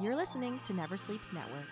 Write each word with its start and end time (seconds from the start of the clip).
You're 0.00 0.16
listening 0.16 0.58
to 0.64 0.72
Never 0.72 0.96
Sleeps 0.96 1.32
Network. 1.32 1.68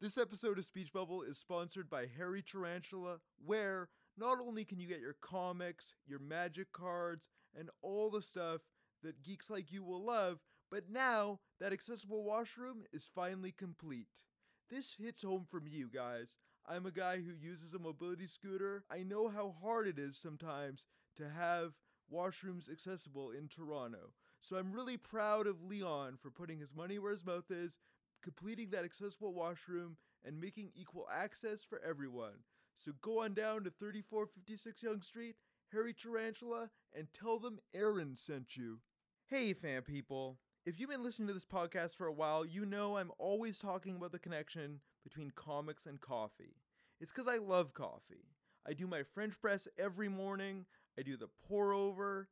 This 0.00 0.18
episode 0.18 0.58
of 0.58 0.64
Speech 0.64 0.92
Bubble 0.92 1.22
is 1.22 1.38
sponsored 1.38 1.88
by 1.88 2.06
Hairy 2.06 2.42
Tarantula, 2.42 3.18
where 3.44 3.88
not 4.18 4.38
only 4.40 4.64
can 4.64 4.80
you 4.80 4.88
get 4.88 5.00
your 5.00 5.16
comics, 5.20 5.94
your 6.04 6.18
magic 6.18 6.72
cards, 6.72 7.28
and 7.58 7.70
all 7.80 8.10
the 8.10 8.20
stuff 8.20 8.62
that 9.04 9.22
geeks 9.22 9.48
like 9.48 9.70
you 9.70 9.84
will 9.84 10.04
love, 10.04 10.40
but 10.70 10.90
now 10.90 11.38
that 11.60 11.72
accessible 11.72 12.24
washroom 12.24 12.82
is 12.92 13.08
finally 13.14 13.52
complete. 13.52 14.24
This 14.68 14.96
hits 14.98 15.22
home 15.22 15.46
for 15.48 15.60
me, 15.60 15.70
you 15.70 15.88
guys. 15.88 16.36
I'm 16.68 16.86
a 16.86 16.90
guy 16.90 17.18
who 17.18 17.32
uses 17.32 17.72
a 17.72 17.78
mobility 17.78 18.26
scooter. 18.26 18.84
I 18.90 19.04
know 19.04 19.28
how 19.28 19.54
hard 19.62 19.86
it 19.86 19.98
is 19.98 20.18
sometimes 20.18 20.86
to 21.16 21.30
have 21.30 21.74
washrooms 22.12 22.70
accessible 22.70 23.30
in 23.30 23.46
Toronto. 23.48 24.10
So 24.40 24.56
I'm 24.56 24.72
really 24.72 24.96
proud 24.96 25.46
of 25.46 25.62
Leon 25.62 26.18
for 26.20 26.30
putting 26.30 26.58
his 26.58 26.74
money 26.74 26.98
where 26.98 27.12
his 27.12 27.24
mouth 27.24 27.50
is, 27.50 27.78
completing 28.22 28.70
that 28.70 28.84
accessible 28.84 29.34
washroom, 29.34 29.96
and 30.24 30.40
making 30.40 30.70
equal 30.74 31.06
access 31.12 31.64
for 31.64 31.80
everyone. 31.86 32.42
So 32.78 32.92
go 33.00 33.22
on 33.22 33.34
down 33.34 33.64
to 33.64 33.70
3456 33.70 34.82
Yonge 34.82 35.04
Street, 35.04 35.36
Hairy 35.72 35.94
Tarantula, 35.94 36.70
and 36.94 37.08
tell 37.12 37.38
them 37.38 37.58
Aaron 37.74 38.16
sent 38.16 38.56
you. 38.56 38.80
Hey, 39.26 39.52
fan 39.52 39.82
people. 39.82 40.38
If 40.64 40.78
you've 40.78 40.90
been 40.90 41.02
listening 41.02 41.28
to 41.28 41.34
this 41.34 41.44
podcast 41.44 41.96
for 41.96 42.06
a 42.06 42.12
while, 42.12 42.44
you 42.44 42.66
know 42.66 42.96
I'm 42.96 43.12
always 43.18 43.58
talking 43.58 43.96
about 43.96 44.12
the 44.12 44.18
connection 44.18 44.80
between 45.04 45.30
comics 45.30 45.86
and 45.86 46.00
coffee. 46.00 46.56
It's 47.00 47.12
because 47.12 47.28
I 47.28 47.38
love 47.38 47.72
coffee. 47.72 48.26
I 48.68 48.72
do 48.72 48.86
my 48.86 49.02
French 49.02 49.40
press 49.40 49.68
every 49.78 50.08
morning, 50.08 50.66
I 50.98 51.02
do 51.02 51.16
the 51.16 51.28
pour 51.46 51.72
over. 51.72 52.28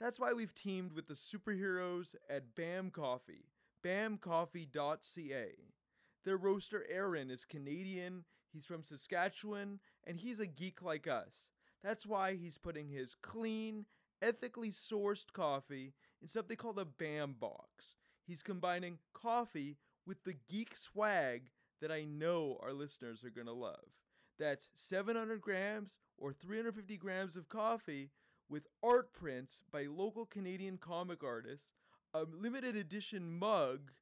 That's 0.00 0.18
why 0.18 0.32
we've 0.32 0.54
teamed 0.54 0.92
with 0.92 1.06
the 1.06 1.14
superheroes 1.14 2.14
at 2.28 2.54
BAM 2.54 2.90
Coffee, 2.90 3.46
bamcoffee.ca. 3.84 5.46
Their 6.24 6.36
roaster 6.36 6.84
Aaron 6.88 7.30
is 7.30 7.44
Canadian, 7.44 8.24
he's 8.52 8.66
from 8.66 8.82
Saskatchewan, 8.82 9.78
and 10.06 10.18
he's 10.18 10.40
a 10.40 10.46
geek 10.46 10.82
like 10.82 11.06
us. 11.06 11.50
That's 11.82 12.06
why 12.06 12.34
he's 12.34 12.58
putting 12.58 12.88
his 12.88 13.14
clean, 13.14 13.86
ethically 14.20 14.70
sourced 14.70 15.32
coffee 15.32 15.92
in 16.22 16.28
something 16.28 16.56
called 16.56 16.78
a 16.78 16.84
BAM 16.84 17.36
box. 17.38 17.96
He's 18.26 18.42
combining 18.42 18.98
coffee 19.12 19.76
with 20.06 20.24
the 20.24 20.34
geek 20.48 20.76
swag 20.76 21.50
that 21.80 21.92
I 21.92 22.04
know 22.04 22.58
our 22.62 22.72
listeners 22.72 23.24
are 23.24 23.30
going 23.30 23.46
to 23.46 23.52
love. 23.52 23.84
That's 24.38 24.70
700 24.74 25.40
grams 25.40 25.98
or 26.18 26.32
350 26.32 26.96
grams 26.96 27.36
of 27.36 27.48
coffee 27.48 28.10
with 28.48 28.66
art 28.82 29.12
prints 29.12 29.62
by 29.72 29.86
local 29.86 30.26
Canadian 30.26 30.78
comic 30.78 31.24
artists, 31.24 31.72
a 32.12 32.24
limited 32.24 32.76
edition 32.76 33.38
mug. 33.38 33.92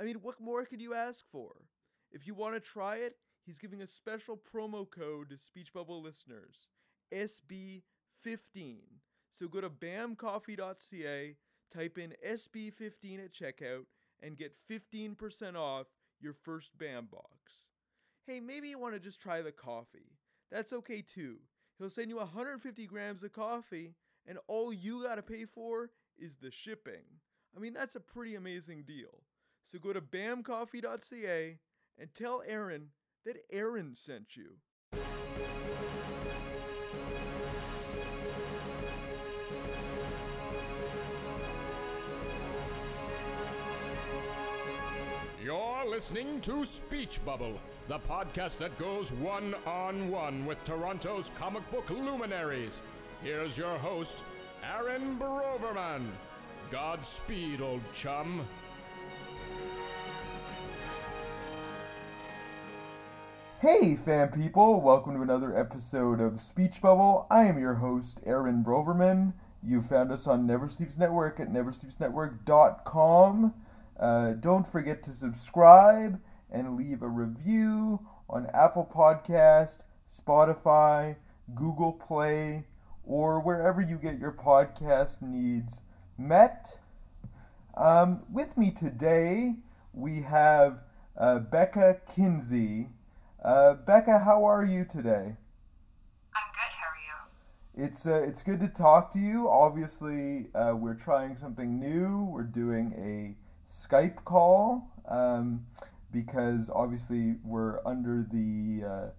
I 0.00 0.04
mean, 0.04 0.16
what 0.22 0.40
more 0.40 0.64
could 0.64 0.80
you 0.80 0.94
ask 0.94 1.24
for? 1.30 1.52
If 2.10 2.26
you 2.26 2.34
want 2.34 2.54
to 2.54 2.60
try 2.60 2.96
it, 2.96 3.16
he's 3.44 3.58
giving 3.58 3.82
a 3.82 3.86
special 3.86 4.36
promo 4.36 4.88
code 4.88 5.30
to 5.30 5.38
Speech 5.38 5.72
Bubble 5.72 6.02
listeners 6.02 6.68
SB15. 7.12 7.82
So 9.30 9.48
go 9.48 9.60
to 9.60 9.70
bamcoffee.ca, 9.70 11.36
type 11.72 11.98
in 11.98 12.14
SB15 12.26 13.24
at 13.24 13.32
checkout, 13.32 13.84
and 14.22 14.36
get 14.36 14.54
15% 14.70 15.56
off 15.56 15.86
your 16.20 16.32
first 16.32 16.70
BAM 16.78 17.08
box. 17.12 17.60
Hey, 18.26 18.40
maybe 18.40 18.68
you 18.68 18.78
want 18.78 18.94
to 18.94 19.00
just 19.00 19.20
try 19.20 19.42
the 19.42 19.52
coffee. 19.52 20.16
That's 20.50 20.72
okay 20.72 21.02
too. 21.02 21.36
He'll 21.78 21.90
send 21.90 22.10
you 22.10 22.16
150 22.16 22.86
grams 22.86 23.22
of 23.22 23.32
coffee, 23.32 23.94
and 24.26 24.38
all 24.46 24.72
you 24.72 25.02
got 25.02 25.16
to 25.16 25.22
pay 25.22 25.44
for 25.44 25.90
is 26.18 26.36
the 26.36 26.50
shipping. 26.50 27.04
I 27.54 27.60
mean, 27.60 27.74
that's 27.74 27.96
a 27.96 28.00
pretty 28.00 28.34
amazing 28.34 28.84
deal. 28.84 29.22
So 29.64 29.78
go 29.78 29.92
to 29.92 30.00
bamcoffee.ca 30.00 31.58
and 31.98 32.14
tell 32.14 32.42
Aaron 32.46 32.88
that 33.24 33.36
Aaron 33.50 33.94
sent 33.94 34.36
you. 34.36 34.56
Listening 45.96 46.40
to 46.42 46.62
Speech 46.62 47.24
Bubble, 47.24 47.58
the 47.88 47.98
podcast 47.98 48.58
that 48.58 48.76
goes 48.76 49.14
one 49.14 49.54
on 49.66 50.10
one 50.10 50.44
with 50.44 50.62
Toronto's 50.62 51.30
comic 51.38 51.62
book 51.70 51.88
luminaries. 51.88 52.82
Here's 53.22 53.56
your 53.56 53.78
host, 53.78 54.22
Aaron 54.62 55.18
Broverman. 55.18 56.10
Godspeed, 56.70 57.62
old 57.62 57.80
chum. 57.94 58.46
Hey, 63.60 63.96
fan 63.96 64.28
people! 64.28 64.82
Welcome 64.82 65.14
to 65.14 65.22
another 65.22 65.58
episode 65.58 66.20
of 66.20 66.42
Speech 66.42 66.82
Bubble. 66.82 67.26
I 67.30 67.44
am 67.44 67.58
your 67.58 67.76
host, 67.76 68.20
Aaron 68.26 68.62
Broverman. 68.62 69.32
You 69.62 69.80
found 69.80 70.12
us 70.12 70.26
on 70.26 70.46
Never 70.46 70.68
Sleeps 70.68 70.98
Network 70.98 71.40
at 71.40 71.50
neversleepsnetwork.com. 71.50 73.54
Uh, 73.98 74.32
don't 74.32 74.66
forget 74.70 75.02
to 75.04 75.12
subscribe 75.12 76.20
and 76.50 76.76
leave 76.76 77.02
a 77.02 77.08
review 77.08 78.06
on 78.28 78.46
Apple 78.52 78.88
Podcast, 78.92 79.78
Spotify, 80.12 81.16
Google 81.54 81.92
Play, 81.92 82.64
or 83.04 83.40
wherever 83.40 83.80
you 83.80 83.96
get 83.96 84.18
your 84.18 84.32
podcast 84.32 85.22
needs 85.22 85.80
met. 86.18 86.78
Um, 87.76 88.22
with 88.30 88.56
me 88.56 88.70
today, 88.70 89.54
we 89.92 90.22
have 90.22 90.80
uh, 91.16 91.38
Becca 91.38 92.00
Kinsey. 92.14 92.88
Uh, 93.42 93.74
Becca, 93.74 94.18
how 94.20 94.44
are 94.44 94.64
you 94.64 94.84
today? 94.84 95.36
I'm 96.34 96.50
good. 96.52 96.72
How 96.72 96.88
are 96.90 97.80
you? 97.80 97.86
It's 97.86 98.06
uh, 98.06 98.22
it's 98.22 98.42
good 98.42 98.60
to 98.60 98.68
talk 98.68 99.12
to 99.12 99.18
you. 99.18 99.48
Obviously, 99.48 100.48
uh, 100.54 100.74
we're 100.74 100.94
trying 100.94 101.36
something 101.36 101.78
new. 101.78 102.24
We're 102.24 102.42
doing 102.42 102.92
a 102.98 103.45
Skype 103.76 104.24
call 104.24 104.90
um, 105.06 105.66
because 106.10 106.70
obviously 106.70 107.34
we're 107.44 107.80
under 107.84 108.26
the 108.32 108.86
uh, 108.86 109.10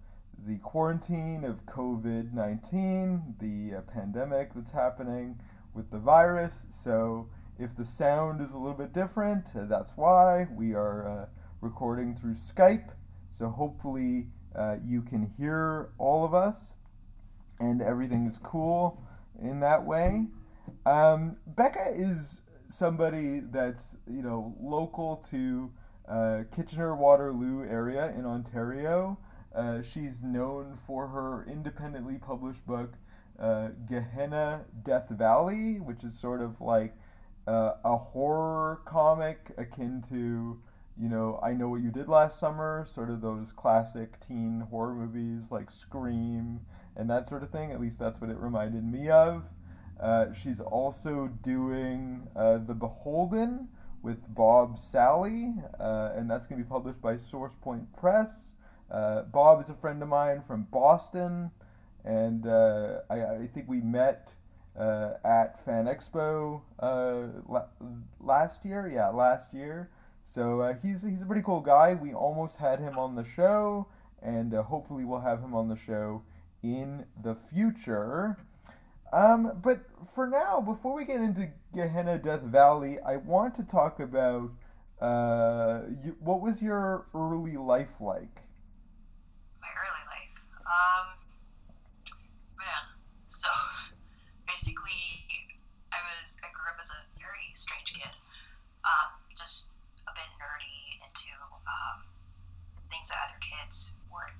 the 0.47 0.57
quarantine 0.59 1.44
of 1.44 1.66
COVID 1.66 2.34
nineteen, 2.34 3.35
the 3.40 3.78
uh, 3.78 3.81
pandemic 3.81 4.53
that's 4.56 4.72
happening 4.72 5.40
with 5.73 5.91
the 5.91 6.00
virus. 6.00 6.66
So 6.69 7.29
if 7.59 7.75
the 7.75 7.85
sound 7.85 8.41
is 8.41 8.53
a 8.53 8.57
little 8.57 8.78
bit 8.78 8.94
different, 8.94 9.45
uh, 9.56 9.66
that's 9.66 9.91
why 9.95 10.47
we 10.56 10.74
are 10.74 11.07
uh, 11.07 11.25
recording 11.62 12.16
through 12.16 12.34
Skype. 12.34 12.89
So 13.31 13.50
hopefully 13.50 14.28
uh, 14.56 14.78
you 14.84 15.03
can 15.03 15.31
hear 15.38 15.89
all 16.00 16.25
of 16.25 16.34
us 16.34 16.74
and 17.59 17.81
everything 17.81 18.25
is 18.28 18.39
cool 18.41 19.03
in 19.39 19.59
that 19.59 19.84
way. 19.85 20.25
Um, 20.85 21.38
Becca 21.45 21.94
is 21.94 22.41
somebody 22.69 23.39
that's 23.39 23.97
you 24.07 24.22
know 24.22 24.55
local 24.59 25.17
to 25.29 25.72
uh, 26.07 26.44
Kitchener 26.55 26.95
Waterloo 26.95 27.67
area 27.67 28.13
in 28.17 28.25
Ontario. 28.25 29.17
Uh, 29.55 29.81
she's 29.81 30.22
known 30.22 30.77
for 30.85 31.07
her 31.07 31.45
independently 31.50 32.17
published 32.17 32.66
book 32.66 32.94
uh, 33.39 33.69
Gehenna 33.88 34.66
Death 34.83 35.09
Valley, 35.09 35.79
which 35.79 36.03
is 36.03 36.17
sort 36.17 36.41
of 36.41 36.59
like 36.61 36.95
uh, 37.47 37.73
a 37.83 37.97
horror 37.97 38.81
comic 38.85 39.51
akin 39.57 40.03
to 40.09 40.59
you 41.00 41.09
know 41.09 41.39
I 41.44 41.53
Know 41.53 41.69
What 41.69 41.81
You 41.81 41.91
Did 41.91 42.07
Last 42.07 42.39
Summer, 42.39 42.85
sort 42.88 43.09
of 43.09 43.22
those 43.22 43.51
classic 43.51 44.19
teen 44.25 44.67
horror 44.69 44.94
movies 44.94 45.51
like 45.51 45.72
Scream 45.72 46.61
and 46.95 47.09
that 47.09 47.25
sort 47.27 47.44
of 47.44 47.51
thing. 47.51 47.72
At 47.72 47.79
least 47.79 48.00
that's 48.00 48.19
what 48.19 48.29
it 48.29 48.38
reminded 48.38 48.83
me 48.83 49.09
of. 49.09 49.44
Uh, 49.99 50.31
she's 50.33 50.59
also 50.59 51.27
doing 51.41 52.27
uh, 52.35 52.59
The 52.59 52.73
Beholden 52.73 53.67
with 54.03 54.33
Bob 54.33 54.79
Salley, 54.79 55.57
uh, 55.79 56.11
and 56.15 56.29
that's 56.29 56.45
going 56.45 56.61
to 56.61 56.65
be 56.65 56.69
published 56.69 57.01
by 57.01 57.17
Source 57.17 57.55
Point 57.61 57.91
Press. 57.95 58.51
Uh, 58.91 59.23
Bob 59.23 59.59
is 59.61 59.69
a 59.69 59.73
friend 59.73 60.01
of 60.01 60.07
mine 60.07 60.44
from 60.45 60.67
Boston, 60.71 61.51
and 62.05 62.47
uh, 62.47 62.99
I, 63.09 63.23
I, 63.23 63.49
think 63.53 63.67
we 63.67 63.81
met 63.81 64.29
at 64.77 65.59
Fan 65.65 65.85
Expo 65.85 66.61
la- 66.79 67.65
last 68.21 68.63
year. 68.63 68.89
Yeah, 68.93 69.09
last 69.09 69.53
year. 69.53 69.89
So 70.23 70.77
he's, 70.81 71.01
he's 71.01 71.21
a 71.21 71.25
pretty 71.25 71.41
cool 71.41 71.59
guy. 71.59 71.95
We 71.95 72.13
almost 72.13 72.57
had 72.57 72.79
him 72.79 72.97
on 72.97 73.15
the 73.15 73.25
show, 73.25 73.88
and 74.21 74.53
hopefully 74.53 75.03
we'll 75.03 75.21
have 75.21 75.41
him 75.41 75.55
on 75.55 75.67
the 75.67 75.75
show 75.75 76.21
in 76.63 77.05
the 77.21 77.35
future. 77.35 78.38
Um, 79.13 79.59
but 79.62 79.81
for 80.13 80.27
now, 80.27 80.62
before 80.62 80.94
we 80.94 81.06
get 81.06 81.21
into 81.21 81.50
Gehenna 81.74 82.18
Death 82.18 82.42
Valley, 82.42 83.00
I 83.00 83.18
want 83.18 83.56
to 83.56 83.63
talk 83.63 84.00
about 84.00 84.51
uh, 85.01 85.81
you, 86.04 86.15
what 86.19 86.42
was 86.42 86.62
your 86.62 87.06
early 87.13 87.56
life 87.57 88.01
like? 88.01 88.42
My 89.62 89.69
early 89.77 90.04
life, 90.09 90.36
um, 90.65 91.07
man. 92.57 92.83
So 93.27 93.50
basically, 94.48 94.92
I 95.92 95.98
was 96.03 96.38
I 96.44 96.51
grew 96.51 96.68
up 96.71 96.77
up 96.77 96.86
as 96.86 96.94
a 96.94 97.01
very 97.18 97.50
strange 97.57 97.98
kid. 97.98 98.13
Um, 98.86 99.10
just 99.33 99.74
a 100.06 100.13
bit 100.13 100.30
nerdy 100.38 101.01
into 101.01 101.33
um, 101.65 102.06
things 102.94 103.10
that 103.10 103.18
other 103.25 103.42
kids 103.42 103.98
weren't. 104.13 104.38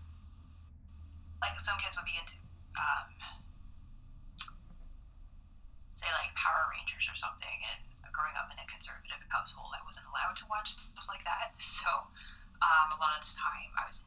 Like 1.42 1.58
some 1.58 1.81
kids 1.81 1.98
would 1.98 2.06
be 2.06 2.13
into, 2.13 2.38
um, 2.78 3.10
say, 5.98 6.10
like 6.13 6.30
Power 6.38 6.70
Rangers 6.78 7.10
or 7.10 7.18
something. 7.18 7.58
And 7.74 7.81
growing 8.13 8.38
up 8.38 8.54
in 8.54 8.58
a 8.62 8.68
conservative 8.70 9.22
household, 9.34 9.74
I 9.74 9.81
wasn't 9.81 10.06
allowed 10.13 10.38
to 10.38 10.46
watch 10.54 10.78
stuff 10.78 11.10
like 11.10 11.25
that. 11.25 11.58
So 11.58 11.90
um, 11.90 12.88
a 12.94 12.98
lot 13.02 13.18
of 13.18 13.25
the 13.25 13.34
time, 13.34 13.70
I 13.78 13.86
was 13.90 14.06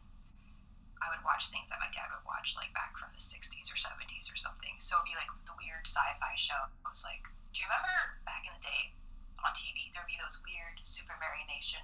I 1.01 1.09
would 1.09 1.25
watch 1.25 1.49
things 1.49 1.71
that 1.73 1.81
my 1.81 1.89
dad 1.97 2.13
would 2.13 2.27
watch, 2.29 2.55
like 2.61 2.71
back 2.77 2.93
from 3.01 3.09
the 3.17 3.23
60s 3.23 3.73
or 3.73 3.79
70s 3.79 4.29
or 4.29 4.37
something. 4.37 4.77
So 4.77 5.01
it'd 5.01 5.09
be 5.09 5.17
like 5.17 5.33
the 5.49 5.56
weird 5.56 5.89
sci-fi 5.89 6.37
shows. 6.37 7.01
Like, 7.09 7.25
do 7.55 7.63
you 7.63 7.67
remember 7.67 8.21
back 8.29 8.45
in 8.45 8.53
the 8.53 8.61
day 8.61 8.93
on 9.41 9.51
TV, 9.56 9.89
there'd 9.95 10.06
be 10.06 10.21
those 10.21 10.39
weird 10.45 10.77
Supermarionation 10.85 11.81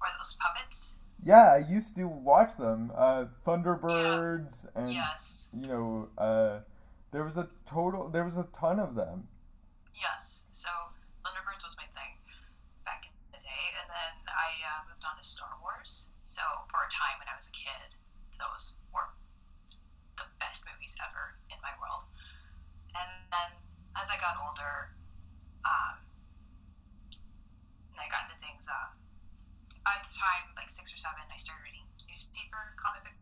or 0.00 0.08
those 0.16 0.38
puppets? 0.38 1.00
Yeah, 1.22 1.52
I 1.52 1.58
used 1.58 1.94
to 1.96 2.08
watch 2.08 2.56
them. 2.56 2.92
Uh, 2.94 3.26
Thunderbirds 3.46 4.64
Yeah. 4.64 4.70
and 4.80 4.92
Yes. 4.94 5.50
you 5.52 5.66
know, 5.66 6.08
uh, 6.16 6.60
there 7.10 7.24
was 7.24 7.36
a 7.36 7.48
total, 7.66 8.08
there 8.08 8.24
was 8.24 8.36
a 8.36 8.44
ton 8.44 8.80
of 8.80 8.94
them. 8.94 9.28
Yes. 9.94 10.46
So 10.52 10.70
Thunderbirds 11.24 11.62
was 11.64 11.76
my 11.76 11.86
thing 11.92 12.16
back 12.84 13.04
in 13.04 13.12
the 13.32 13.38
day, 13.38 13.64
and 13.80 13.90
then 13.90 14.14
I 14.32 14.48
uh, 14.64 14.88
moved 14.88 15.04
on 15.04 15.16
to 15.16 15.24
Star 15.24 15.50
Wars. 15.60 16.10
So 16.24 16.42
for 16.70 16.80
a 16.84 16.88
time 16.90 17.18
when 17.18 17.28
I 17.28 17.36
was 17.36 17.48
a 17.48 17.52
kid, 17.52 17.94
those 18.38 18.76
were 18.94 19.10
the 20.16 20.24
best 20.38 20.64
movies 20.64 20.96
ever 21.04 21.36
in 21.50 21.58
my 21.60 21.72
world. 21.82 22.04
And 22.96 23.10
then 23.30 23.50
as 23.96 24.08
I 24.08 24.16
got 24.16 24.40
older, 24.40 24.96
um, 25.68 26.00
and 27.92 28.00
I 28.00 28.08
got 28.08 28.24
into 28.24 28.38
things. 28.40 28.66
Uh, 28.66 28.88
at 29.86 30.00
the 30.04 30.12
time, 30.12 30.44
like 30.56 30.68
six 30.68 30.92
or 30.92 30.98
seven, 31.00 31.24
I 31.32 31.38
started 31.40 31.64
reading 31.64 31.86
newspaper 32.08 32.74
comic 32.76 33.04
book 33.06 33.16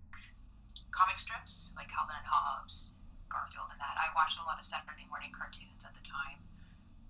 comic 0.91 1.19
strips 1.21 1.71
like 1.79 1.87
Calvin 1.87 2.19
and 2.19 2.27
Hobbes, 2.27 2.99
Garfield, 3.31 3.71
and 3.71 3.79
that. 3.79 3.95
I 4.01 4.11
watched 4.19 4.43
a 4.43 4.47
lot 4.49 4.59
of 4.59 4.67
Saturday 4.67 5.07
morning 5.07 5.31
cartoons 5.31 5.87
at 5.87 5.95
the 5.95 6.03
time 6.03 6.43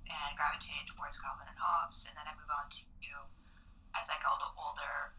and 0.08 0.30
gravitated 0.36 0.88
towards 0.92 1.16
Calvin 1.16 1.48
and 1.48 1.56
Hobbes. 1.56 2.04
And 2.04 2.12
then 2.16 2.28
I 2.28 2.36
moved 2.36 2.52
on 2.52 2.68
to, 2.68 3.14
as 3.96 4.12
I 4.12 4.20
got 4.20 4.36
older, 4.60 5.16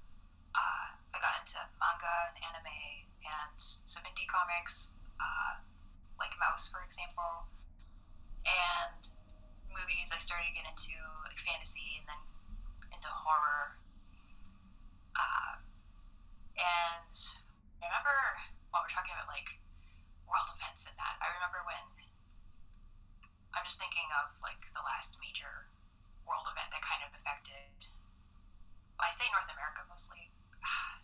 uh, 0.53 0.87
I 1.13 1.17
got 1.17 1.33
into 1.41 1.57
manga 1.81 2.15
and 2.29 2.37
anime 2.53 3.09
and 3.25 3.57
some 3.57 4.05
indie 4.05 4.29
comics, 4.29 4.93
uh, 5.17 5.57
like 6.21 6.33
Maus, 6.37 6.69
for 6.69 6.85
example. 6.85 7.49
And 8.45 9.01
movies, 9.73 10.13
I 10.13 10.19
started 10.21 10.49
to 10.49 10.55
get 10.57 10.65
into 10.69 10.93
like 11.25 11.37
fantasy 11.41 12.01
and 12.01 12.05
then 12.05 12.21
into 12.93 13.09
horror. 13.09 13.77
Uh, 15.15 15.53
and 16.59 17.13
I 17.81 17.85
remember 17.89 18.15
while 18.71 18.83
we're 18.85 18.93
talking 18.93 19.13
about 19.15 19.27
like 19.31 19.49
world 20.29 20.49
events 20.57 20.85
and 20.85 20.95
that, 20.99 21.15
I 21.23 21.27
remember 21.39 21.61
when 21.65 21.85
I'm 23.57 23.65
just 23.65 23.81
thinking 23.81 24.05
of 24.21 24.29
like 24.45 24.61
the 24.77 24.83
last 24.85 25.17
major 25.21 25.65
world 26.27 26.45
event 26.49 26.69
that 26.69 26.83
kind 26.85 27.01
of 27.01 27.09
affected. 27.17 27.73
I 29.01 29.09
say 29.15 29.25
North 29.33 29.49
America 29.51 29.81
mostly. 29.89 30.29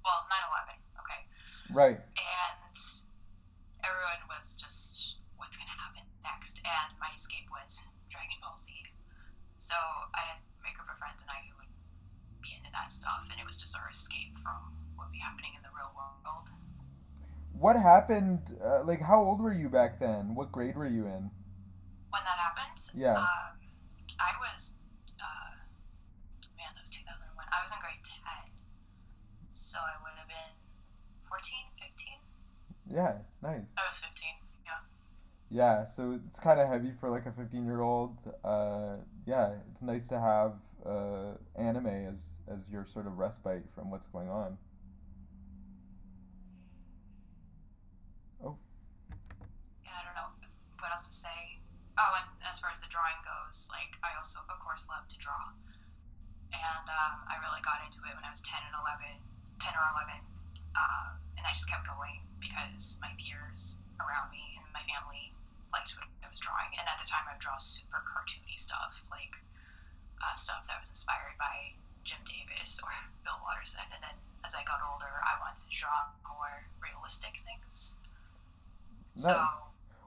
Well, 0.00 0.24
9/11. 0.32 0.80
Okay, 1.04 1.20
Right. 1.68 2.00
and 2.00 2.76
everyone 3.84 4.22
was 4.32 4.56
just 4.56 5.20
what's 5.36 5.60
gonna 5.60 5.76
happen 5.76 6.00
next, 6.24 6.56
and 6.64 6.96
my 6.98 7.12
escape 7.12 7.44
was 7.52 7.84
Dragon 8.08 8.40
Ball 8.40 8.56
Z. 8.56 8.72
So 9.58 9.76
I 9.76 10.20
had 10.24 10.38
a 10.40 10.72
group 10.72 10.88
of 10.88 10.96
friends 10.96 11.20
and 11.20 11.28
I 11.30 11.44
who 11.52 11.60
would 11.60 11.68
be 12.42 12.54
into 12.56 12.70
that 12.72 12.90
stuff, 12.92 13.26
and 13.30 13.40
it 13.40 13.46
was 13.46 13.56
just 13.58 13.76
our 13.76 13.88
escape 13.90 14.38
from 14.38 14.56
what 14.96 15.06
would 15.08 15.12
be 15.12 15.18
happening 15.18 15.50
in 15.56 15.62
the 15.62 15.72
real 15.76 15.90
world. 15.96 16.48
What 17.58 17.76
happened? 17.76 18.40
Uh, 18.64 18.82
like, 18.84 19.00
how 19.02 19.20
old 19.20 19.40
were 19.40 19.52
you 19.52 19.68
back 19.68 20.00
then? 20.00 20.34
What 20.34 20.50
grade 20.52 20.76
were 20.76 20.86
you 20.88 21.06
in? 21.06 21.30
when 22.10 22.22
that 22.24 22.38
happened, 22.42 22.90
Yeah. 22.92 23.14
um, 23.14 23.54
I 24.18 24.32
was, 24.42 24.74
uh, 25.22 25.54
man, 26.58 26.74
that 26.74 26.80
was 26.82 26.90
2001. 26.90 27.46
I 27.52 27.62
was 27.62 27.70
in 27.70 27.78
grade 27.78 28.02
10. 28.02 28.50
So 29.52 29.78
I 29.78 29.94
would 30.02 30.18
have 30.18 30.26
been 30.26 30.54
14, 31.28 31.70
15. 31.78 32.18
Yeah, 32.86 33.18
nice. 33.42 33.62
I 33.78 33.86
was 33.86 34.00
15, 34.00 34.34
yeah. 34.66 34.72
Yeah, 35.50 35.84
so 35.84 36.18
it's 36.26 36.40
kind 36.40 36.58
of 36.58 36.66
heavy 36.68 36.90
for 36.98 37.08
like 37.10 37.26
a 37.26 37.32
15 37.32 37.64
year 37.64 37.80
old. 37.80 38.18
Uh, 38.42 38.96
yeah, 39.24 39.54
it's 39.70 39.82
nice 39.82 40.08
to 40.08 40.18
have 40.18 40.54
uh, 40.86 41.36
anime 41.56 42.08
as, 42.08 42.18
as 42.48 42.60
your 42.70 42.86
sort 42.86 43.06
of 43.06 43.18
respite 43.18 43.64
from 43.74 43.90
what's 43.90 44.06
going 44.06 44.28
on. 44.28 44.56
Oh, 48.44 48.56
Yeah, 49.84 49.92
I 49.94 50.04
don't 50.04 50.16
know 50.16 50.30
what 50.80 50.92
else 50.92 51.06
to 51.08 51.14
say. 51.14 51.58
Oh, 51.98 52.12
and 52.16 52.28
as 52.48 52.60
far 52.60 52.70
as 52.70 52.80
the 52.80 52.88
drawing 52.88 53.18
goes, 53.24 53.68
like, 53.70 53.96
I 54.02 54.16
also, 54.16 54.40
of 54.48 54.58
course, 54.60 54.86
love 54.88 55.06
to 55.08 55.18
draw. 55.18 55.52
And 56.50 56.86
um, 56.88 57.16
I 57.28 57.36
really 57.44 57.62
got 57.62 57.84
into 57.84 58.00
it 58.08 58.14
when 58.16 58.24
I 58.24 58.30
was 58.32 58.40
10 58.42 58.58
and 58.58 58.74
11, 58.74 59.20
10 59.60 59.74
or 59.76 59.86
11. 60.00 60.16
Uh, 60.74 61.08
and 61.36 61.44
I 61.46 61.52
just 61.52 61.68
kept 61.68 61.86
going 61.86 62.24
because 62.40 62.98
my 63.04 63.12
peers 63.20 63.84
around 64.00 64.32
me 64.32 64.42
and 64.56 64.64
my 64.72 64.82
family 64.88 65.30
liked 65.72 65.94
what 66.00 66.08
I 66.24 66.28
was 66.32 66.40
drawing. 66.40 66.72
And 66.74 66.86
at 66.88 66.98
the 66.98 67.06
time, 67.06 67.28
I 67.28 67.36
would 67.36 67.42
draw 67.44 67.56
super 67.60 68.02
cartoony 68.02 68.56
stuff, 68.58 69.04
like 69.12 69.36
uh, 70.24 70.34
stuff 70.34 70.66
that 70.68 70.80
was 70.80 70.90
inspired 70.90 71.36
by 71.38 71.74
Jim 72.04 72.20
Davis 72.26 72.80
or 72.82 72.90
Bill 73.24 73.38
Watterson. 73.44 73.84
And 73.92 74.02
then 74.02 74.16
as 74.44 74.54
I 74.54 74.64
got 74.64 74.80
older, 74.84 75.10
I 75.22 75.38
wanted 75.40 75.62
to 75.64 75.70
draw 75.70 76.08
more 76.28 76.54
realistic 76.80 77.36
things. 77.44 77.96
So 79.16 79.32
nice. 79.32 79.48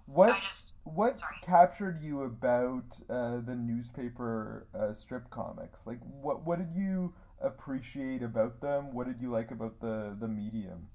What 0.06 0.30
I 0.30 0.40
just 0.42 0.74
what 0.84 1.20
sorry. 1.20 1.38
Captured 1.54 2.02
you 2.02 2.24
about 2.24 2.98
uh, 3.10 3.38
the 3.46 3.54
newspaper 3.54 4.66
uh, 4.74 4.92
strip 4.94 5.30
comics? 5.30 5.86
Like, 5.86 6.02
what 6.22 6.42
what 6.46 6.58
did 6.58 6.74
you 6.74 7.14
appreciate 7.42 8.24
about 8.24 8.58
them? 8.62 8.90
What 8.90 9.06
did 9.06 9.22
you 9.22 9.30
like 9.30 9.52
about 9.52 9.78
the 9.80 10.18
the 10.18 10.28
medium? 10.28 10.90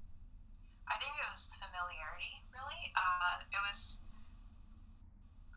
I 0.83 0.99
think 0.99 1.15
it 1.15 1.27
was 1.31 1.55
familiarity, 1.55 2.43
really. 2.51 2.83
Uh, 2.91 3.39
it 3.55 3.61
was. 3.63 4.03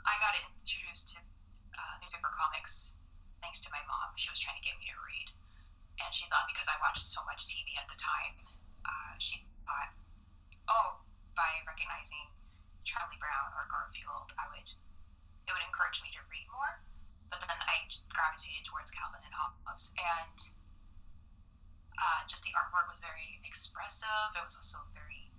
I 0.07 0.15
got 0.23 0.39
introduced 0.39 1.15
to 1.15 1.19
uh, 1.19 1.95
newspaper 1.99 2.31
comics 2.31 2.99
thanks 3.43 3.59
to 3.67 3.71
my 3.75 3.83
mom. 3.91 4.15
She 4.15 4.31
was 4.31 4.39
trying 4.39 4.59
to 4.59 4.63
get 4.63 4.79
me 4.79 4.87
to 4.87 4.99
read, 5.03 5.29
and 5.99 6.15
she 6.15 6.31
thought 6.31 6.47
because 6.47 6.71
I 6.71 6.79
watched 6.79 7.03
so 7.03 7.27
much 7.27 7.51
TV 7.51 7.75
at 7.75 7.91
the 7.91 7.99
time, 7.99 8.35
uh, 8.87 9.15
she 9.19 9.43
thought, 9.67 9.91
oh, 10.71 11.03
by 11.35 11.51
recognizing 11.67 12.31
Charlie 12.85 13.19
Brown 13.19 13.51
or 13.55 13.67
Garfield, 13.71 14.31
I 14.39 14.47
would. 14.51 14.71
It 15.47 15.53
would 15.55 15.67
encourage 15.67 16.03
me 16.03 16.11
to 16.15 16.23
read 16.31 16.47
more. 16.51 16.83
But 17.31 17.41
then 17.47 17.57
I 17.57 17.89
gravitated 18.13 18.69
towards 18.69 18.93
Calvin 18.93 19.23
and 19.25 19.35
Hobbes, 19.35 19.95
and 19.97 20.39
uh, 21.97 22.21
just 22.29 22.45
the 22.45 22.53
artwork 22.53 22.91
was 22.93 23.01
very 23.01 23.41
expressive. 23.49 24.29
It 24.37 24.45
was 24.45 24.55
also 24.59 24.85
very 24.93 25.33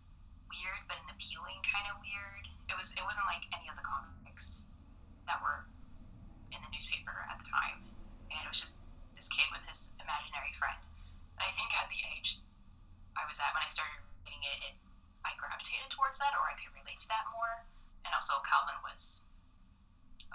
weird, 0.50 0.82
but 0.90 0.98
an 0.98 1.14
appealing 1.14 1.62
kind 1.62 1.86
of 1.94 2.02
weird. 2.02 2.50
It 2.72 2.76
was. 2.80 2.96
It 2.98 3.06
wasn't 3.06 3.30
like 3.30 3.46
any 3.54 3.70
of 3.70 3.78
the 3.78 3.86
comics 3.86 4.66
that 5.30 5.38
were 5.44 5.70
in 6.50 6.60
the 6.66 6.72
newspaper 6.74 7.14
at 7.30 7.38
the 7.38 7.46
time, 7.46 7.86
and 8.34 8.42
it 8.42 8.50
was 8.50 8.60
just 8.60 8.82
this 9.14 9.30
kid 9.30 9.46
with 9.54 9.62
his 9.70 9.94
imaginary 10.02 10.56
friend. 10.58 10.80
And 11.38 11.46
I 11.46 11.54
think 11.54 11.70
at 11.78 11.86
the 11.94 12.02
age 12.18 12.42
I 13.14 13.28
was 13.30 13.38
at 13.38 13.54
when 13.54 13.62
I 13.62 13.70
started 13.70 14.02
reading 14.26 14.42
it, 14.42 14.74
it 14.74 14.76
I 15.24 15.32
gravitated 15.40 15.90
towards 15.90 16.20
that, 16.20 16.36
or 16.36 16.44
I 16.50 16.56
could 16.60 16.74
relate 16.76 17.00
to 17.00 17.08
that 17.08 17.26
more. 17.32 17.64
And 18.04 18.12
also, 18.12 18.36
Calvin 18.44 18.76
was 18.84 19.24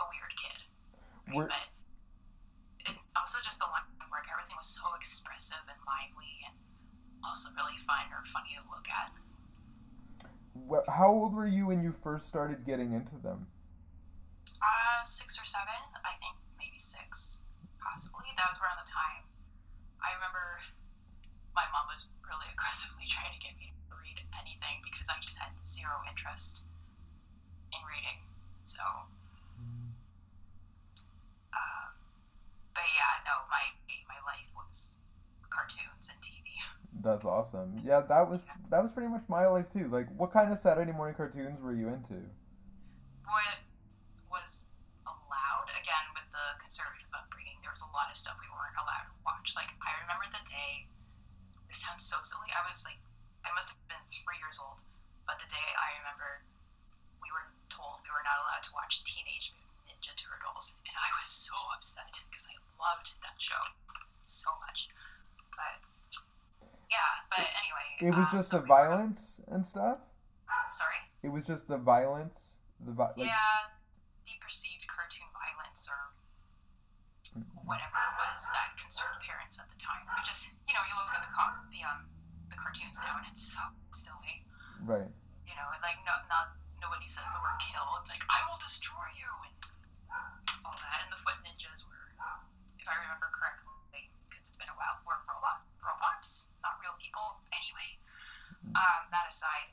a 0.00 0.04
weird 0.08 0.32
kid, 0.38 0.58
Were- 1.34 1.48
but 1.48 2.94
also 3.16 3.38
just 3.42 3.58
the 3.58 3.66
line 3.66 3.84
work. 4.10 4.26
Everything 4.32 4.56
was 4.56 4.68
so 4.68 4.88
expressive 4.96 5.60
and 5.68 5.78
lively, 5.86 6.32
and 6.46 6.54
also 7.24 7.50
really 7.56 7.76
fun 7.86 8.06
or 8.12 8.24
funny 8.26 8.56
to 8.56 8.64
look 8.70 8.86
at. 8.88 9.10
Wh- 10.68 10.86
How 10.90 11.08
old 11.08 11.34
were 11.34 11.46
you 11.46 11.66
when 11.66 11.82
you 11.82 11.92
first 11.92 12.26
started 12.28 12.64
getting 12.64 12.92
into 12.92 13.16
them? 13.22 13.46
Uh, 14.60 15.04
six 15.04 15.38
or 15.38 15.44
seven, 15.46 15.76
I 16.04 16.12
think 16.18 16.34
maybe 16.58 16.78
six, 16.78 17.44
possibly. 17.78 18.26
That 18.36 18.50
was 18.50 18.58
around 18.58 18.78
the 18.82 18.90
time. 18.90 19.22
I 20.02 20.14
remember 20.18 20.58
my 21.54 21.66
mom 21.74 21.86
was 21.90 22.08
really 22.26 22.46
aggressively 22.50 23.04
trying 23.06 23.34
to 23.34 23.40
get 23.42 23.54
me 23.58 23.70
to 23.90 23.94
read 23.98 24.18
anything 24.40 24.82
because 24.82 25.06
I 25.10 25.18
just 25.20 25.38
had 25.38 25.50
zero 25.66 25.94
interest 26.08 26.66
in 27.74 27.80
reading. 27.86 28.18
So, 28.64 28.82
uh, 31.52 31.84
but 32.74 32.86
yeah, 32.94 33.12
no, 33.26 33.34
my 33.50 33.64
my 34.08 34.18
life 34.26 34.48
was 34.54 35.00
cartoons 35.58 36.06
and 36.06 36.18
TV. 36.22 36.46
That's 37.02 37.26
awesome. 37.26 37.82
Yeah, 37.82 38.00
that 38.06 38.30
was 38.30 38.46
that 38.70 38.78
was 38.82 38.94
pretty 38.94 39.10
much 39.10 39.26
my 39.26 39.46
life 39.46 39.66
too. 39.68 39.90
Like, 39.90 40.06
what 40.14 40.30
kind 40.30 40.54
of 40.54 40.58
Saturday 40.58 40.94
morning 40.94 41.18
cartoons 41.18 41.58
were 41.58 41.74
you 41.74 41.90
into? 41.90 42.22
What 43.26 43.58
was 44.30 44.70
allowed 45.02 45.68
again 45.74 46.06
with 46.14 46.30
the 46.30 46.46
conservative 46.62 47.10
upbringing. 47.10 47.58
There 47.66 47.74
was 47.74 47.82
a 47.82 47.90
lot 47.90 48.06
of 48.06 48.14
stuff 48.14 48.38
we 48.38 48.46
weren't 48.54 48.78
allowed 48.78 49.10
to 49.10 49.14
watch. 49.26 49.58
Like 49.58 49.74
I 49.82 49.98
remember 50.06 50.30
the 50.30 50.44
day. 50.46 50.86
This 51.66 51.82
sounds 51.82 52.06
so 52.06 52.16
silly. 52.22 52.48
I 52.54 52.62
was 52.64 52.86
like, 52.86 52.96
I 53.44 53.52
must 53.52 53.68
have 53.74 53.80
been 53.90 54.00
three 54.08 54.38
years 54.40 54.56
old, 54.62 54.80
but 55.28 55.36
the 55.36 55.50
day 55.52 55.68
I 55.76 56.00
remember, 56.00 56.40
we 57.20 57.28
were 57.28 57.44
told 57.68 58.00
we 58.00 58.08
were 58.08 58.24
not 58.24 58.40
allowed 58.40 58.64
to 58.64 58.72
watch 58.72 59.04
Teenage 59.04 59.52
Mutant 59.52 60.00
Ninja 60.00 60.16
Turtles, 60.16 60.80
and 60.88 60.96
I 60.96 61.10
was 61.12 61.28
so 61.28 61.52
upset 61.76 62.08
because 62.32 62.48
I 62.48 62.56
loved 62.80 63.20
that 63.20 63.36
show 63.36 63.60
so 64.24 64.48
much. 64.64 64.88
But 65.58 65.74
yeah, 66.88 67.10
but 67.30 67.42
anyway. 67.42 67.88
It 68.00 68.14
was 68.16 68.30
um, 68.30 68.38
just 68.38 68.48
so 68.50 68.58
the 68.58 68.66
violence 68.66 69.42
and 69.50 69.66
stuff. 69.66 69.98
Sorry. 70.70 71.02
It 71.22 71.30
was 71.34 71.46
just 71.46 71.66
the 71.66 71.76
violence. 71.76 72.38
The 72.78 72.92
vi- 72.94 73.10
like, 73.18 73.26
yeah, 73.26 73.66
the 74.24 74.38
perceived 74.38 74.86
cartoon 74.86 75.26
violence 75.34 75.90
or 75.90 75.98
whatever 77.66 77.98
it 77.98 78.14
was 78.16 78.40
that 78.54 78.70
concerned 78.78 79.18
parents 79.26 79.58
at 79.58 79.66
the 79.68 79.78
time. 79.82 80.06
But 80.08 80.22
just 80.24 80.46
you 80.46 80.72
know, 80.72 80.84
you 80.86 80.94
look 80.94 81.10
at 81.12 81.22
the 81.26 81.32
co- 81.34 81.58
the 81.74 81.82
um 81.84 82.06
the 82.48 82.56
cartoons 82.56 82.96
now 83.02 83.18
and 83.18 83.26
it's 83.28 83.42
so 83.42 83.60
silly. 83.92 84.46
right. 84.86 85.10
You 85.44 85.54
know, 85.58 85.68
like 85.82 85.98
no 86.06 86.14
not 86.30 86.54
nobody 86.80 87.08
says 87.10 87.26
the 87.34 87.40
word 87.42 87.58
kill. 87.60 87.84
It's 88.00 88.08
like 88.14 88.22
I 88.30 88.40
will 88.46 88.60
destroy 88.62 89.06
you 89.18 89.28
and 89.50 89.56
all 90.64 90.76
that. 90.78 90.98
And 91.02 91.10
the 91.10 91.20
foot 91.20 91.36
ninjas 91.42 91.82
were, 91.88 92.06
if 92.78 92.86
I 92.86 92.94
remember 93.02 93.28
correctly, 93.34 93.74
been 94.58 94.68
a 94.68 94.78
while, 94.78 94.98
were 95.06 95.18
robot 95.30 95.62
robots, 95.78 96.50
not 96.66 96.76
real 96.82 96.94
people. 96.98 97.38
Anyway, 97.54 97.90
um, 98.74 99.06
that 99.14 99.24
aside, 99.30 99.70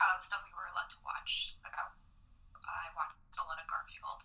uh, 0.00 0.16
the 0.16 0.24
stuff 0.24 0.40
we 0.48 0.52
were 0.56 0.66
allowed 0.72 0.88
to 0.90 1.00
watch, 1.04 1.54
like 1.60 1.76
I, 1.76 1.84
I 2.64 2.88
watched 2.96 3.36
a 3.36 3.44
lot 3.44 3.60
of 3.60 3.66
Garfield. 3.68 4.24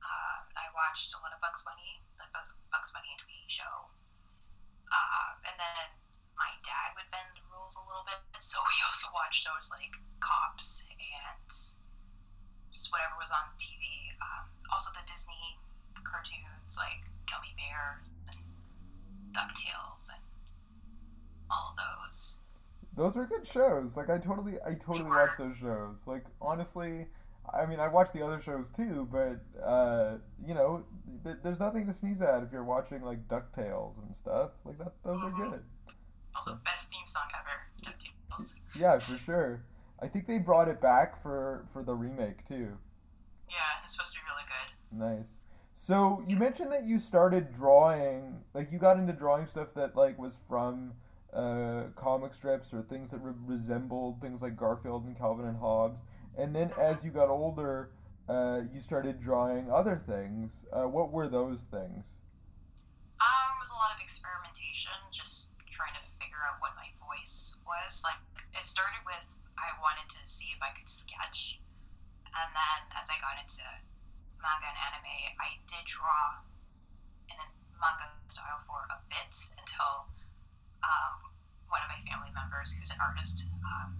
Uh, 0.00 0.38
I 0.56 0.66
watched 0.72 1.12
a 1.12 1.20
lot 1.20 1.36
of 1.36 1.40
Bugs 1.44 1.62
Bunny, 1.62 2.00
the 2.16 2.24
Bugs, 2.32 2.56
Bugs 2.72 2.90
Bunny 2.96 3.12
and 3.12 3.20
Tweety 3.20 3.48
show. 3.52 3.92
Uh, 4.88 5.30
and 5.44 5.56
then 5.60 5.88
my 6.38 6.52
dad 6.64 6.96
would 6.96 7.08
bend 7.12 7.36
the 7.36 7.44
rules 7.52 7.76
a 7.76 7.84
little 7.84 8.06
bit, 8.06 8.20
so 8.40 8.56
we 8.64 8.76
also 8.88 9.12
watched 9.12 9.44
shows 9.44 9.68
like 9.68 9.92
Cops 10.24 10.86
and 10.88 11.50
just 12.72 12.88
whatever 12.92 13.16
was 13.20 13.32
on 13.34 13.46
TV. 13.60 13.84
Um, 14.22 14.48
also 14.72 14.90
the 14.96 15.04
Disney 15.04 15.58
cartoons 16.06 16.78
like 16.78 17.02
Gummi 17.26 17.50
Bears 17.58 18.14
and 18.30 18.45
DuckTales 19.36 20.08
and 20.12 20.20
all 21.50 21.74
those. 21.76 22.40
Those 22.96 23.14
were 23.16 23.26
good 23.26 23.46
shows. 23.46 23.96
Like 23.96 24.08
I 24.08 24.18
totally, 24.18 24.54
I 24.64 24.74
totally 24.74 25.10
watched 25.10 25.38
those 25.38 25.56
shows. 25.58 26.04
Like 26.06 26.24
honestly, 26.40 27.06
I 27.52 27.66
mean, 27.66 27.78
I 27.78 27.88
watched 27.88 28.12
the 28.14 28.22
other 28.24 28.40
shows 28.40 28.70
too, 28.70 29.06
but 29.12 29.40
uh, 29.62 30.16
you 30.46 30.54
know, 30.54 30.84
th- 31.22 31.36
there's 31.42 31.60
nothing 31.60 31.86
to 31.86 31.92
sneeze 31.92 32.22
at 32.22 32.42
if 32.42 32.50
you're 32.52 32.64
watching 32.64 33.02
like 33.02 33.28
Ducktales 33.28 33.98
and 34.04 34.16
stuff. 34.16 34.50
Like 34.64 34.78
that, 34.78 34.92
those 35.04 35.16
are 35.22 35.30
Mhm. 35.30 35.50
good. 35.50 35.62
Also, 36.34 36.54
best 36.64 36.90
theme 36.90 37.06
song 37.06 37.28
ever, 37.38 37.66
DuckTales. 37.82 38.56
Yeah, 38.74 38.98
for 38.98 39.18
sure. 39.18 39.62
I 40.02 40.08
think 40.08 40.26
they 40.26 40.38
brought 40.38 40.68
it 40.68 40.80
back 40.80 41.22
for 41.22 41.66
for 41.72 41.82
the 41.82 41.94
remake 41.94 42.46
too. 42.48 42.78
Yeah, 43.48 43.56
it's 43.82 43.92
supposed 43.92 44.14
to 44.14 44.20
be 44.20 44.24
really 44.30 44.44
good. 44.48 45.18
Nice. 45.22 45.35
So 45.86 46.24
you 46.26 46.34
mentioned 46.34 46.72
that 46.72 46.84
you 46.84 46.98
started 46.98 47.52
drawing, 47.52 48.42
like 48.54 48.72
you 48.72 48.78
got 48.80 48.98
into 48.98 49.12
drawing 49.12 49.46
stuff 49.46 49.72
that 49.74 49.94
like 49.94 50.18
was 50.18 50.34
from 50.48 50.94
uh, 51.32 51.94
comic 51.94 52.34
strips 52.34 52.74
or 52.74 52.82
things 52.82 53.10
that 53.12 53.18
re- 53.18 53.38
resembled 53.46 54.20
things 54.20 54.42
like 54.42 54.56
Garfield 54.56 55.04
and 55.04 55.16
Calvin 55.16 55.46
and 55.46 55.56
Hobbes. 55.56 56.00
And 56.36 56.56
then 56.56 56.72
as 56.76 57.04
you 57.04 57.12
got 57.12 57.28
older, 57.28 57.90
uh, 58.28 58.62
you 58.74 58.80
started 58.80 59.22
drawing 59.22 59.70
other 59.70 59.94
things. 59.94 60.66
Uh, 60.72 60.90
what 60.90 61.12
were 61.12 61.28
those 61.28 61.62
things? 61.70 62.02
Um, 63.22 63.46
it 63.54 63.60
was 63.62 63.70
a 63.70 63.78
lot 63.78 63.94
of 63.94 64.02
experimentation, 64.02 64.90
just 65.12 65.54
trying 65.70 65.94
to 65.94 66.02
figure 66.18 66.42
out 66.50 66.58
what 66.58 66.74
my 66.74 66.90
voice 66.98 67.62
was. 67.62 68.02
Like, 68.02 68.18
it 68.58 68.64
started 68.66 69.06
with 69.06 69.22
I 69.54 69.70
wanted 69.78 70.10
to 70.18 70.18
see 70.26 70.50
if 70.50 70.58
I 70.60 70.74
could 70.74 70.88
sketch, 70.90 71.62
and 72.26 72.50
then 72.58 72.78
as 72.98 73.06
I 73.06 73.22
got 73.22 73.38
into 73.38 73.62
manga 74.46 74.70
and 74.70 74.78
anime, 74.78 75.18
I 75.42 75.58
did 75.66 75.82
draw 75.90 76.38
in 77.26 77.36
a 77.42 77.46
manga 77.82 78.06
style 78.30 78.62
for 78.62 78.86
a 78.94 78.98
bit 79.10 79.34
until 79.58 80.06
um, 80.86 81.18
one 81.66 81.82
of 81.82 81.90
my 81.90 81.98
family 82.06 82.30
members, 82.30 82.70
who's 82.70 82.94
an 82.94 83.02
artist, 83.02 83.50
um, 83.66 83.90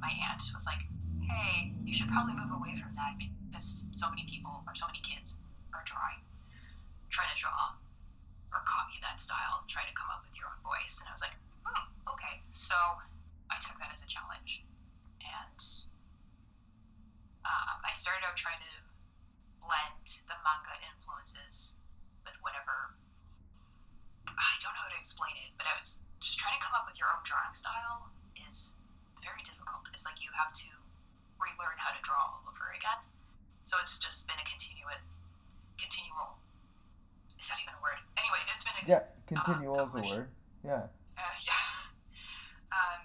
my 0.00 0.08
aunt, 0.24 0.40
was 0.56 0.64
like, 0.64 0.88
"Hey, 1.28 1.76
you 1.84 1.92
should 1.92 2.08
probably 2.08 2.32
move 2.32 2.48
away 2.56 2.72
from 2.80 2.96
that 2.96 3.12
because 3.20 3.84
so 3.92 4.08
many 4.08 4.24
people 4.24 4.64
or 4.64 4.72
so 4.72 4.88
many 4.88 5.04
kids 5.04 5.36
are 5.76 5.84
drawing, 5.84 6.24
trying 7.12 7.28
to 7.28 7.36
draw." 7.36 7.76
or 8.52 8.64
copy 8.64 8.96
that 9.04 9.20
style, 9.20 9.60
try 9.68 9.84
to 9.84 9.92
come 9.92 10.08
up 10.08 10.24
with 10.24 10.32
your 10.40 10.48
own 10.48 10.56
voice. 10.64 11.00
And 11.00 11.08
I 11.08 11.12
was 11.12 11.20
like, 11.20 11.36
hmm, 11.68 11.84
okay. 12.08 12.40
So 12.52 12.74
I 13.52 13.60
took 13.60 13.76
that 13.76 13.92
as 13.92 14.00
a 14.00 14.08
challenge. 14.08 14.64
And 15.20 15.60
um, 17.44 17.76
I 17.84 17.92
started 17.92 18.24
out 18.24 18.40
trying 18.40 18.60
to 18.60 18.72
blend 19.60 20.06
the 20.28 20.36
manga 20.42 20.74
influences 20.86 21.76
with 22.24 22.36
whatever. 22.42 22.94
I 24.28 24.52
don't 24.62 24.74
know 24.74 24.84
how 24.86 24.92
to 24.92 25.00
explain 25.00 25.34
it, 25.42 25.50
but 25.58 25.66
I 25.66 25.74
was 25.78 26.00
just 26.20 26.38
trying 26.38 26.54
to 26.58 26.62
come 26.62 26.74
up 26.74 26.86
with 26.86 26.98
your 26.98 27.08
own 27.10 27.22
drawing 27.24 27.54
style 27.54 28.10
is 28.48 28.76
very 29.22 29.42
difficult. 29.42 29.88
It's 29.94 30.04
like 30.06 30.22
you 30.22 30.30
have 30.34 30.52
to 30.52 30.70
relearn 31.42 31.78
how 31.78 31.90
to 31.90 32.00
draw 32.02 32.38
all 32.38 32.44
over 32.46 32.70
again. 32.74 33.00
So 33.66 33.76
it's 33.82 33.98
just 33.98 34.26
been 34.26 34.38
a 34.38 34.46
continuous, 34.46 35.02
continual 35.76 36.38
is 37.38 37.46
that 37.46 37.58
even 37.62 37.74
a 37.78 37.82
word? 37.82 38.02
Anyway, 38.18 38.42
it's 38.50 38.66
been 38.66 38.74
a 38.76 38.84
Yeah, 38.84 39.06
continual 39.30 39.78
is 39.86 39.94
a 39.94 40.02
word. 40.02 40.28
Yeah. 40.66 40.90
Uh, 41.14 41.36
yeah. 41.48 42.74
Um, 42.74 43.00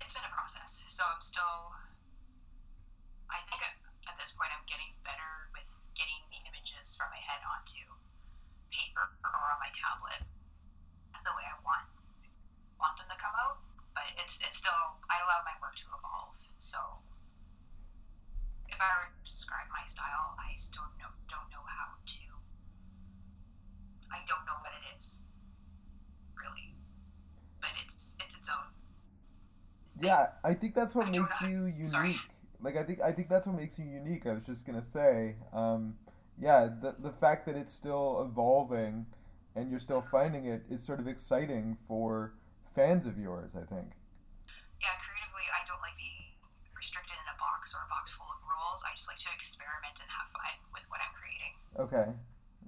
it's 0.00 0.16
been 0.16 0.24
a 0.24 0.32
process. 0.32 0.84
So 0.88 1.04
I'm 1.04 1.20
still. 1.20 1.76
I 3.28 3.40
think 3.48 3.60
at, 3.64 3.76
at 4.08 4.16
this 4.20 4.32
point 4.32 4.52
I'm 4.52 4.64
getting 4.68 4.92
better 5.04 5.48
with 5.56 5.68
getting 5.96 6.20
the 6.32 6.40
from 7.02 7.10
my 7.10 7.22
head 7.26 7.42
onto 7.42 7.82
paper 8.70 9.10
or 9.26 9.42
on 9.50 9.58
my 9.58 9.74
tablet 9.74 10.22
the 11.24 11.34
way 11.38 11.46
I 11.46 11.54
want 11.62 11.86
want 12.78 12.98
them 12.98 13.06
to 13.10 13.18
come 13.18 13.34
out. 13.38 13.62
But 13.94 14.06
it's 14.18 14.38
it's 14.42 14.58
still 14.58 14.98
I 15.10 15.18
allow 15.26 15.42
my 15.46 15.54
work 15.62 15.74
to 15.82 15.86
evolve. 15.98 16.38
So 16.58 16.78
if 18.68 18.78
I 18.78 18.90
were 19.02 19.10
to 19.10 19.22
describe 19.26 19.66
my 19.70 19.84
style, 19.86 20.34
I 20.38 20.54
still 20.54 20.86
know, 20.98 21.10
don't 21.28 21.46
know 21.50 21.62
how 21.66 21.94
to. 21.94 22.26
I 24.10 24.20
don't 24.26 24.44
know 24.46 24.58
what 24.60 24.72
it 24.78 24.84
is, 24.98 25.24
really, 26.34 26.74
but 27.60 27.70
it's 27.84 28.16
it's 28.18 28.36
its 28.36 28.48
own. 28.50 28.66
Yeah, 30.00 30.38
I 30.44 30.54
think 30.54 30.74
that's 30.74 30.94
what 30.94 31.06
I 31.06 31.18
makes 31.18 31.40
you 31.42 31.66
unique. 31.66 31.86
Sorry. 31.86 32.16
Like 32.62 32.76
I 32.76 32.82
think 32.82 33.00
I 33.00 33.12
think 33.12 33.28
that's 33.28 33.46
what 33.46 33.56
makes 33.56 33.78
you 33.78 33.84
unique. 33.84 34.26
I 34.26 34.32
was 34.32 34.44
just 34.44 34.64
gonna 34.64 34.82
say, 34.82 35.36
um, 35.52 35.94
yeah, 36.40 36.68
the 36.80 36.94
the 36.98 37.12
fact 37.12 37.46
that 37.46 37.56
it's 37.56 37.72
still 37.72 38.26
evolving, 38.28 39.06
and 39.54 39.70
you're 39.70 39.80
still 39.80 40.04
finding 40.10 40.46
it 40.46 40.62
is 40.70 40.82
sort 40.82 41.00
of 41.00 41.06
exciting 41.06 41.76
for 41.88 42.34
fans 42.74 43.06
of 43.06 43.18
yours. 43.18 43.52
I 43.54 43.64
think. 43.66 43.92
Yeah, 44.80 44.94
creatively, 44.98 45.46
I 45.54 45.62
don't 45.66 45.80
like 45.80 45.96
being 45.96 46.34
restricted 46.74 47.14
in 47.14 47.28
a 47.30 47.38
box 47.38 47.74
or 47.74 47.86
a 47.86 47.88
box 47.88 48.14
full 48.14 48.26
of 48.26 48.40
rules. 48.42 48.82
I 48.82 48.94
just 48.96 49.06
like 49.06 49.18
to 49.18 49.30
experiment 49.34 49.96
and 50.02 50.10
have 50.10 50.28
fun 50.34 50.54
with 50.74 50.82
what 50.90 50.98
I'm 50.98 51.14
creating. 51.14 51.54
Okay. 51.78 52.08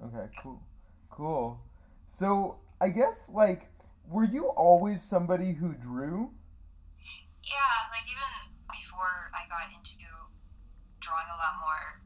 Okay. 0.07 0.27
Cool. 0.43 0.63
Cool. 1.11 1.61
So 2.07 2.59
I 2.81 2.89
guess 2.91 3.31
like, 3.33 3.71
were 4.09 4.25
you 4.25 4.47
always 4.55 5.03
somebody 5.03 5.53
who 5.53 5.75
drew? 5.75 6.31
Yeah, 7.43 7.77
like 7.91 8.07
even 8.09 8.31
before 8.71 9.29
I 9.35 9.45
got 9.51 9.69
into 9.75 9.99
drawing 11.01 11.29
a 11.29 11.37
lot 11.37 11.61
more, 11.61 12.01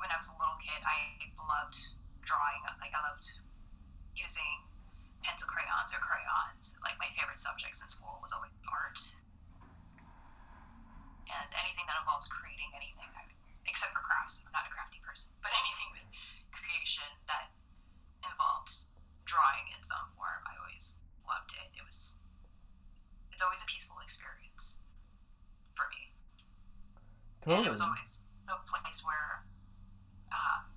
when 0.00 0.08
I 0.10 0.16
was 0.16 0.26
a 0.32 0.36
little 0.40 0.58
kid, 0.58 0.80
I 0.82 1.20
loved 1.50 1.76
drawing. 2.22 2.62
Like 2.78 2.94
I 2.94 3.02
loved 3.10 3.26
using 4.14 4.54
pencil 5.26 5.50
crayons 5.50 5.90
or 5.90 5.98
crayons. 5.98 6.78
Like 6.86 6.94
my 7.02 7.10
favorite 7.18 7.42
subjects 7.42 7.82
in 7.82 7.88
school 7.90 8.22
was 8.22 8.30
always 8.30 8.54
art, 8.70 8.98
and 11.26 11.50
anything 11.58 11.86
that 11.90 11.98
involved 11.98 12.30
creating 12.30 12.70
anything, 12.78 13.10
would, 13.18 13.34
except 13.66 13.90
for 13.90 14.02
crafts. 14.06 14.46
I'm 14.46 14.54
not 14.54 14.70
a 14.70 14.72
crafty 14.72 15.02
person, 15.02 15.34
but 15.42 15.50
anything 15.62 15.90
with 15.98 16.06
creation 16.54 17.10
that 17.26 17.50
involved 18.22 18.70
drawing 19.26 19.66
in 19.74 19.82
some 19.82 20.06
form, 20.14 20.42
I 20.46 20.54
always 20.62 21.02
loved 21.26 21.50
it. 21.58 21.66
It 21.74 21.82
was 21.82 22.18
it's 23.34 23.42
always 23.42 23.62
a 23.62 23.66
peaceful 23.66 23.96
experience 24.04 24.78
for 25.74 25.86
me. 25.90 26.02
And 27.46 27.64
it 27.64 27.70
was 27.70 27.80
always 27.80 28.20
the 28.46 28.54
place 28.68 29.00
where, 29.00 29.40
um, 30.28 30.69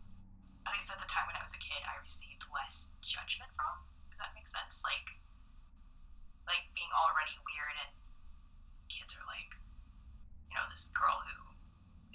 at 0.73 0.81
least 0.81 0.89
at 0.89 0.97
the 0.97 1.05
time 1.05 1.29
when 1.29 1.37
I 1.37 1.43
was 1.45 1.53
a 1.53 1.61
kid, 1.61 1.77
I 1.85 1.93
received 2.01 2.49
less 2.49 2.89
judgment 3.05 3.53
from. 3.53 3.77
If 4.09 4.17
that 4.17 4.33
makes 4.33 4.49
sense, 4.49 4.81
like, 4.81 5.05
like 6.49 6.65
being 6.73 6.89
already 6.97 7.37
weird 7.45 7.77
and 7.77 7.93
kids 8.89 9.13
are 9.13 9.27
like, 9.29 9.53
you 10.49 10.57
know, 10.57 10.65
this 10.73 10.89
girl 10.97 11.21
who 11.29 11.53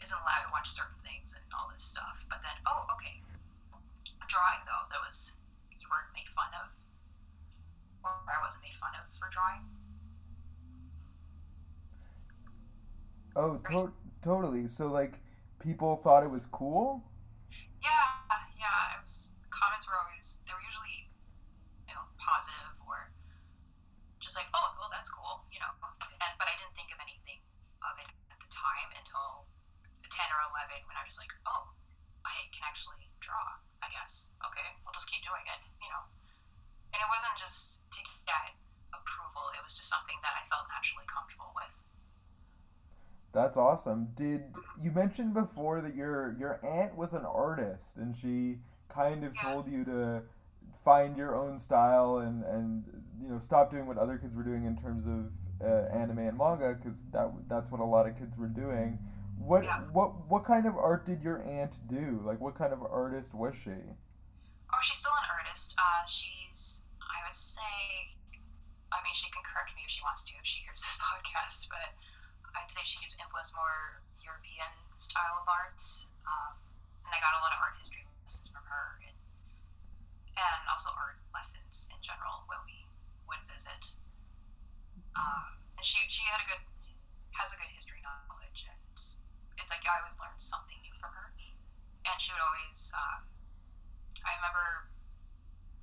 isn't 0.03 0.19
allowed 0.19 0.43
to 0.43 0.51
watch 0.51 0.67
certain 0.75 0.99
things 1.07 1.39
and 1.39 1.47
all 1.55 1.71
this 1.71 1.87
stuff. 1.87 2.27
But 2.27 2.43
then, 2.43 2.59
oh, 2.67 2.83
okay, 2.99 3.23
if 3.23 4.35
that 4.91 5.03
was 5.07 5.39
you 5.71 5.87
weren't 5.87 6.11
made 6.15 6.29
fun 6.35 6.51
of, 6.59 6.69
or 8.03 8.11
I 8.27 8.43
wasn't 8.43 8.67
made 8.67 8.75
fun 8.83 8.91
of 8.99 9.07
for 9.15 9.31
drawing. 9.31 9.63
Oh, 13.39 13.63
to- 13.71 13.95
totally. 14.23 14.67
So 14.67 14.91
like 14.91 15.15
people 15.63 15.97
thought 16.03 16.23
it 16.23 16.31
was 16.31 16.47
cool. 16.51 17.03
Yeah. 17.83 18.19
It 18.99 19.03
was 19.03 19.33
comments 19.51 19.87
were 19.87 19.95
always 19.95 20.39
they 20.47 20.53
were 20.53 20.65
usually 20.67 21.07
you 21.87 21.95
know 21.95 22.03
positive 22.29 22.77
or 22.85 23.09
just 24.21 24.37
like 24.37 24.49
oh 24.53 24.69
well 24.77 24.93
that's 24.93 25.09
cool 25.09 25.41
you 25.49 25.61
know 25.65 25.73
and 26.21 26.33
but 26.37 26.45
I 26.45 26.55
didn't 26.61 26.77
think 26.77 26.93
of 26.93 27.01
anything 27.01 27.41
of 27.81 27.95
it 27.97 28.09
at 28.29 28.39
the 28.45 28.51
time 28.53 28.89
until 28.93 29.49
ten 30.13 30.29
or 30.29 30.41
eleven 30.53 30.77
when 30.85 30.97
I 31.01 31.05
was 31.09 31.17
like 31.17 31.33
oh 31.49 31.65
I 32.29 32.37
can 32.53 32.69
actually 32.69 33.01
draw 33.25 33.41
I 33.81 33.89
guess 33.89 34.29
okay 34.45 34.69
I'll 34.85 34.93
just 34.93 35.09
keep 35.09 35.25
doing 35.25 35.45
it 35.49 35.61
you 35.81 35.89
know 35.89 36.03
and 36.93 37.01
it 37.01 37.09
wasn't 37.09 37.37
just 37.41 37.81
to 37.97 38.01
get 38.29 38.53
approval 38.93 39.49
it 39.57 39.63
was 39.65 39.73
just 39.77 39.89
something 39.89 40.21
that 40.21 40.35
I 40.37 40.45
felt 40.53 40.69
naturally 40.69 41.09
comfortable 41.09 41.53
with. 41.57 41.73
That's 43.33 43.57
awesome. 43.57 44.09
Did 44.17 44.43
you 44.83 44.91
mentioned 44.91 45.35
before 45.35 45.81
that 45.81 45.95
your 45.95 46.35
your 46.39 46.59
aunt 46.65 46.97
was 46.97 47.13
an 47.13 47.25
artist 47.25 47.97
and 47.97 48.17
she 48.17 48.59
kind 48.89 49.23
of 49.23 49.35
Yeah. 49.37 49.43
told 49.43 49.69
you 49.69 49.85
to 49.85 50.23
find 50.89 51.17
your 51.17 51.35
own 51.37 51.59
style 51.59 52.19
and 52.19 52.45
and 52.55 52.85
you 53.23 53.29
know 53.31 53.39
stop 53.39 53.71
doing 53.71 53.87
what 53.87 53.99
other 53.99 54.17
kids 54.23 54.35
were 54.35 54.43
doing 54.51 54.65
in 54.65 54.77
terms 54.77 55.07
of 55.07 55.21
uh, 55.69 55.87
anime 56.03 56.19
and 56.31 56.37
manga 56.39 56.75
because 56.75 56.99
that 57.13 57.29
that's 57.49 57.71
what 57.73 57.81
a 57.81 57.91
lot 57.97 58.07
of 58.07 58.17
kids 58.21 58.37
were 58.39 58.53
doing. 58.65 58.99
What 59.51 59.65
Yeah. 59.65 59.81
what 59.99 60.11
what 60.33 60.45
kind 60.45 60.67
of 60.67 60.77
art 60.77 61.05
did 61.11 61.23
your 61.23 61.39
aunt 61.43 61.75
do? 61.89 62.23
Like 62.31 62.41
what 62.41 62.55
kind 62.55 62.73
of 62.73 62.83
artist 62.83 63.35
was 63.35 63.55
she? 63.65 63.79
Oh, 64.73 64.81
she's 64.83 64.99
still 64.99 65.17
an 65.25 65.29
artist. 65.39 65.75
Uh, 65.79 66.05
she's, 66.07 66.85
I 67.01 67.19
would 67.27 67.35
say, 67.37 68.17
I 68.93 68.99
mean, 69.05 69.15
she 69.15 69.29
can 69.31 69.43
correct 69.45 69.73
me 69.77 69.83
if 69.85 69.91
she 69.91 70.03
wants 70.05 70.25
to, 70.29 70.33
if 70.37 70.45
she 70.45 70.61
hears 70.65 70.81
this 70.81 70.99
podcast, 71.09 71.69
but 71.73 71.89
I'd 72.57 72.71
say 72.71 72.83
she's 72.85 73.17
influenced 73.21 73.55
more 73.57 74.03
European 74.21 74.73
style 75.01 75.37
of 75.41 75.49
art. 75.49 75.81
Um, 76.29 76.55
and 77.07 77.11
I 77.17 77.19
got 77.25 77.33
a 77.37 77.41
lot 77.41 77.53
of 77.57 77.61
art 77.65 77.77
history 77.81 78.05
lessons 78.25 78.49
from 78.53 78.65
her, 78.69 78.85
and, 80.39 80.63
also 80.71 80.89
art 80.95 81.19
lessons 81.35 81.91
in 81.91 81.99
general 82.01 82.47
when 82.47 82.61
we 82.65 82.87
would 83.27 83.43
visit. 83.51 83.83
Um, 85.19 85.59
and 85.77 85.85
she, 85.85 85.99
she 86.07 86.23
had 86.31 86.39
a 86.39 86.47
good, 86.47 86.63
has 87.35 87.51
a 87.51 87.59
good 87.59 87.71
history 87.75 87.99
knowledge, 88.07 88.67
and 88.71 88.79
it's 89.59 89.71
like 89.71 89.83
I 89.83 89.99
always 89.99 90.15
learned 90.23 90.39
something 90.39 90.79
new 90.83 90.95
from 90.95 91.11
her. 91.13 91.35
And 92.07 92.17
she 92.23 92.31
would 92.33 92.43
always, 92.43 92.95
um, 92.95 93.21
I 94.25 94.33
remember 94.39 94.87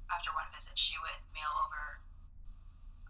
after 0.09 0.31
one 0.31 0.47
visit, 0.55 0.77
she 0.79 0.95
would 1.01 1.19
mail 1.35 1.51
over 1.65 1.99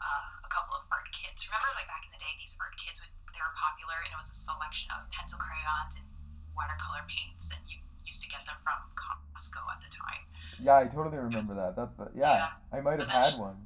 uh, 0.01 0.45
a 0.45 0.49
couple 0.49 0.75
of 0.75 0.83
art 0.91 1.07
kits. 1.13 1.47
Remember, 1.47 1.69
like 1.77 1.87
back 1.87 2.03
in 2.07 2.11
the 2.11 2.21
day, 2.21 2.33
these 2.39 2.57
art 2.59 2.75
kits 2.81 2.99
would 3.03 3.11
they 3.35 3.43
were 3.43 3.55
popular, 3.59 3.99
and 3.99 4.15
it 4.15 4.19
was 4.19 4.31
a 4.31 4.37
selection 4.37 4.87
of 4.95 5.03
pencil 5.11 5.35
crayons 5.35 5.99
and 5.99 6.07
watercolor 6.55 7.03
paints, 7.11 7.51
and 7.51 7.59
you 7.67 7.83
used 8.07 8.21
to 8.23 8.29
get 8.29 8.45
them 8.45 8.55
from 8.63 8.79
Costco 8.95 9.61
at 9.73 9.81
the 9.81 9.91
time. 9.91 10.23
Yeah, 10.61 10.77
I 10.77 10.85
totally 10.87 11.17
remember 11.17 11.53
that. 11.55 11.75
That, 11.75 11.97
that 11.97 12.11
yeah, 12.15 12.55
I 12.71 12.79
might 12.81 12.99
have 12.99 13.09
had 13.09 13.33
she- 13.33 13.39
one. 13.41 13.57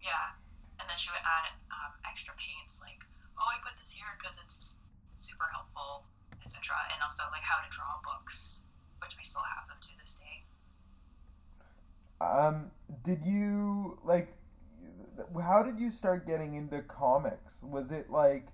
Yeah, 0.00 0.36
and 0.80 0.88
then 0.88 0.98
she 0.98 1.08
would 1.10 1.24
add 1.24 1.52
um, 1.72 1.92
extra 2.08 2.34
paints, 2.36 2.80
like 2.80 3.04
oh, 3.40 3.48
I 3.48 3.56
put 3.64 3.78
this 3.80 3.92
here 3.92 4.06
because 4.20 4.38
it's 4.44 4.80
super 5.16 5.46
helpful, 5.52 6.04
etc. 6.44 6.76
And 6.92 7.02
also 7.02 7.22
like 7.32 7.42
how 7.42 7.60
to 7.64 7.68
draw 7.70 8.00
books, 8.04 8.64
which 9.00 9.16
we 9.16 9.24
still 9.24 9.42
have 9.42 9.68
them 9.68 9.78
to 9.80 9.90
this 10.00 10.14
day. 10.20 10.44
Um, 12.20 12.70
did 13.02 13.24
you 13.24 13.98
like? 14.04 14.36
How 15.40 15.62
did 15.62 15.78
you 15.78 15.90
start 15.90 16.26
getting 16.26 16.54
into 16.54 16.82
comics? 16.82 17.62
Was 17.62 17.90
it 17.92 18.10
like, 18.10 18.48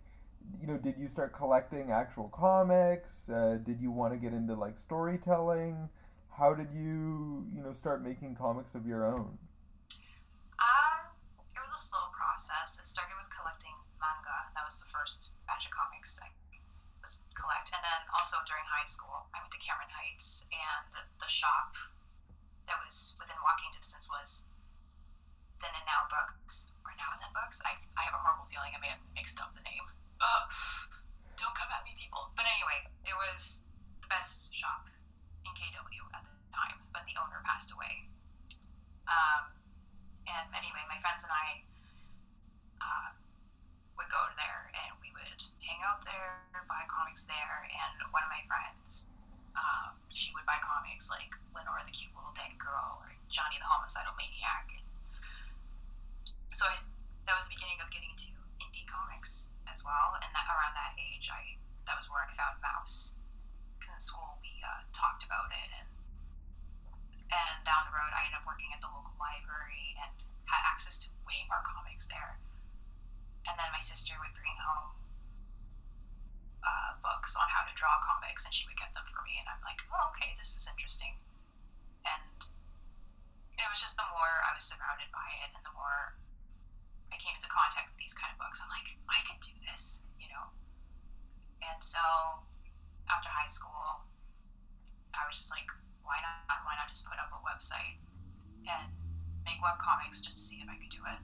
you 0.61 0.67
know, 0.67 0.77
did 0.77 0.97
you 0.99 1.09
start 1.09 1.35
collecting 1.35 1.91
actual 1.91 2.29
comics? 2.29 3.29
Uh, 3.29 3.59
did 3.65 3.81
you 3.81 3.91
want 3.91 4.13
to 4.13 4.19
get 4.19 4.33
into 4.33 4.55
like 4.55 4.79
storytelling? 4.79 5.89
How 6.31 6.55
did 6.55 6.69
you, 6.73 7.47
you 7.55 7.63
know, 7.63 7.73
start 7.73 8.03
making 8.03 8.37
comics 8.37 8.75
of 8.75 8.87
your 8.87 9.05
own? 9.05 9.37
Um, 10.59 11.03
it 11.55 11.61
was 11.61 11.73
a 11.75 11.83
slow 11.89 12.09
process. 12.17 12.79
It 12.79 12.87
started 12.87 13.15
with 13.19 13.29
collecting 13.29 13.75
manga. 14.01 14.49
That 14.57 14.65
was 14.65 14.81
the 14.81 14.89
first 14.89 15.37
batch 15.47 15.67
of 15.67 15.73
comics 15.73 16.21
I 16.23 16.29
was 17.01 17.25
collect, 17.35 17.73
and 17.73 17.81
then 17.81 18.01
also 18.13 18.37
during 18.45 18.65
high 18.69 18.85
school, 18.85 19.25
I 19.33 19.41
went 19.41 19.53
to 19.53 19.61
Cameron 19.61 19.89
Heights, 19.89 20.45
and 20.53 20.93
the 21.21 21.29
shop 21.29 21.77
that 22.69 22.77
was 22.85 23.17
within 23.19 23.37
walking 23.43 23.73
distance 23.75 24.07
was 24.07 24.45
Then 25.61 25.73
and 25.75 25.87
Now 25.89 26.07
Books 26.13 26.71
or 26.85 26.93
Now 27.01 27.11
and 27.17 27.21
Then 27.25 27.33
Books. 27.35 27.59
I, 27.65 27.75
I 27.99 28.03
have 28.07 28.15
a 28.15 28.23
horrible 28.23 28.47
feeling 28.53 28.71
I 28.77 28.81
may 28.81 28.93
have 28.93 29.03
mixed 29.17 29.41
up 29.41 29.51
the 29.57 29.65
name. 29.65 29.87
Ugh. 30.21 30.47
Don't 31.41 31.57
come 31.57 31.73
at 31.73 31.83
me, 31.89 31.97
people. 31.97 32.29
But 32.37 32.45
anyway, 32.47 32.85
it 33.09 33.17
was 33.17 33.65
the 34.05 34.09
best 34.13 34.53
shop 34.53 34.87
in 35.49 35.51
KW 35.57 36.05
at 36.13 36.23
the 36.23 36.35
time, 36.53 36.77
but 36.93 37.03
the 37.09 37.17
owner 37.17 37.41
passed 37.49 37.73
away. 37.73 38.07
Um, 39.09 39.51
and 40.29 40.47
anyway, 40.53 40.85
my 40.87 41.01
friends 41.01 41.25
and 41.25 41.33
I 41.33 41.49
uh, 42.85 43.11
would 43.97 44.11
go 44.13 44.23
there 44.37 44.71
and 44.77 44.93
we 45.01 45.09
would 45.17 45.41
hang 45.65 45.81
out 45.83 46.05
there, 46.05 46.45
buy 46.69 46.85
comics 46.87 47.25
there. 47.25 47.67
And 47.67 47.97
one 48.13 48.23
of 48.23 48.31
my 48.31 48.45
friends, 48.47 49.11
um, 49.57 49.97
she 50.13 50.31
would 50.37 50.47
buy 50.47 50.61
comics 50.61 51.09
like 51.11 51.33
Lenore 51.57 51.83
the 51.87 51.95
Cute 51.95 52.13
Little 52.15 52.35
Dead 52.37 52.53
Girl 52.61 53.01
or 53.01 53.09
Johnny 53.33 53.57
the 53.59 53.67
Homicidal 53.67 54.15
Maniac. 54.21 54.69
And 54.77 56.57
so 56.57 56.69
I, 56.69 56.77
that 57.27 57.35
was 57.35 57.49
the 57.49 57.55
beginning 57.57 57.81
of 57.83 57.89
getting 57.91 58.11
into 58.13 58.31
indie 58.63 58.87
comics 58.87 59.51
as 59.71 59.83
well. 59.87 60.19
And 60.21 60.31
that, 60.31 60.47
around 60.47 60.75
that 60.75 60.95
age, 60.99 61.31
I 61.31 61.59
that 61.87 61.99
was 61.99 62.07
where 62.11 62.23
I 62.23 62.31
found 62.35 62.59
Maus. 62.63 63.19
Because 63.79 63.95
in 63.95 64.01
school 64.01 64.39
we 64.43 64.53
uh, 64.63 64.85
talked 64.93 65.25
about 65.27 65.51
it 65.51 65.71
and 65.75 65.89
and 67.31 67.57
down 67.63 67.87
the 67.87 67.95
road 67.95 68.11
I 68.11 68.27
ended 68.27 68.43
up 68.43 68.47
working 68.47 68.71
at 68.75 68.83
the 68.83 68.91
local 68.91 69.15
library 69.19 69.95
and 70.03 70.11
had 70.47 70.63
access 70.67 70.99
to 71.07 71.09
way 71.27 71.47
more 71.47 71.63
comics 71.63 72.11
there. 72.11 72.39
And 73.47 73.55
then 73.57 73.71
my 73.73 73.83
sister 73.83 74.15
would 74.19 74.35
bring 74.35 74.55
home 74.59 74.91
uh, 76.61 76.93
books 77.01 77.37
on 77.37 77.47
how 77.49 77.65
to 77.65 77.73
draw 77.73 77.93
comics, 78.05 78.45
and 78.45 78.53
she 78.53 78.69
would 78.69 78.77
get 78.77 78.93
them 78.93 79.05
for 79.09 79.25
me, 79.25 79.41
and 79.41 79.49
I'm 79.49 79.63
like, 79.65 79.81
oh, 79.93 80.13
okay, 80.13 80.33
this 80.37 80.57
is 80.57 80.69
interesting. 80.69 81.13
And 82.05 82.21
it 83.57 83.67
was 83.69 83.81
just 83.81 83.97
the 83.97 84.09
more 84.13 84.33
I 84.45 84.53
was 84.53 84.65
surrounded 84.65 85.09
by 85.13 85.29
it, 85.45 85.51
and 85.57 85.63
the 85.65 85.75
more 85.77 86.17
I 87.13 87.17
came 87.17 87.33
into 87.37 87.49
contact 87.49 87.93
with 87.93 88.01
these 88.01 88.13
kind 88.17 88.29
of 88.33 88.39
books, 88.41 88.61
I'm 88.61 88.71
like, 88.73 88.89
I 89.09 89.21
could 89.29 89.41
do 89.41 89.57
this, 89.69 90.05
you 90.21 90.29
know. 90.29 90.47
And 91.65 91.81
so 91.81 92.01
after 93.09 93.29
high 93.29 93.51
school, 93.51 94.05
I 95.17 95.25
was 95.29 95.37
just 95.37 95.53
like, 95.53 95.69
why 96.05 96.21
not? 96.25 96.61
Why 96.65 96.77
not 96.77 96.89
just 96.89 97.07
put 97.09 97.19
up 97.21 97.33
a 97.33 97.41
website 97.45 98.01
and 98.67 98.89
make 99.45 99.61
web 99.63 99.79
comics 99.79 100.21
just 100.21 100.37
to 100.39 100.45
see 100.45 100.59
if 100.61 100.69
I 100.69 100.77
could 100.77 100.93
do 100.93 101.03
it? 101.09 101.21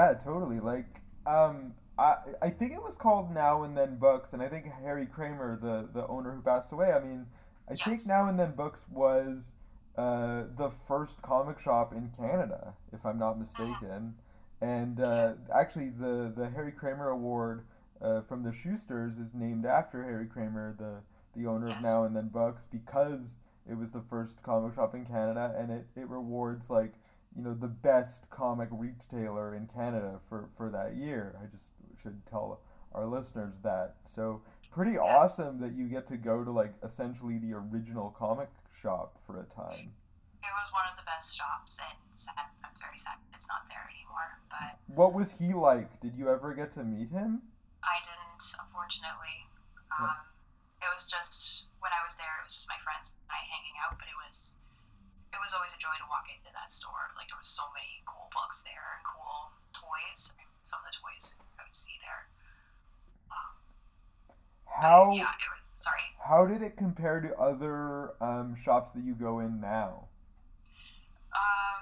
Yeah, 0.00 0.14
totally. 0.14 0.60
Like, 0.60 0.86
um, 1.26 1.74
I 1.98 2.16
I 2.40 2.50
think 2.50 2.72
it 2.72 2.82
was 2.82 2.96
called 2.96 3.32
Now 3.34 3.64
and 3.64 3.76
Then 3.76 3.96
Books, 3.96 4.32
and 4.32 4.42
I 4.42 4.48
think 4.48 4.64
Harry 4.82 5.06
Kremer, 5.06 5.58
the 5.60 5.88
the 5.92 6.06
owner 6.06 6.32
who 6.32 6.40
passed 6.40 6.72
away. 6.72 6.92
I 6.92 7.00
mean, 7.00 7.26
I 7.68 7.74
think 7.74 8.00
Now 8.06 8.28
and 8.28 8.38
Then 8.38 8.52
Books 8.52 8.84
was 8.90 9.52
uh, 9.98 10.44
the 10.56 10.70
first 10.88 11.20
comic 11.20 11.60
shop 11.60 11.92
in 11.92 12.10
Canada, 12.16 12.72
if 12.92 13.04
I'm 13.04 13.18
not 13.18 13.38
mistaken. 13.38 14.14
And 14.62 15.00
uh, 15.00 15.32
actually, 15.54 15.90
the 15.90 16.32
the 16.34 16.48
Harry 16.48 16.72
Kremer 16.72 17.08
Award 17.10 17.64
uh, 18.00 18.22
from 18.22 18.42
the 18.42 18.52
Shusters 18.52 19.18
is 19.18 19.34
named 19.34 19.66
after 19.66 20.02
Harry 20.02 20.26
Kremer, 20.26 20.74
the 20.78 20.94
the 21.38 21.46
owner 21.46 21.68
of 21.68 21.82
Now 21.82 22.04
and 22.04 22.16
Then 22.16 22.28
Books, 22.28 22.66
because 22.72 23.34
it 23.70 23.76
was 23.76 23.90
the 23.90 24.02
first 24.08 24.42
comic 24.42 24.74
shop 24.74 24.94
in 24.94 25.04
Canada, 25.04 25.54
and 25.58 25.70
it, 25.70 25.86
it 25.94 26.08
rewards 26.08 26.70
like 26.70 26.94
you 27.36 27.42
know 27.42 27.54
the 27.54 27.68
best 27.68 28.28
comic 28.30 28.68
retailer 28.72 29.54
in 29.54 29.68
Canada 29.68 30.18
for 30.28 30.48
for 30.56 30.70
that 30.70 30.96
year. 30.96 31.36
I 31.42 31.46
just 31.54 31.68
should 32.02 32.20
tell 32.26 32.60
our 32.94 33.06
listeners 33.06 33.54
that. 33.62 33.94
So 34.04 34.42
pretty 34.70 34.98
awesome 34.98 35.58
that 35.60 35.74
you 35.74 35.86
get 35.86 36.06
to 36.06 36.16
go 36.16 36.44
to 36.44 36.50
like 36.50 36.72
essentially 36.82 37.38
the 37.38 37.52
original 37.54 38.14
comic 38.16 38.48
shop 38.70 39.18
for 39.26 39.40
a 39.40 39.46
time. 39.54 39.90
It 40.40 40.54
was 40.56 40.72
one 40.72 40.86
of 40.88 40.96
the 40.96 41.04
best 41.04 41.36
shops, 41.36 41.78
and 41.84 41.98
sad, 42.14 42.48
I'm 42.64 42.72
very 42.80 42.96
sad 42.96 43.20
it's 43.34 43.48
not 43.48 43.64
there 43.68 43.84
anymore. 43.88 44.36
But 44.52 44.76
What 44.92 45.12
was 45.12 45.32
he 45.32 45.52
like? 45.52 46.00
Did 46.00 46.16
you 46.16 46.28
ever 46.28 46.52
get 46.52 46.72
to 46.76 46.84
meet 46.84 47.08
him? 47.08 47.40
I 47.80 47.96
didn't, 48.04 48.44
unfortunately. 48.60 49.48
Um, 49.88 50.12
it 50.80 50.88
was 50.92 51.08
just 51.08 51.64
when 51.80 51.88
I 51.92 52.04
was 52.04 52.16
there, 52.20 52.28
it 52.40 52.44
was 52.44 52.52
just 52.52 52.68
my 52.68 52.76
friends 52.84 53.16
and 53.16 53.32
I 53.32 53.40
hanging 53.48 53.76
out. 53.80 53.96
But 53.96 54.08
it 54.12 54.16
was, 54.20 54.60
it 55.32 55.40
was 55.40 55.56
always 55.56 55.72
a 55.72 55.80
joy 55.80 55.92
to 55.92 56.08
walk 56.12 56.28
into 56.28 56.52
that 56.70 56.78
store. 56.78 57.10
Like 57.18 57.26
there 57.28 57.38
was 57.38 57.50
so 57.50 57.66
many 57.74 58.02
cool 58.06 58.30
books 58.30 58.62
there 58.62 58.94
and 58.94 59.02
cool 59.02 59.50
toys. 59.74 60.38
Some 60.62 60.78
of 60.78 60.86
the 60.86 60.94
toys 60.94 61.34
I 61.58 61.66
would 61.66 61.74
see 61.74 61.98
there. 61.98 62.22
Um, 63.34 63.50
How 64.70 65.10
yeah, 65.10 65.34
it 65.34 65.50
was 65.50 65.58
Sorry. 65.82 66.06
How 66.22 66.46
did 66.46 66.62
it 66.62 66.76
compare 66.76 67.20
to 67.20 67.34
other 67.40 68.12
um, 68.20 68.54
shops 68.62 68.92
that 68.92 69.02
you 69.02 69.14
go 69.14 69.40
in 69.40 69.60
now? 69.60 70.06
Um, 71.32 71.80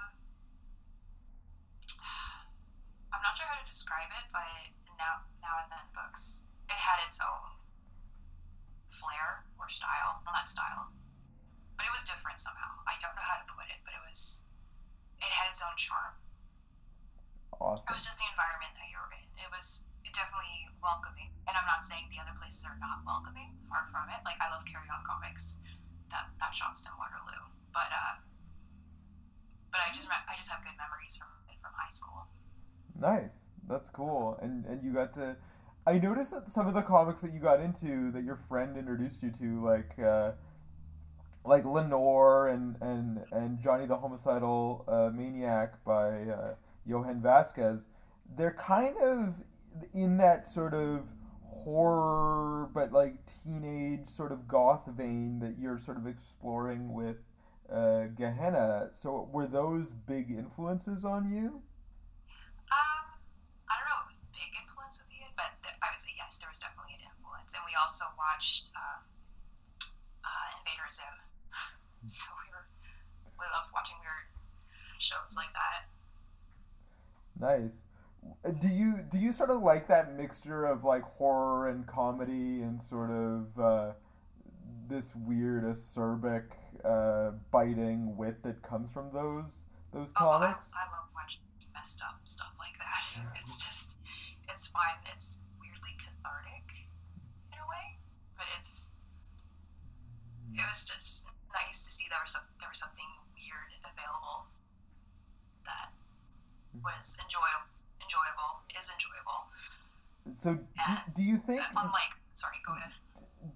I'm 3.13 3.21
not 3.21 3.37
sure 3.37 3.47
how 3.51 3.59
to 3.59 3.67
describe 3.67 4.09
it, 4.09 4.25
but 4.33 4.47
now 4.97 5.21
now 5.43 5.67
and 5.67 5.69
then 5.69 5.85
books 5.93 6.45
it 6.71 6.79
had 6.79 7.03
its 7.07 7.19
own 7.21 7.51
flair 8.89 9.45
or 9.59 9.69
style. 9.69 10.23
Well, 10.25 10.33
not 10.33 10.49
style, 10.49 10.89
but 11.77 11.85
it 11.85 11.93
was 11.93 12.07
different 12.07 12.41
somehow. 12.41 12.73
I 12.87 12.95
don't 13.03 13.13
know 13.19 13.27
how 13.27 13.37
to 13.43 13.47
put 13.53 13.67
it, 13.69 13.83
but 13.85 13.93
it 13.93 14.03
was 14.09 14.47
it 15.21 15.31
had 15.31 15.51
its 15.51 15.63
own 15.63 15.75
charm. 15.77 16.15
Awesome. 17.59 17.87
It 17.91 17.95
was 17.95 18.07
just 18.07 18.19
the 18.23 18.29
environment 18.31 18.73
that 18.79 18.87
you 18.87 18.99
were 19.03 19.11
in. 19.19 19.27
It 19.43 19.51
was 19.51 19.87
definitely 20.15 20.71
welcoming, 20.79 21.31
and 21.51 21.55
I'm 21.59 21.67
not 21.67 21.83
saying 21.83 22.07
the 22.15 22.23
other 22.23 22.35
places 22.39 22.63
are 22.65 22.79
not 22.79 23.03
welcoming. 23.03 23.51
Far 23.67 23.85
from 23.91 24.09
it. 24.15 24.23
Like 24.25 24.39
I 24.39 24.49
love 24.49 24.63
Carry 24.65 24.87
On 24.89 25.03
Comics. 25.03 25.59
That 26.15 26.31
that 26.41 26.55
shop's 26.55 26.87
in 26.87 26.95
Waterloo, 26.97 27.45
but 27.75 27.91
uh, 27.93 28.15
but 29.75 29.81
I 29.83 29.93
just 29.93 30.09
I 30.09 30.35
just 30.39 30.49
have 30.49 30.63
good 30.63 30.79
memories 30.79 31.19
from 31.19 31.29
from 31.61 31.73
high 31.75 31.93
school. 31.93 32.25
Nice. 32.99 33.43
That's 33.69 33.89
cool. 33.91 34.39
And 34.41 34.65
and 34.67 34.83
you 34.83 34.93
got 34.93 35.13
to. 35.15 35.37
I 35.87 35.99
noticed 35.99 36.31
that 36.33 36.51
some 36.51 36.67
of 36.67 36.75
the 36.75 36.83
comics 36.83 37.21
that 37.21 37.33
you 37.33 37.41
got 37.41 37.61
into 37.61 38.11
that 38.13 38.25
your 38.25 38.37
friend 38.37 38.77
introduced 38.77 39.23
you 39.23 39.31
to, 39.31 39.65
like 39.65 39.99
uh, 39.99 40.33
like 41.49 41.65
Lenore 41.65 42.49
and 42.49 42.77
and 42.81 43.25
and 43.33 43.59
Johnny 43.61 43.87
the 43.87 43.97
Homicidal 43.97 44.85
uh, 44.87 45.11
Maniac 45.13 45.83
by 45.85 46.23
uh, 46.23 46.55
Jhonen 46.89 47.21
Vasquez, 47.21 47.87
they're 48.37 48.55
kind 48.55 48.97
of 48.99 49.35
in 49.95 50.19
that 50.19 50.47
sort 50.47 50.75
of 50.75 51.09
horror 51.43 52.69
but 52.73 52.93
like 52.93 53.15
teenage 53.43 54.09
sort 54.09 54.33
of 54.33 54.47
goth 54.47 54.87
vein 54.87 55.39
that 55.41 55.57
you're 55.59 55.79
sort 55.79 55.97
of 55.97 56.07
exploring 56.07 56.93
with 56.93 57.17
uh, 57.73 58.05
Gehenna. 58.17 58.91
So 58.93 59.29
were 59.33 59.47
those 59.47 59.89
big 59.93 60.31
influences 60.31 61.05
on 61.05 61.31
you? 61.33 61.61
Um, 62.73 63.05
I 63.69 63.75
don't 63.77 63.89
know 63.89 64.01
if 64.09 64.17
big 64.33 64.53
influence 64.57 65.01
would 65.01 65.09
be 65.09 65.21
it, 65.25 65.33
but 65.37 65.53
th- 65.63 65.77
I 65.83 65.93
would 65.93 66.01
say 66.01 66.13
yes, 66.17 66.39
there 66.39 66.49
was 66.49 66.61
definitely 66.61 66.97
an 67.01 67.05
influence. 67.09 67.53
And 67.53 67.63
we 67.69 67.73
also 67.77 68.05
watched 68.17 68.73
um, 68.77 69.05
uh, 70.25 70.59
Invader 70.61 70.89
Zim, 70.89 71.17
so 72.11 72.31
we 72.45 72.51
were 72.51 72.67
we 73.39 73.45
loved 73.55 73.71
watching 73.73 73.97
weird 74.01 74.27
shows 74.99 75.37
like 75.37 75.53
that. 75.55 75.87
Nice. 77.41 77.79
Uh, 78.45 78.51
Do 78.51 78.69
you 78.69 79.05
do 79.11 79.19
you 79.19 79.33
sort 79.33 79.51
of 79.51 79.63
like 79.63 79.87
that 79.89 80.17
mixture 80.17 80.65
of 80.67 80.85
like 80.85 81.03
horror 81.03 81.69
and 81.69 81.87
comedy 81.87 82.63
and 82.63 82.83
sort 82.83 83.11
of 83.11 83.59
uh, 83.61 83.93
this 84.89 85.13
weird 85.15 85.65
acerbic 85.65 86.45
uh, 86.85 87.33
biting 87.51 88.17
wit 88.17 88.43
that 88.43 88.61
comes 88.63 88.91
from 88.93 89.11
those 89.13 89.45
those 89.93 90.11
Oh, 90.21 90.29
I, 90.31 90.39
comics? 90.41 90.61
I 90.75 90.85
love 90.97 91.09
watching 91.15 91.43
messed 91.75 92.03
up 92.03 92.19
stuff 92.25 92.53
like 92.59 92.77
that. 92.79 93.31
It's 93.41 93.65
just 93.65 93.99
it's 94.49 94.67
fun. 94.69 94.83
It's 95.15 95.41
weirdly 95.61 95.95
cathartic 95.99 96.67
in 97.53 97.59
a 97.59 97.67
way, 97.71 97.99
but 98.37 98.47
it's 98.59 98.93
it 100.55 100.61
was 100.69 100.85
just 100.87 101.28
nice 101.69 101.85
to 101.85 101.93
see 101.93 102.07
there 102.09 102.19
was 102.25 102.33
some 102.33 102.49
there 102.61 102.69
was 102.73 102.81
something 102.81 103.05
weird 103.37 103.71
available 103.85 104.49
that 105.69 105.93
was 106.81 107.21
enjoyable 107.21 107.69
enjoyable 108.01 108.65
is 108.73 108.89
enjoyable. 108.89 109.41
So 110.41 110.55
do, 110.57 110.93
do 111.17 111.23
you 111.23 111.37
think 111.37 111.61
unlike 111.77 112.17
sorry 112.33 112.57
go 112.65 112.73
ahead. 112.73 112.93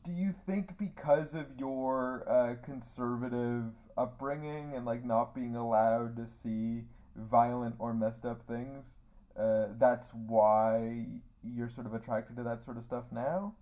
do 0.04 0.12
you 0.12 0.34
think 0.46 0.76
because 0.78 1.32
of 1.32 1.46
your 1.58 2.28
uh, 2.28 2.54
conservative 2.64 3.72
upbringing 3.96 4.74
and 4.74 4.84
like 4.84 5.04
not 5.04 5.34
being 5.34 5.56
allowed 5.56 6.16
to 6.16 6.26
see 6.26 6.84
violent 7.16 7.76
or 7.78 7.94
messed 7.94 8.24
up 8.24 8.42
things, 8.46 8.96
uh, 9.38 9.66
that's 9.78 10.08
why 10.26 11.06
you're 11.42 11.68
sort 11.68 11.86
of 11.86 11.94
attracted 11.94 12.36
to 12.36 12.42
that 12.42 12.62
sort 12.62 12.76
of 12.76 12.84
stuff 12.84 13.04
now? 13.12 13.54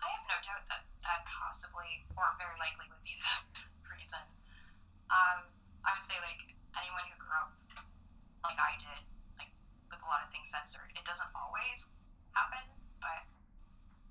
I 0.00 0.08
have 0.12 0.24
no 0.28 0.36
doubt 0.44 0.64
that 0.68 0.82
that 1.02 1.24
possibly 1.24 2.04
or 2.16 2.28
very 2.36 2.56
likely 2.60 2.90
would 2.92 3.04
be 3.06 3.16
the 3.16 3.88
reason 3.96 4.20
um, 5.08 5.48
I 5.86 5.96
would 5.96 6.04
say 6.04 6.20
like 6.20 6.52
anyone 6.76 7.04
who 7.08 7.16
grew 7.16 7.32
up 7.40 7.56
like 8.44 8.60
I 8.60 8.76
did 8.76 9.00
like 9.40 9.48
with 9.88 10.04
a 10.04 10.08
lot 10.10 10.20
of 10.20 10.28
things 10.28 10.35
censored 10.46 10.88
it 10.94 11.04
doesn't 11.04 11.30
always 11.34 11.90
happen 12.32 12.62
but 13.02 13.26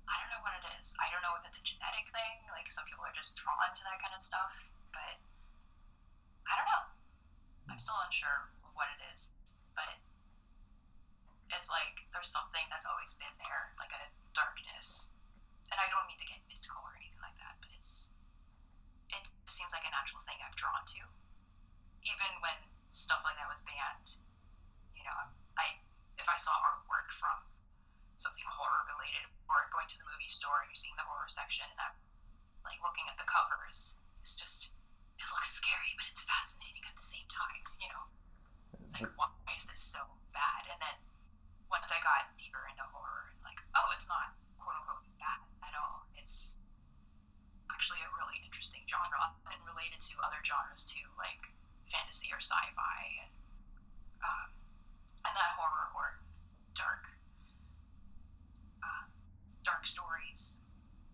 I 0.06 0.14
don't 0.22 0.30
know 0.30 0.42
what 0.42 0.54
it 0.62 0.64
is. 0.78 0.94
I 1.02 1.10
don't 1.10 1.22
know 1.26 1.34
if 1.34 1.42
it's 1.46 1.58
a 1.58 1.64
genetic 1.66 2.06
thing. 2.14 2.46
Like 2.54 2.70
some 2.70 2.86
people 2.86 3.02
are 3.02 3.14
just 3.14 3.34
drawn 3.34 3.70
to 3.74 3.82
that 3.90 3.98
kind 3.98 4.14
of 4.14 4.22
stuff, 4.22 4.54
but 4.94 5.18
I 6.46 6.54
don't 6.54 6.68
know. 6.70 6.84
I'm 7.70 7.80
still 7.82 7.98
unsure 8.06 8.46
of 8.62 8.70
what 8.78 8.86
it 8.94 9.00
is, 9.10 9.34
but 9.74 9.98
it's 11.50 11.66
like 11.66 12.06
there's 12.14 12.30
something 12.30 12.62
that's 12.70 12.86
always 12.86 13.18
been 13.18 13.34
there, 13.42 13.74
like 13.82 13.90
a 13.90 14.04
darkness. 14.30 15.10
And 15.74 15.78
I 15.82 15.90
don't 15.90 16.06
mean 16.06 16.18
to 16.22 16.28
get 16.30 16.38
mystical 16.46 16.78
or 16.86 16.94
anything 16.94 17.22
like 17.26 17.34
that, 17.42 17.58
but 17.58 17.70
it's 17.74 18.14
it 19.10 19.26
seems 19.50 19.74
like 19.74 19.82
a 19.82 19.90
natural 19.90 20.22
thing 20.22 20.38
I've 20.38 20.54
drawn 20.54 20.86
to. 20.86 21.02
Even 22.06 22.30
when 22.38 22.58
stuff 22.94 23.26
like 23.26 23.34
that 23.34 23.50
was 23.50 23.58
banned, 23.66 24.22
you 24.94 25.02
know, 25.02 25.16
I 25.18 25.26
if 26.26 26.34
I 26.34 26.42
saw 26.42 26.50
artwork 26.66 27.06
from 27.14 27.38
something 28.18 28.42
horror 28.50 28.82
related 28.90 29.30
or 29.46 29.70
going 29.70 29.86
to 29.86 29.98
the 30.02 30.10
movie 30.10 30.26
store 30.26 30.58
and 30.58 30.66
you're 30.66 30.74
seeing 30.74 30.98
the 30.98 31.06
horror 31.06 31.30
section 31.30 31.62
and 31.70 31.78
I'm 31.78 31.94
like 32.66 32.82
looking 32.82 33.06
at 33.06 33.14
the 33.14 33.28
covers 33.30 34.02
it's 34.18 34.34
just 34.34 34.74
it 35.22 35.26
looks 35.30 35.54
scary 35.54 35.94
but 35.94 36.02
it's 36.10 36.26
fascinating 36.26 36.82
at 36.82 36.98
the 36.98 37.06
same 37.06 37.22
time 37.30 37.62
you 37.78 37.86
know? 37.94 38.04
It's 38.82 38.98
like 38.98 39.06
why 39.14 39.30
is 39.54 39.70
this 39.70 39.78
so 39.78 40.02
bad? 40.34 40.66
And 40.66 40.82
then 40.82 40.98
once 41.70 41.86
I 41.94 42.02
got 42.02 42.26
deeper 42.34 42.66
into 42.66 42.82
horror 42.90 43.30
like 43.46 43.62
oh 43.78 43.86
it's 43.94 44.10
not 44.10 44.34
quote 44.58 44.82
unquote 44.82 45.06
bad 45.22 45.38
at 45.62 45.78
all. 45.78 46.10
It's 46.18 46.58
actually 47.70 48.02
a 48.02 48.10
really 48.18 48.42
interesting 48.42 48.82
genre 48.90 49.30
and 49.54 49.62
related 49.62 50.02
to 50.10 50.18
other 50.26 50.42
genres 50.42 50.90
too 50.90 51.06
like 51.22 51.54
fantasy 51.86 52.34
or 52.34 52.42
sci-fi 52.42 52.98
and 53.22 53.30
um, 54.26 54.55
and 55.26 55.34
that 55.34 55.50
horror 55.58 55.90
or 55.98 56.06
dark 56.74 57.02
uh, 58.82 59.04
dark 59.64 59.86
stories 59.86 60.62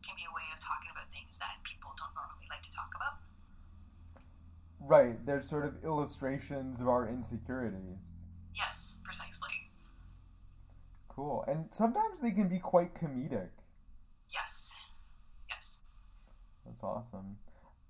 can 0.04 0.14
be 0.16 0.24
a 0.28 0.34
way 0.34 0.46
of 0.52 0.60
talking 0.60 0.90
about 0.92 1.08
things 1.12 1.38
that 1.38 1.56
people 1.64 1.90
don't 1.96 2.12
normally 2.14 2.46
like 2.50 2.62
to 2.62 2.72
talk 2.72 2.92
about. 2.96 3.16
Right, 4.80 5.24
they're 5.24 5.40
sort 5.42 5.64
of 5.64 5.84
illustrations 5.84 6.80
of 6.80 6.88
our 6.88 7.08
insecurities. 7.08 8.02
Yes, 8.54 8.98
precisely. 9.04 9.70
Cool. 11.08 11.44
And 11.46 11.66
sometimes 11.70 12.20
they 12.20 12.30
can 12.32 12.48
be 12.48 12.58
quite 12.58 12.94
comedic. 12.94 13.50
Yes. 14.32 14.74
Yes. 15.48 15.82
That's 16.64 16.82
awesome. 16.82 17.36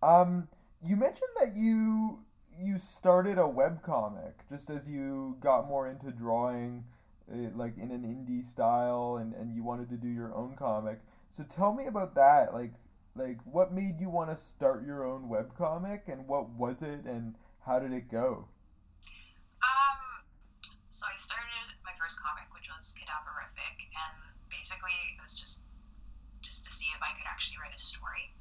Um, 0.02 0.48
you 0.84 0.96
mentioned 0.96 1.30
that 1.40 1.56
you 1.56 2.24
you 2.60 2.78
started 2.78 3.38
a 3.38 3.42
webcomic 3.42 4.32
just 4.48 4.70
as 4.70 4.86
you 4.86 5.36
got 5.40 5.68
more 5.68 5.88
into 5.88 6.10
drawing 6.10 6.84
uh, 7.32 7.48
like 7.54 7.76
in 7.78 7.90
an 7.90 8.02
indie 8.02 8.44
style 8.44 9.18
and, 9.20 9.34
and 9.34 9.54
you 9.54 9.62
wanted 9.62 9.88
to 9.90 9.96
do 9.96 10.08
your 10.08 10.34
own 10.34 10.54
comic. 10.56 11.00
So 11.30 11.44
tell 11.44 11.72
me 11.72 11.86
about 11.86 12.14
that. 12.14 12.52
Like 12.52 12.72
like 13.14 13.38
what 13.44 13.72
made 13.72 14.00
you 14.00 14.08
want 14.08 14.30
to 14.30 14.36
start 14.36 14.86
your 14.86 15.04
own 15.04 15.28
webcomic 15.28 16.08
and 16.08 16.26
what 16.26 16.48
was 16.50 16.82
it 16.82 17.04
and 17.04 17.34
how 17.64 17.78
did 17.78 17.92
it 17.92 18.10
go? 18.10 18.48
Um, 19.62 20.00
so 20.90 21.06
I 21.06 21.16
started 21.16 21.76
my 21.84 21.92
first 22.00 22.18
comic, 22.20 22.48
which 22.54 22.68
was 22.72 22.94
Cadaverific, 22.98 23.76
and 23.94 24.16
basically 24.50 24.96
it 25.16 25.22
was 25.22 25.36
just 25.36 25.64
just 26.40 26.64
to 26.64 26.70
see 26.72 26.90
if 26.96 27.00
I 27.02 27.14
could 27.16 27.26
actually 27.28 27.58
write 27.62 27.74
a 27.74 27.78
story 27.78 28.34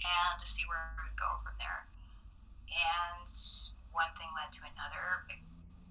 and 0.00 0.40
to 0.40 0.46
see 0.48 0.62
where 0.68 0.96
it 0.96 1.02
would 1.02 1.18
go 1.18 1.30
from 1.44 1.54
there. 1.58 1.84
And 2.70 3.28
one 3.92 4.12
thing 4.18 4.28
led 4.36 4.52
to 4.52 4.62
another. 4.76 5.24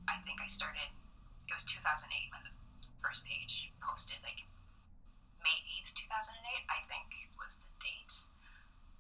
I 0.07 0.21
think 0.21 0.41
I 0.41 0.47
started. 0.47 0.89
It 1.47 1.53
was 1.53 1.65
2008 1.65 2.09
when 2.31 2.43
the 2.45 2.53
first 3.01 3.25
page 3.25 3.71
posted, 3.81 4.21
like 4.21 4.45
May 5.41 5.57
8th, 5.81 5.93
2008. 5.93 6.37
I 6.69 6.79
think 6.89 7.05
was 7.37 7.61
the 7.61 7.71
date. 7.81 8.13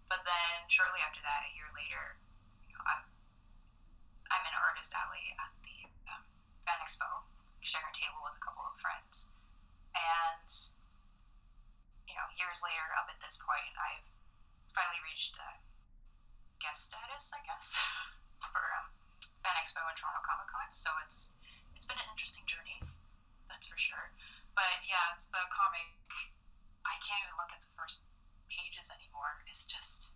But 0.09 0.21
then 0.25 0.65
shortly 0.69 1.01
after 1.01 1.21
that, 1.25 1.49
a 1.49 1.51
year 1.57 1.69
later, 1.73 2.17
you 2.69 2.73
know, 2.77 2.83
I'm 2.85 3.03
I'm 4.29 4.45
in 4.45 4.55
Artist 4.57 4.93
Alley 4.93 5.33
at 5.37 5.51
the 5.65 5.77
um, 6.09 6.23
Expo, 6.69 7.25
sharing 7.61 7.89
a 7.89 7.95
table 7.97 8.21
with 8.25 8.37
a 8.37 8.43
couple 8.43 8.65
of 8.65 8.77
friends. 8.77 9.33
And, 9.95 10.49
you 12.09 12.13
know, 12.13 12.27
years 12.37 12.61
later, 12.61 12.85
up 12.97 13.09
at 13.09 13.17
this 13.21 13.37
point, 13.41 13.73
I've 13.77 14.05
finally 14.73 15.01
reached 15.07 15.37
uh, 15.41 15.55
guest 16.59 16.91
status, 16.91 17.31
I 17.35 17.41
guess, 17.45 17.77
for 18.43 18.61
um, 18.81 18.87
Fan 19.43 19.55
Expo 19.59 19.83
and 19.85 19.95
Toronto 19.97 20.21
Comic 20.23 20.47
Con. 20.49 20.67
So 20.71 20.89
it's 21.03 21.31
it's 21.75 21.85
been 21.85 21.99
an 21.99 22.09
interesting 22.11 22.45
journey, 22.47 22.79
that's 23.49 23.67
for 23.67 23.77
sure. 23.77 24.11
But 24.55 24.79
yeah, 24.87 25.15
it's 25.15 25.27
the 25.27 25.43
comic. 25.51 25.87
I 26.85 26.95
can't 27.03 27.19
even 27.25 27.35
look 27.35 27.51
at 27.51 27.59
the 27.59 27.71
first 27.75 28.05
pages 28.47 28.87
anymore. 28.93 29.43
It's 29.49 29.65
just 29.67 30.15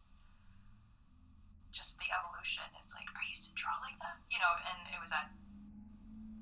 just 1.71 1.99
the 1.99 2.09
evolution. 2.09 2.65
It's 2.81 2.93
like 2.95 3.07
I 3.13 3.23
used 3.29 3.45
to 3.49 3.53
draw 3.53 3.77
like 3.83 3.97
that, 4.01 4.17
you 4.31 4.39
know, 4.41 4.53
and 4.73 4.79
it 4.89 4.99
was 4.99 5.11
at 5.13 5.29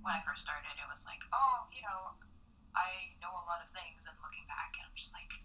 when 0.07 0.15
I 0.15 0.23
first 0.23 0.47
started, 0.47 0.71
it 0.79 0.87
was 0.87 1.03
like, 1.03 1.19
oh, 1.35 1.67
you 1.67 1.83
know, 1.83 2.15
I 2.71 3.11
know 3.19 3.33
a 3.35 3.43
lot 3.43 3.59
of 3.59 3.67
things, 3.75 4.07
and 4.07 4.15
looking 4.23 4.47
back, 4.47 4.71
I'm 4.79 4.93
just 4.95 5.11
like, 5.11 5.35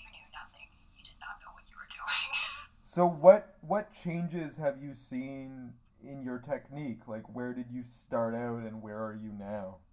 you 0.00 0.08
knew 0.08 0.24
nothing. 0.32 0.64
You 0.96 1.04
did 1.18 1.26
not 1.26 1.42
know 1.42 1.50
what 1.52 1.66
you 1.66 1.74
were 1.74 1.90
doing. 1.90 2.30
So 2.88 3.04
what 3.04 3.58
what 3.60 3.92
changes 3.92 4.56
have 4.56 4.80
you 4.80 4.94
seen 4.94 5.74
in 6.02 6.22
your 6.22 6.38
technique? 6.38 7.04
Like 7.06 7.28
where 7.28 7.52
did 7.52 7.66
you 7.70 7.84
start 7.84 8.34
out 8.34 8.64
and 8.64 8.80
where 8.80 8.96
are 8.96 9.12
you 9.12 9.28
now? 9.28 9.84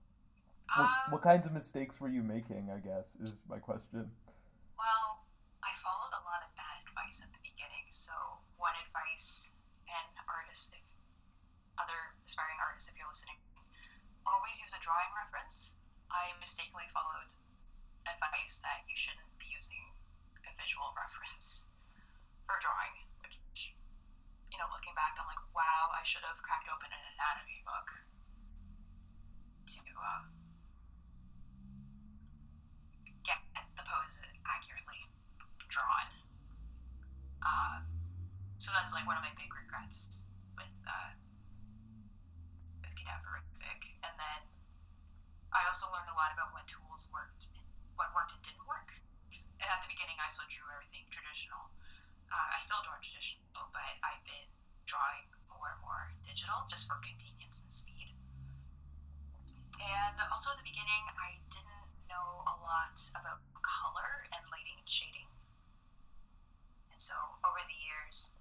What, 0.74 0.86
um, 0.86 1.12
what 1.12 1.22
kinds 1.22 1.46
of 1.46 1.52
mistakes 1.52 2.00
were 2.00 2.10
you 2.10 2.24
making, 2.24 2.72
I 2.74 2.80
guess, 2.80 3.06
is 3.22 3.36
my 3.48 3.60
question. 3.60 4.10
Well, 4.76 5.08
I 5.62 5.72
followed 5.84 6.14
a 6.16 6.24
lot 6.26 6.42
of 6.44 6.52
bad 6.60 6.84
advice 6.88 7.22
at 7.22 7.32
the 7.32 7.42
beginning. 7.46 7.86
So, 7.94 8.12
one 8.58 8.76
advice, 8.88 9.56
and 9.88 10.12
artists, 10.28 10.76
if 10.76 10.84
other 11.80 12.00
aspiring 12.28 12.60
artists, 12.60 12.92
if 12.92 12.96
you're 13.00 13.08
listening, 13.08 13.40
always 14.28 14.56
use 14.60 14.74
a 14.76 14.82
drawing 14.82 15.12
reference. 15.16 15.78
I 16.12 16.34
mistakenly 16.40 16.88
followed 16.92 17.32
advice 18.04 18.60
that 18.66 18.84
you 18.90 18.96
shouldn't 19.00 19.32
be 19.40 19.48
using 19.48 19.95
visual 20.60 20.92
reference 20.96 21.68
for 22.48 22.58
drawing, 22.62 22.96
which, 23.22 23.74
you 24.52 24.58
know, 24.58 24.68
looking 24.72 24.94
back, 24.96 25.18
I'm 25.20 25.28
like, 25.28 25.42
wow, 25.56 25.92
I 25.94 26.04
should 26.04 26.24
have 26.24 26.40
cracked 26.42 26.70
open 26.72 26.90
an 26.90 27.04
anatomy 27.16 27.60
book 27.66 27.90
to 29.66 29.82
uh, 29.82 30.22
get 33.26 33.40
the 33.76 33.84
pose 33.84 34.18
accurately 34.46 35.02
drawn. 35.70 36.08
Uh, 37.42 37.82
so 38.60 38.72
that's 38.74 38.94
like 38.94 39.06
one 39.06 39.18
of 39.18 39.24
my 39.26 39.34
big 39.38 39.50
regrets 39.54 40.26
with 40.58 40.74
uh, 40.86 41.12
with 42.82 42.94
cadaverific. 42.98 43.82
And 44.06 44.14
then 44.18 44.40
I 45.54 45.66
also 45.68 45.90
learned 45.94 46.10
a 46.10 46.18
lot 46.18 46.34
about 46.34 46.54
what 46.54 46.66
tools 46.66 47.10
worked, 47.14 47.50
what 47.98 48.10
worked 48.14 48.34
and 48.34 48.42
didn't 48.46 48.66
work. 48.66 48.90
At 49.60 49.84
the 49.84 49.92
beginning, 49.92 50.16
I 50.24 50.32
still 50.32 50.48
drew 50.48 50.64
everything 50.72 51.04
traditional. 51.12 51.68
Uh, 52.32 52.56
I 52.56 52.60
still 52.64 52.80
draw 52.88 52.96
traditional, 53.04 53.68
but 53.76 53.94
I've 54.00 54.24
been 54.24 54.48
drawing 54.88 55.28
more 55.52 55.76
and 55.76 55.80
more 55.84 56.14
digital 56.24 56.64
just 56.72 56.88
for 56.88 56.96
convenience 57.04 57.60
and 57.60 57.72
speed. 57.72 58.16
And 59.76 60.16
also 60.32 60.56
at 60.56 60.58
the 60.58 60.68
beginning, 60.68 61.04
I 61.20 61.36
didn't 61.52 61.90
know 62.08 62.48
a 62.48 62.56
lot 62.64 62.96
about 63.20 63.44
color 63.60 64.24
and 64.32 64.42
lighting 64.48 64.80
and 64.80 64.88
shading. 64.88 65.28
And 66.96 67.02
so 67.04 67.16
over 67.44 67.60
the 67.68 67.76
years, 67.76 68.32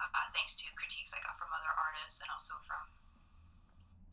uh, 0.00 0.26
thanks 0.32 0.56
to 0.64 0.66
critiques 0.72 1.12
I 1.12 1.20
got 1.20 1.36
from 1.36 1.52
other 1.52 1.68
artists 1.76 2.24
and 2.24 2.32
also 2.32 2.56
from 2.64 2.80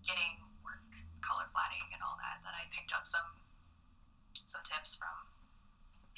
getting 0.04 0.44
work 0.60 0.84
color 1.24 1.48
planning 1.56 1.88
and 1.96 2.04
all 2.04 2.20
that, 2.20 2.44
that 2.44 2.56
I 2.56 2.68
picked 2.76 2.92
up 2.92 3.08
some 3.08 3.26
some 4.46 4.66
tips 4.66 4.98
from 4.98 5.14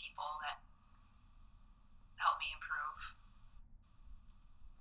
people 0.02 0.26
that 0.42 0.58
helped 2.18 2.42
me 2.42 2.50
improve 2.58 3.02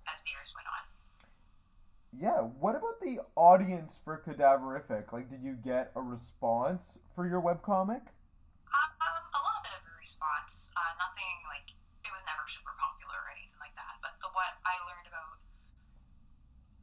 as 0.09 0.17
the 0.25 0.33
years 0.33 0.49
went 0.57 0.65
on. 0.65 0.81
Yeah, 2.11 2.49
what 2.57 2.73
about 2.73 2.97
the 2.99 3.21
audience 3.37 4.01
for 4.01 4.17
Cadaverific? 4.17 5.13
Like, 5.13 5.29
did 5.29 5.45
you 5.45 5.53
get 5.61 5.93
a 5.95 6.01
response 6.01 6.97
for 7.13 7.29
your 7.29 7.39
webcomic? 7.39 8.01
Um, 8.73 8.89
a 8.97 9.41
little 9.45 9.63
bit 9.63 9.77
of 9.77 9.83
a 9.85 9.93
response. 10.01 10.73
Uh, 10.73 10.91
nothing 10.97 11.37
like 11.53 11.69
it 12.01 12.11
was 12.11 12.25
never 12.25 12.43
super 12.49 12.73
popular 12.81 13.15
or 13.21 13.29
anything 13.37 13.61
like 13.61 13.77
that. 13.77 14.01
But 14.01 14.17
the 14.19 14.27
what 14.33 14.57
I 14.65 14.75
learned 14.89 15.07
about 15.07 15.37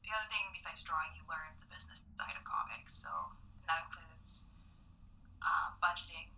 the 0.07 0.11
other 0.14 0.29
thing 0.31 0.46
besides 0.55 0.81
drawing, 0.87 1.12
you 1.18 1.27
learn 1.29 1.51
the 1.61 1.68
business 1.68 2.07
side 2.16 2.38
of 2.38 2.44
comics. 2.46 2.96
So 2.96 3.11
that 3.66 3.85
includes 3.85 4.48
uh, 5.42 5.77
budgeting. 5.83 6.31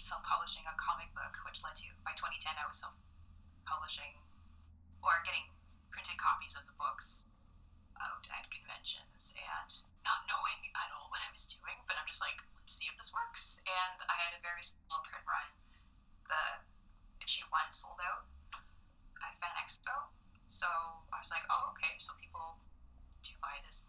Self-publishing 0.00 0.64
a 0.64 0.74
comic 0.80 1.12
book, 1.12 1.36
which 1.44 1.60
led 1.62 1.76
to 1.76 1.86
by 2.02 2.16
2010 2.16 2.56
I 2.56 2.64
was 2.64 2.80
self-publishing 2.80 4.16
or 5.04 5.12
getting 5.28 5.44
printed 5.92 6.16
copies 6.16 6.56
of 6.56 6.64
the 6.64 6.76
books 6.80 7.28
out 8.00 8.24
at 8.32 8.48
conventions 8.48 9.36
and 9.36 9.70
not 10.08 10.24
knowing 10.24 10.60
at 10.72 10.88
all 10.96 11.12
what 11.12 11.20
I 11.20 11.28
was 11.28 11.44
doing, 11.52 11.76
but 11.84 12.00
I'm 12.00 12.08
just 12.08 12.24
like, 12.24 12.36
let's 12.56 12.72
see 12.72 12.88
if 12.88 12.96
this 12.96 13.12
works. 13.12 13.60
And 13.68 13.98
I 14.08 14.16
had 14.16 14.32
a 14.32 14.40
very 14.40 14.64
small 14.64 15.04
print 15.04 15.24
run. 15.28 15.48
The 16.32 16.44
issue 17.20 17.44
one 17.52 17.68
sold 17.68 18.00
out 18.00 18.24
at 19.20 19.36
Fan 19.38 19.54
Expo. 19.60 19.92
So 20.48 20.66
I 21.12 21.20
was 21.20 21.30
like, 21.30 21.44
oh, 21.52 21.76
okay, 21.76 21.94
so 22.00 22.16
people 22.18 22.56
do 23.22 23.36
buy 23.44 23.60
this, 23.68 23.86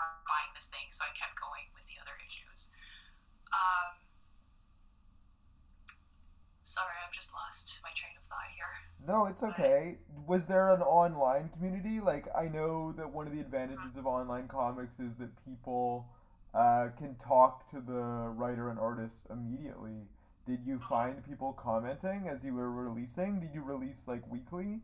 are 0.00 0.16
buying 0.24 0.50
this 0.56 0.72
thing. 0.72 0.88
So 0.90 1.04
I 1.04 1.12
kept 1.12 1.36
going 1.36 1.68
with 1.76 1.84
the 1.92 2.00
other 2.00 2.16
issues. 2.24 2.72
Um, 3.52 4.00
sorry, 6.64 6.96
I've 7.04 7.05
just 7.16 7.32
lost 7.32 7.80
my 7.82 7.88
train 7.96 8.12
of 8.20 8.28
thought 8.28 8.52
here. 8.54 8.68
No, 9.08 9.24
it's 9.24 9.42
okay. 9.42 9.96
Was 10.26 10.44
there 10.44 10.74
an 10.74 10.82
online 10.82 11.48
community? 11.56 12.00
Like, 12.00 12.28
I 12.36 12.48
know 12.48 12.92
that 12.98 13.10
one 13.10 13.26
of 13.26 13.32
the 13.32 13.40
advantages 13.40 13.96
of 13.96 14.06
online 14.06 14.48
comics 14.48 15.00
is 15.00 15.16
that 15.18 15.30
people 15.48 16.06
uh, 16.52 16.88
can 16.96 17.16
talk 17.16 17.68
to 17.70 17.80
the 17.80 18.32
writer 18.36 18.68
and 18.68 18.78
artist 18.78 19.24
immediately. 19.28 20.08
Did 20.48 20.60
you 20.64 20.80
find 20.88 21.24
people 21.24 21.52
commenting 21.52 22.28
as 22.28 22.44
you 22.44 22.54
were 22.54 22.70
releasing? 22.70 23.40
Did 23.40 23.52
you 23.52 23.60
release 23.60 24.00
like 24.06 24.24
weekly? 24.30 24.80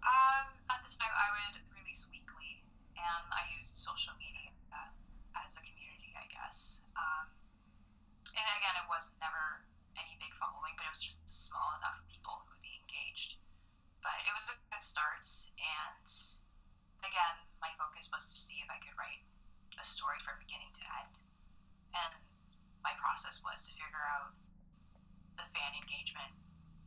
Um, 0.00 0.44
at 0.68 0.80
the 0.84 0.90
time, 0.96 1.12
I 1.12 1.28
would 1.32 1.60
release 1.76 2.08
weekly, 2.12 2.64
and 2.96 3.24
I 3.32 3.44
used 3.60 3.76
social 3.76 4.12
media 4.16 4.52
uh, 4.72 4.92
as 5.40 5.56
a 5.56 5.62
community, 5.64 6.12
I 6.16 6.24
guess. 6.28 6.82
Um, 6.96 7.28
and 8.32 8.46
again, 8.60 8.76
it 8.80 8.88
was 8.92 9.12
never 9.20 9.64
any 9.96 10.20
big 10.20 10.32
following, 10.36 10.76
but 10.76 10.84
it 10.84 10.92
was 10.92 11.00
just 11.00 11.24
small 11.28 11.70
enough 11.80 12.02
people 12.12 12.36
who 12.44 12.52
would 12.52 12.64
be 12.64 12.76
engaged. 12.84 13.40
But 14.04 14.16
it 14.28 14.32
was 14.36 14.52
a 14.52 14.56
good 14.68 14.84
start, 14.84 15.24
and 15.60 16.04
again, 17.08 17.36
my 17.64 17.72
focus 17.80 18.12
was 18.12 18.28
to 18.28 18.36
see 18.36 18.60
if 18.60 18.68
I 18.68 18.76
could 18.84 18.96
write 19.00 19.24
a 19.80 19.84
story 19.84 20.20
from 20.20 20.36
beginning 20.36 20.68
to 20.76 20.84
end. 21.00 21.16
And 21.96 22.12
my 22.84 22.92
process 23.00 23.40
was 23.40 23.64
to 23.64 23.72
figure 23.80 24.04
out 24.12 24.36
the 25.40 25.48
fan 25.56 25.72
engagement 25.72 26.32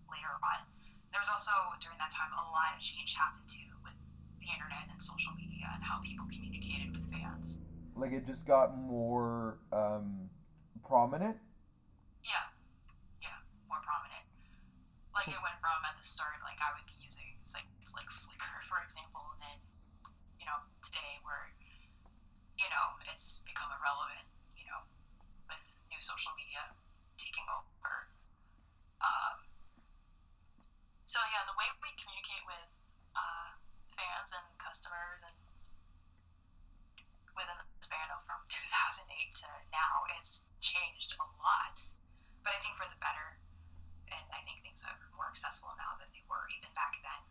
later 0.05 0.29
on. 0.29 0.61
There 1.09 1.17
was 1.17 1.29
also 1.29 1.53
during 1.81 1.97
that 1.97 2.13
time 2.13 2.29
a 2.37 2.45
lot 2.53 2.77
of 2.77 2.81
change 2.81 3.17
happened 3.17 3.49
too 3.49 3.69
with 3.81 3.97
the 4.41 4.47
internet 4.53 4.93
and 4.93 5.01
social 5.01 5.33
media 5.33 5.65
and 5.73 5.81
how 5.81 6.01
people 6.05 6.29
communicated 6.29 6.93
with 6.93 7.05
fans. 7.09 7.65
Like, 7.97 8.12
it 8.23 8.31
just 8.31 8.47
got 8.47 8.71
more 8.71 9.59
um, 9.75 10.31
prominent? 10.87 11.35
Yeah, 12.23 12.47
yeah, 13.19 13.35
more 13.67 13.83
prominent. 13.83 14.23
Like 15.11 15.27
it 15.27 15.35
went 15.43 15.59
from 15.59 15.83
at 15.83 15.99
the 15.99 16.07
start, 16.07 16.39
like 16.47 16.55
I 16.63 16.71
would 16.71 16.87
be 16.87 16.95
using 17.03 17.35
sites 17.43 17.91
like 17.91 18.07
Flickr, 18.07 18.63
for 18.71 18.79
example, 18.79 19.27
and 19.35 19.39
then 19.43 19.57
you 20.39 20.47
know 20.47 20.55
today 20.79 21.19
where 21.27 21.51
you 22.55 22.67
know 22.71 22.85
it's 23.11 23.43
become 23.43 23.67
irrelevant, 23.75 24.23
you 24.55 24.63
know, 24.71 24.79
with 25.51 25.63
new 25.91 25.99
social 25.99 26.31
media 26.39 26.63
taking 27.19 27.43
over. 27.51 28.07
Um, 29.03 29.35
so 31.11 31.19
yeah, 31.27 31.43
the 31.43 31.55
way 31.59 31.67
we 31.83 31.91
communicate 31.99 32.43
with 32.47 32.71
uh, 33.19 33.51
fans 33.99 34.31
and 34.31 34.47
customers 34.63 35.27
and 35.27 35.35
within 37.35 37.59
the 37.59 37.72
span 37.93 38.09
of 38.09 38.25
from 38.25 38.41
2008 38.49 39.05
to 39.05 39.49
now, 39.69 39.93
it's 40.17 40.49
changed 40.65 41.13
a 41.21 41.27
lot. 41.45 41.77
But 42.41 42.57
I 42.57 42.59
think 42.65 42.73
for 42.73 42.89
the 42.89 42.97
better, 42.97 43.37
and 44.09 44.25
I 44.33 44.41
think 44.49 44.65
things 44.65 44.81
are 44.81 44.97
more 45.13 45.29
accessible 45.29 45.77
now 45.77 45.93
than 46.01 46.09
they 46.09 46.25
were 46.25 46.41
even 46.57 46.73
back 46.73 46.97
then. 47.05 47.21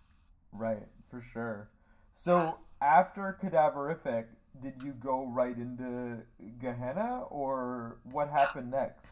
Right, 0.55 0.87
for 1.11 1.18
sure. 1.35 1.75
So, 2.14 2.62
after 2.79 3.35
Cadaverific, 3.42 4.31
did 4.62 4.79
you 4.87 4.94
go 5.03 5.27
right 5.27 5.59
into 5.59 6.22
Gehenna, 6.62 7.27
or 7.27 7.98
what 8.07 8.31
happened 8.31 8.70
next? 8.70 9.03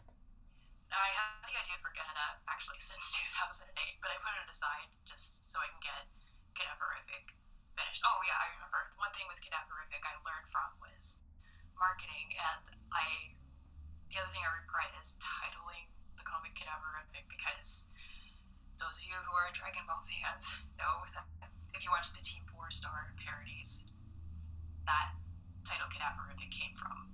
I 0.95 1.09
had 1.11 1.43
the 1.43 1.55
idea 1.59 1.77
for 1.83 1.91
Gehenna 1.91 2.39
actually 2.47 2.79
since 2.91 3.19
2008, 3.43 3.99
but 3.99 4.15
I 4.15 4.17
put 4.23 4.39
it 4.39 4.47
aside 4.47 4.87
just 5.03 5.43
so 5.51 5.59
I 5.59 5.67
can 5.67 5.83
get 5.83 6.03
Cadaverific 6.55 7.35
finished. 7.75 8.07
Oh 8.07 8.19
yeah, 8.23 8.39
I 8.39 8.47
remember. 8.55 8.95
One 8.95 9.11
thing 9.11 9.27
with 9.27 9.43
Cadaverific 9.43 9.99
I 9.99 10.15
learned 10.23 10.47
from 10.47 10.69
was 10.79 11.19
marketing, 11.81 12.29
and 12.37 12.63
I 12.93 13.33
the 14.13 14.21
other 14.21 14.29
thing 14.29 14.45
I 14.45 14.51
regret 14.61 14.91
is 15.01 15.17
titling 15.17 15.87
the 16.15 16.23
comic 16.27 16.53
Cadaverific 16.53 17.25
because 17.31 17.89
those 18.77 19.01
of 19.01 19.05
you 19.09 19.17
who 19.25 19.33
are 19.33 19.49
Dragon 19.55 19.83
Ball 19.89 20.03
fans 20.05 20.45
know 20.77 21.01
that 21.17 21.25
if 21.73 21.81
you 21.81 21.89
watch 21.89 22.13
the 22.13 22.21
Team 22.21 22.45
Four 22.53 22.69
Star 22.69 23.11
parodies, 23.17 23.87
that 24.85 25.17
title 25.65 25.89
Cadaverific 25.89 26.53
came 26.53 26.75
from 26.77 27.09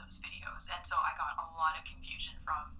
those 0.00 0.22
videos, 0.24 0.64
and 0.72 0.82
so 0.82 0.96
I 0.96 1.12
got 1.20 1.36
a 1.36 1.46
lot 1.58 1.76
of 1.76 1.84
confusion 1.84 2.34
from 2.40 2.72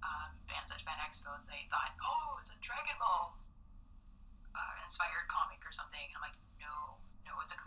um, 0.00 0.30
fans 0.48 0.72
at 0.72 0.80
Fan 0.82 0.96
Expo, 1.04 1.32
they 1.48 1.68
thought, 1.68 1.92
oh, 2.00 2.40
it's 2.40 2.52
a 2.52 2.58
Dragon 2.64 2.96
Ball 2.96 3.36
uh, 4.56 4.74
inspired 4.84 5.28
comic 5.28 5.60
or 5.64 5.72
something. 5.72 6.00
And 6.00 6.16
I'm 6.16 6.24
like, 6.24 6.38
no, 6.60 6.96
no, 7.28 7.32
it's 7.44 7.52
a 7.52 7.60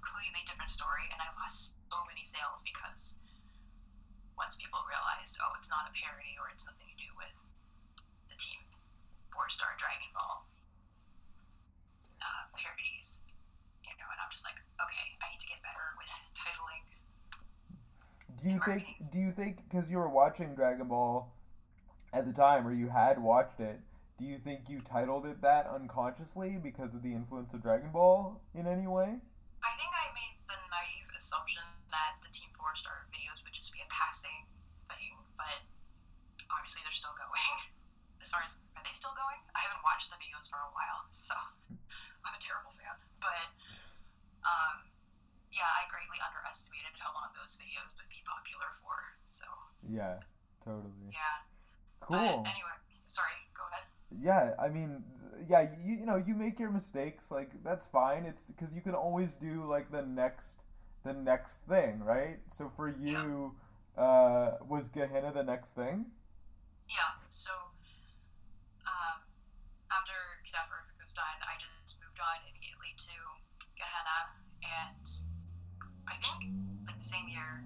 completely 0.00 0.42
different 0.46 0.70
story. 0.70 1.06
And 1.10 1.18
I 1.20 1.28
lost 1.40 1.78
so 1.90 1.98
many 2.08 2.22
sales 2.24 2.62
because 2.62 3.18
once 4.38 4.56
people 4.56 4.78
realized, 4.86 5.38
oh, 5.42 5.52
it's 5.58 5.70
not 5.70 5.90
a 5.90 5.92
parody 5.92 6.38
or 6.38 6.50
it's 6.54 6.64
nothing 6.66 6.86
to 6.86 6.98
do 6.98 7.10
with 7.18 7.34
the 8.30 8.36
Team 8.38 8.62
Four 9.34 9.50
Star 9.50 9.74
Dragon 9.78 10.10
Ball 10.14 10.46
uh, 12.22 12.42
parodies, 12.54 13.20
you 13.82 13.94
know, 13.98 14.08
and 14.10 14.18
I'm 14.22 14.30
just 14.30 14.46
like, 14.46 14.58
okay, 14.78 15.06
I 15.22 15.34
need 15.34 15.42
to 15.42 15.50
get 15.50 15.60
better 15.62 15.86
with 15.98 16.10
titling. 16.38 16.86
Do 18.42 18.46
you 18.50 18.60
think? 18.62 18.84
Do 19.10 19.18
you 19.18 19.32
think 19.32 19.58
because 19.66 19.90
you 19.90 19.98
were 19.98 20.08
watching 20.08 20.54
Dragon 20.54 20.86
Ball 20.86 21.26
at 22.12 22.26
the 22.26 22.32
time, 22.32 22.66
or 22.66 22.72
you 22.72 22.88
had 22.88 23.18
watched 23.18 23.58
it? 23.58 23.80
Do 24.18 24.24
you 24.24 24.38
think 24.38 24.66
you 24.68 24.80
titled 24.80 25.26
it 25.26 25.42
that 25.42 25.70
unconsciously 25.72 26.58
because 26.62 26.94
of 26.94 27.02
the 27.02 27.12
influence 27.12 27.54
of 27.54 27.62
Dragon 27.62 27.90
Ball 27.90 28.40
in 28.54 28.66
any 28.66 28.86
way? 28.86 29.14
I 29.62 29.70
think 29.78 29.90
I 29.94 30.06
made 30.14 30.38
the 30.46 30.58
naive 30.70 31.10
assumption 31.28 31.60
that 31.92 32.16
the 32.24 32.32
Team 32.32 32.48
Four 32.56 32.72
Star 32.72 33.04
videos 33.12 33.44
would 33.44 33.52
just 33.52 33.68
be 33.76 33.84
a 33.84 33.90
passing 33.92 34.48
thing, 34.88 35.12
but 35.36 35.60
obviously 36.48 36.80
they're 36.88 36.96
still 36.96 37.12
going. 37.20 37.36
As 38.24 38.32
far 38.32 38.40
as 38.42 38.56
are 38.74 38.82
they 38.82 38.96
still 38.96 39.12
going? 39.12 39.38
I 39.54 39.60
haven't 39.62 39.84
watched 39.84 40.08
the 40.08 40.16
videos 40.18 40.48
for 40.48 40.56
a 40.58 40.72
while, 40.72 41.04
so 41.12 41.36
I'm 42.24 42.32
a 42.32 42.40
terrible 42.40 42.72
fan. 42.72 42.96
But 43.20 43.44
um, 44.42 44.88
yeah, 45.52 45.68
I 45.68 45.84
greatly 45.92 46.16
underestimated 46.24 46.96
how 46.96 47.12
long 47.12 47.28
those 47.36 47.60
videos 47.60 47.92
would 48.00 48.08
be 48.08 48.24
popular 48.24 48.72
for. 48.80 48.96
So 49.28 49.44
Yeah, 49.84 50.24
totally. 50.64 51.12
yeah. 51.12 51.44
Cool. 52.00 52.42
But 52.42 52.56
anyway, 52.56 52.74
sorry. 53.06 53.36
Go 53.52 53.68
ahead. 53.68 53.84
Yeah, 54.10 54.56
I 54.58 54.72
mean, 54.72 55.04
yeah, 55.46 55.68
you 55.84 56.02
you 56.02 56.06
know, 56.08 56.16
you 56.16 56.34
make 56.34 56.58
your 56.58 56.72
mistakes, 56.72 57.30
like 57.30 57.52
that's 57.62 57.84
fine. 57.86 58.24
It's 58.24 58.42
because 58.48 58.72
you 58.72 58.80
can 58.80 58.96
always 58.96 59.36
do 59.36 59.62
like 59.68 59.92
the 59.92 60.02
next 60.02 60.58
the 61.08 61.16
next 61.16 61.64
thing, 61.64 62.04
right? 62.04 62.36
So 62.52 62.68
for 62.76 62.92
you, 62.92 63.56
uh, 63.96 64.60
was 64.68 64.92
Gehenna 64.92 65.32
the 65.32 65.42
next 65.42 65.72
thing? 65.72 66.04
Yeah. 66.84 67.16
So 67.32 67.48
um, 68.84 69.24
after 69.88 70.12
Cadaver 70.44 70.84
was 71.00 71.16
done, 71.16 71.38
I 71.48 71.56
just 71.56 71.96
moved 72.04 72.20
on 72.20 72.44
immediately 72.52 72.92
to 73.08 73.16
Gehenna, 73.80 74.18
and 74.60 75.04
I 76.04 76.20
think 76.20 76.52
like 76.84 77.00
the 77.00 77.08
same 77.08 77.24
year, 77.32 77.64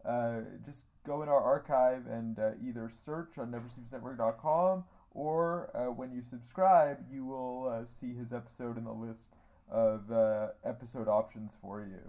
uh, 0.05 0.41
just 0.65 0.85
go 1.07 1.23
in 1.23 1.29
our 1.29 1.41
archive 1.43 2.07
and 2.07 2.39
uh, 2.39 2.51
either 2.63 2.91
search 2.91 3.39
on 3.39 3.51
neversleepsnetwork.com 3.53 4.85
or 5.15 5.69
uh, 5.77 5.93
when 5.93 6.13
you 6.13 6.23
subscribe, 6.23 6.99
you 7.11 7.25
will 7.25 7.69
uh, 7.69 7.85
see 7.85 8.15
his 8.15 8.33
episode 8.33 8.79
in 8.79 8.85
the 8.85 8.93
list 8.93 9.37
of 9.71 10.11
uh, 10.11 10.49
episode 10.65 11.09
options 11.09 11.53
for 11.61 11.81
you. 11.81 12.01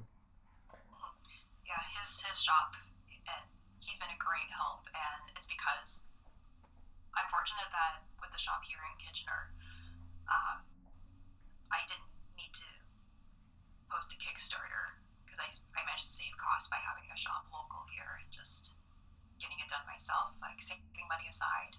yeah, 1.68 1.84
his 2.00 2.24
his 2.24 2.40
shop, 2.44 2.76
and 3.28 3.44
he's 3.80 4.00
been 4.00 4.12
a 4.12 4.20
great 4.20 4.48
help, 4.56 4.88
and 4.88 5.24
it's 5.36 5.48
because 5.48 6.04
I'm 7.16 7.28
fortunate 7.28 7.68
that 7.72 8.08
with 8.24 8.32
the 8.32 8.40
shop 8.40 8.64
here 8.64 8.80
in 8.80 8.96
Kitchener, 9.04 9.52
um, 10.32 10.64
I 11.72 11.84
didn't 11.88 12.08
need 12.40 12.56
to 12.56 12.70
post 13.92 14.16
a 14.16 14.18
Kickstarter 14.24 14.96
because 15.28 15.44
I, 15.44 15.52
I 15.76 15.84
managed 15.84 16.08
to 16.08 16.16
save 16.24 16.36
costs 16.40 16.72
by 16.72 16.80
having 16.80 17.08
a 17.12 17.20
shop 17.20 17.52
local 17.52 17.84
here 17.92 18.20
and 18.24 18.28
just 18.32 18.80
getting 19.44 19.60
it 19.60 19.68
done 19.68 19.84
myself, 19.92 20.40
like 20.40 20.60
saving 20.64 21.08
money 21.12 21.28
aside 21.28 21.76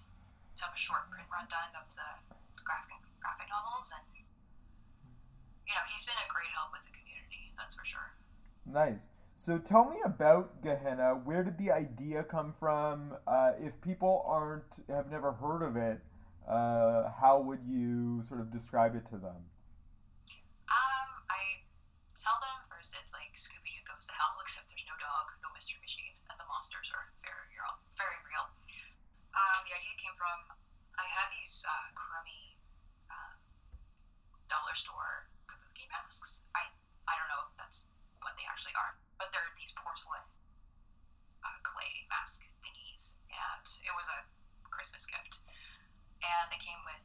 to 0.57 0.61
have 0.63 0.75
a 0.75 0.79
short 0.79 1.09
print 1.11 1.27
run 1.31 1.47
done 1.51 1.71
of 1.75 1.87
the 1.91 2.09
graphic 2.63 2.99
graphic 3.19 3.47
novels, 3.49 3.91
and 3.91 4.05
you 5.67 5.73
know 5.73 5.85
he's 5.91 6.05
been 6.05 6.15
a 6.15 6.29
great 6.31 6.51
help 6.53 6.71
with 6.71 6.83
the 6.85 6.93
community, 6.93 7.51
that's 7.57 7.75
for 7.75 7.85
sure. 7.85 8.09
Nice. 8.65 9.01
So 9.35 9.57
tell 9.57 9.89
me 9.89 9.97
about 10.05 10.61
Gehenna. 10.61 11.19
Where 11.23 11.43
did 11.43 11.57
the 11.57 11.71
idea 11.71 12.23
come 12.23 12.53
from? 12.59 13.17
Uh, 13.27 13.51
if 13.59 13.73
people 13.81 14.23
aren't 14.25 14.85
have 14.87 15.09
never 15.09 15.33
heard 15.33 15.61
of 15.61 15.75
it, 15.75 15.99
uh, 16.45 17.09
how 17.09 17.41
would 17.41 17.65
you 17.65 18.21
sort 18.29 18.39
of 18.39 18.53
describe 18.53 18.95
it 18.95 19.05
to 19.09 19.17
them? 19.17 19.41
Um, 20.69 21.09
I 21.25 21.65
tell 22.13 22.37
them 22.37 22.57
first 22.69 22.93
it's 23.01 23.13
like 23.17 23.33
Scooby 23.33 23.73
Doo 23.73 23.81
goes 23.89 24.05
to 24.05 24.13
hell, 24.13 24.37
except 24.45 24.69
there's 24.69 24.85
no 24.85 24.93
dog, 25.01 25.33
no 25.41 25.49
mystery 25.57 25.81
machine, 25.81 26.13
and 26.29 26.37
the 26.37 26.45
monsters 26.45 26.93
are 26.93 27.09
very 27.25 27.49
real. 27.49 27.73
Very 27.97 28.19
real. 28.29 28.45
Um, 29.33 29.65
the 29.65 29.73
idea 29.73 29.93
came 29.97 30.04
from 30.17 30.39
I 30.95 31.05
had 31.11 31.27
these 31.31 31.63
uh, 31.67 31.87
crummy 31.93 32.55
um, 33.11 33.35
dollar 34.47 34.75
store 34.75 35.27
kabuki 35.47 35.87
masks. 35.91 36.43
I 36.55 36.67
I 37.07 37.13
don't 37.19 37.29
know 37.29 37.43
if 37.45 37.51
that's 37.59 37.87
what 38.23 38.33
they 38.39 38.47
actually 38.47 38.73
are, 38.79 38.95
but 39.19 39.29
they're 39.35 39.45
these 39.59 39.75
porcelain 39.75 40.23
uh, 41.43 41.57
clay 41.61 42.07
mask 42.09 42.47
thingies, 42.63 43.19
and 43.29 43.65
it 43.85 43.93
was 43.93 44.07
a 44.09 44.19
Christmas 44.71 45.05
gift. 45.05 45.45
And 46.23 46.49
they 46.49 46.57
came 46.57 46.79
with 46.87 47.03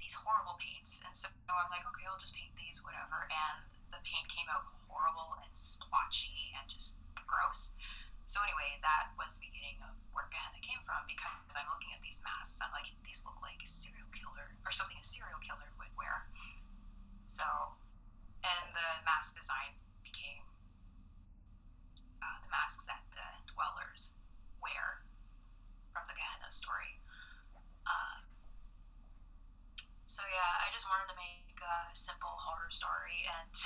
these 0.00 0.16
horrible 0.16 0.56
paints, 0.58 1.04
and 1.06 1.14
so 1.14 1.28
I'm 1.52 1.70
like, 1.70 1.84
okay, 1.94 2.04
I'll 2.08 2.18
just 2.18 2.34
paint 2.34 2.50
these, 2.58 2.82
whatever. 2.82 3.28
And 3.30 3.56
the 3.92 4.00
paint 4.02 4.26
came 4.28 4.48
out 4.50 4.66
horrible 4.88 5.36
and 5.44 5.52
splotchy 5.54 6.52
and 6.58 6.64
just 6.68 6.98
gross. 7.28 7.76
So 8.28 8.44
anyway, 8.44 8.76
that 8.84 9.16
was 9.16 9.40
the 9.40 9.48
beginning 9.48 9.80
of 9.88 9.96
where 10.12 10.28
Gehenna 10.28 10.60
came 10.60 10.84
from 10.84 11.00
because 11.08 11.56
I'm 11.56 11.64
looking 11.72 11.96
at 11.96 12.00
these 12.04 12.20
masks. 12.20 12.60
I'm 12.60 12.68
like, 12.76 12.84
these 13.00 13.24
look 13.24 13.40
like 13.40 13.56
a 13.64 13.68
serial 13.68 14.04
killer 14.12 14.52
or 14.68 14.70
something 14.70 15.00
a 15.00 15.06
serial 15.06 15.40
killer 15.40 15.64
would 15.80 15.88
wear. 15.96 16.28
So, 17.32 17.48
and 18.44 18.64
the 18.76 18.88
mask 19.08 19.32
designs 19.32 19.80
became 20.04 20.44
uh, 22.20 22.36
the 22.44 22.52
masks 22.52 22.84
that 22.84 23.00
the 23.16 23.24
dwellers 23.48 24.20
wear 24.60 25.00
from 25.96 26.04
the 26.04 26.12
Gehenna 26.12 26.52
story. 26.52 27.00
Um, 27.88 28.28
so 30.04 30.20
yeah, 30.28 30.52
I 30.60 30.68
just 30.76 30.84
wanted 30.84 31.08
to 31.08 31.16
make 31.16 31.56
a 31.64 31.76
simple 31.96 32.36
horror 32.36 32.68
story, 32.68 33.24
and 33.24 33.56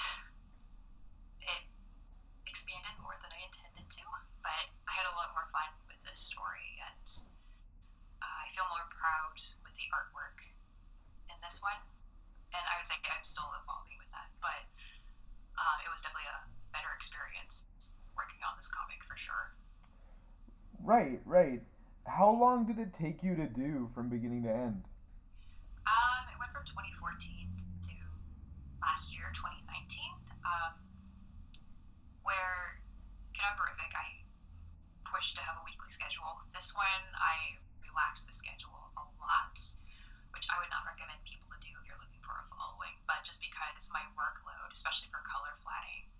it 1.50 1.66
expanded 2.46 2.94
more 3.02 3.16
than 3.22 3.30
I 3.32 3.40
intended 3.46 3.86
to. 3.88 4.04
But 4.42 4.64
I 4.88 4.92
had 4.92 5.06
a 5.06 5.14
lot 5.14 5.30
more 5.36 5.46
fun 5.54 5.70
with 5.86 6.00
this 6.06 6.18
story, 6.18 6.78
and 6.82 7.06
uh, 8.22 8.38
I 8.44 8.48
feel 8.54 8.66
more 8.70 8.86
proud 8.90 9.34
with 9.64 9.74
the 9.78 9.86
artwork 9.94 10.38
in 11.30 11.36
this 11.42 11.62
one, 11.62 11.78
and 12.54 12.64
I 12.66 12.76
was 12.78 12.90
like, 12.90 13.02
I'm 13.06 13.24
still 13.24 13.46
evolving 13.62 13.96
with 13.98 14.10
that, 14.12 14.28
but 14.42 14.62
uh, 15.58 15.76
it 15.86 15.90
was 15.90 16.02
definitely 16.02 16.28
a 16.34 16.40
better 16.74 16.90
experience 16.96 17.66
working 18.16 18.40
on 18.44 18.52
this 18.58 18.68
comic 18.68 19.00
for 19.06 19.16
sure. 19.16 19.54
Right, 20.82 21.20
right. 21.24 21.62
How 22.06 22.30
long 22.30 22.66
did 22.66 22.78
it 22.78 22.92
take 22.92 23.22
you 23.22 23.36
to 23.36 23.46
do 23.46 23.88
from 23.94 24.08
beginning 24.10 24.42
to 24.42 24.50
end? 24.52 24.82
Um, 25.86 26.22
it 26.26 26.36
went 26.38 26.50
from 26.50 26.66
2014 26.66 27.46
to 27.54 27.94
last 28.82 29.14
year, 29.14 29.30
2019, 29.34 29.62
um, 30.42 30.72
where 32.26 32.82
Cadaverific, 33.34 33.92
I 33.94 34.26
pushed 35.06 35.38
to 35.38 35.42
have 35.46 35.58
a 35.58 35.64
weekly 35.64 35.90
schedule. 35.90 36.42
This 36.54 36.74
one, 36.74 37.02
I 37.14 37.58
relaxed 37.86 38.26
the 38.26 38.34
schedule 38.34 38.90
a 38.98 39.04
lot, 39.22 39.54
which 40.34 40.46
I 40.50 40.58
would 40.58 40.70
not 40.74 40.82
recommend 40.86 41.22
people 41.22 41.46
to 41.54 41.58
do 41.62 41.70
if 41.78 41.82
you're 41.86 41.98
looking 42.02 42.22
for 42.26 42.34
a 42.42 42.46
following. 42.50 42.94
But 43.06 43.22
just 43.22 43.38
because 43.42 43.86
my 43.94 44.02
workload, 44.18 44.70
especially 44.74 45.10
for 45.14 45.22
color 45.22 45.54
flatting, 45.62 46.10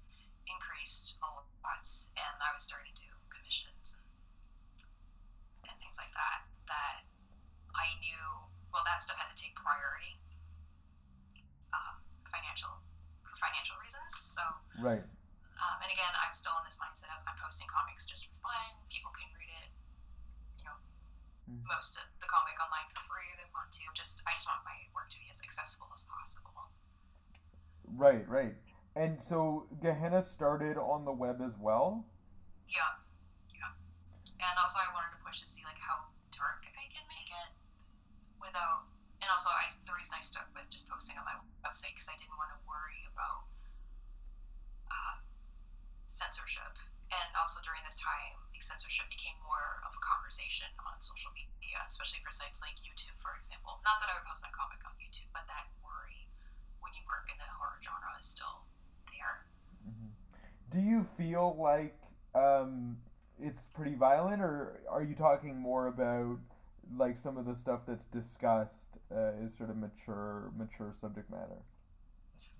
increased 0.46 1.18
a 1.22 1.28
lot, 1.30 1.86
and 2.18 2.36
I 2.42 2.50
was 2.54 2.62
starting 2.66 2.90
to 2.94 3.02
do 3.02 3.10
commissions 3.30 3.98
and, 3.98 4.06
and 5.70 5.74
things 5.78 5.96
like 5.98 6.10
that, 6.18 6.42
that 6.66 7.06
I 7.78 7.86
knew, 8.02 8.22
well, 8.74 8.82
that 8.84 9.00
stuff 9.00 9.16
had 9.16 9.30
to 9.30 9.38
take 9.38 9.54
priority, 9.54 10.18
um, 11.72 11.96
financial, 12.28 12.74
for 13.22 13.36
financial 13.38 13.78
reasons. 13.80 14.12
So, 14.34 14.42
Right. 14.82 15.02
um, 15.62 15.76
and 15.80 15.90
again, 15.90 16.12
I'm 16.18 16.32
still 16.34 16.52
in 16.58 16.64
this 16.66 16.76
mindset 16.82 17.08
of 17.14 17.22
I'm 17.26 17.38
posting 17.38 17.68
comics 17.70 18.04
just 18.04 18.26
for 18.28 18.36
fun. 18.42 18.74
People 18.90 19.10
can 19.14 19.30
read 19.38 19.50
it, 19.62 19.70
you 20.58 20.64
know, 20.66 20.76
Mm. 21.48 21.62
most 21.66 21.96
of 21.98 22.04
the 22.20 22.26
comic 22.26 22.58
online 22.62 22.86
for 22.94 23.02
free 23.06 23.28
if 23.32 23.38
they 23.38 23.48
want 23.54 23.70
to. 23.72 23.84
Just 23.94 24.22
I 24.26 24.32
just 24.34 24.46
want 24.48 24.62
my 24.64 24.76
work 24.94 25.08
to 25.10 25.18
be 25.18 25.28
as 25.30 25.40
accessible 25.42 25.90
as 25.94 26.04
possible. 26.04 26.68
Right, 28.02 28.26
right. 28.26 28.58
And 28.98 29.22
so 29.22 29.70
Gehenna 29.78 30.26
started 30.26 30.74
on 30.74 31.06
the 31.06 31.14
web 31.14 31.38
as 31.38 31.54
well? 31.54 32.02
Yeah, 32.66 32.98
yeah. 33.54 33.70
And 34.42 34.58
also, 34.58 34.82
I 34.82 34.90
wanted 34.90 35.14
to 35.14 35.22
push 35.22 35.38
to 35.38 35.46
see 35.46 35.62
like 35.62 35.78
how 35.78 36.10
dark 36.34 36.66
I 36.74 36.90
can 36.90 37.06
make 37.06 37.30
it 37.30 37.50
without. 38.42 38.90
And 39.22 39.30
also, 39.30 39.54
I 39.54 39.70
the 39.86 39.94
reason 39.94 40.18
I 40.18 40.22
stuck 40.26 40.50
with 40.50 40.66
just 40.66 40.90
posting 40.90 41.14
on 41.14 41.22
my 41.22 41.38
website 41.62 41.94
because 41.94 42.10
I 42.10 42.18
didn't 42.18 42.34
want 42.34 42.50
to 42.50 42.58
worry 42.66 43.06
about 43.14 43.46
uh, 44.90 45.14
censorship. 46.10 46.74
And 47.14 47.28
also 47.38 47.62
during 47.62 47.86
this 47.86 48.02
time, 48.02 48.34
like, 48.50 48.66
censorship 48.66 49.06
became 49.14 49.38
more 49.46 49.78
of 49.86 49.94
a 49.94 50.02
conversation 50.02 50.66
on 50.90 50.98
social 50.98 51.30
media, 51.38 51.78
especially 51.86 52.18
for 52.26 52.34
sites 52.34 52.58
like 52.58 52.74
YouTube, 52.82 53.14
for 53.22 53.38
example. 53.38 53.78
Not 53.86 54.02
that 54.02 54.10
I 54.10 54.18
would 54.18 54.26
post 54.26 54.42
my 54.42 54.50
comic 54.50 54.82
on 54.82 54.90
YouTube, 54.98 55.30
but 55.30 55.46
that 55.46 55.70
worry 55.86 56.26
when 56.82 56.90
you 56.94 57.00
work 57.06 57.30
in 57.30 57.38
the 57.38 57.46
horror 57.46 57.78
genre 57.80 58.10
is 58.18 58.26
still 58.26 58.66
there. 59.06 59.46
Do 60.70 60.80
you 60.80 61.06
feel 61.16 61.56
like 61.58 61.94
um, 62.34 62.96
it's 63.40 63.68
pretty 63.68 63.94
violent, 63.94 64.42
or 64.42 64.80
are 64.90 65.02
you 65.02 65.14
talking 65.14 65.56
more 65.56 65.86
about 65.86 66.38
like 67.12 67.20
some 67.20 67.36
of 67.36 67.44
the 67.44 67.52
stuff 67.52 67.84
that's 67.84 68.08
discussed 68.08 68.96
uh, 69.12 69.36
is 69.44 69.52
sort 69.52 69.68
of 69.68 69.76
mature, 69.76 70.48
mature 70.56 70.96
subject 70.96 71.28
matter? 71.28 71.60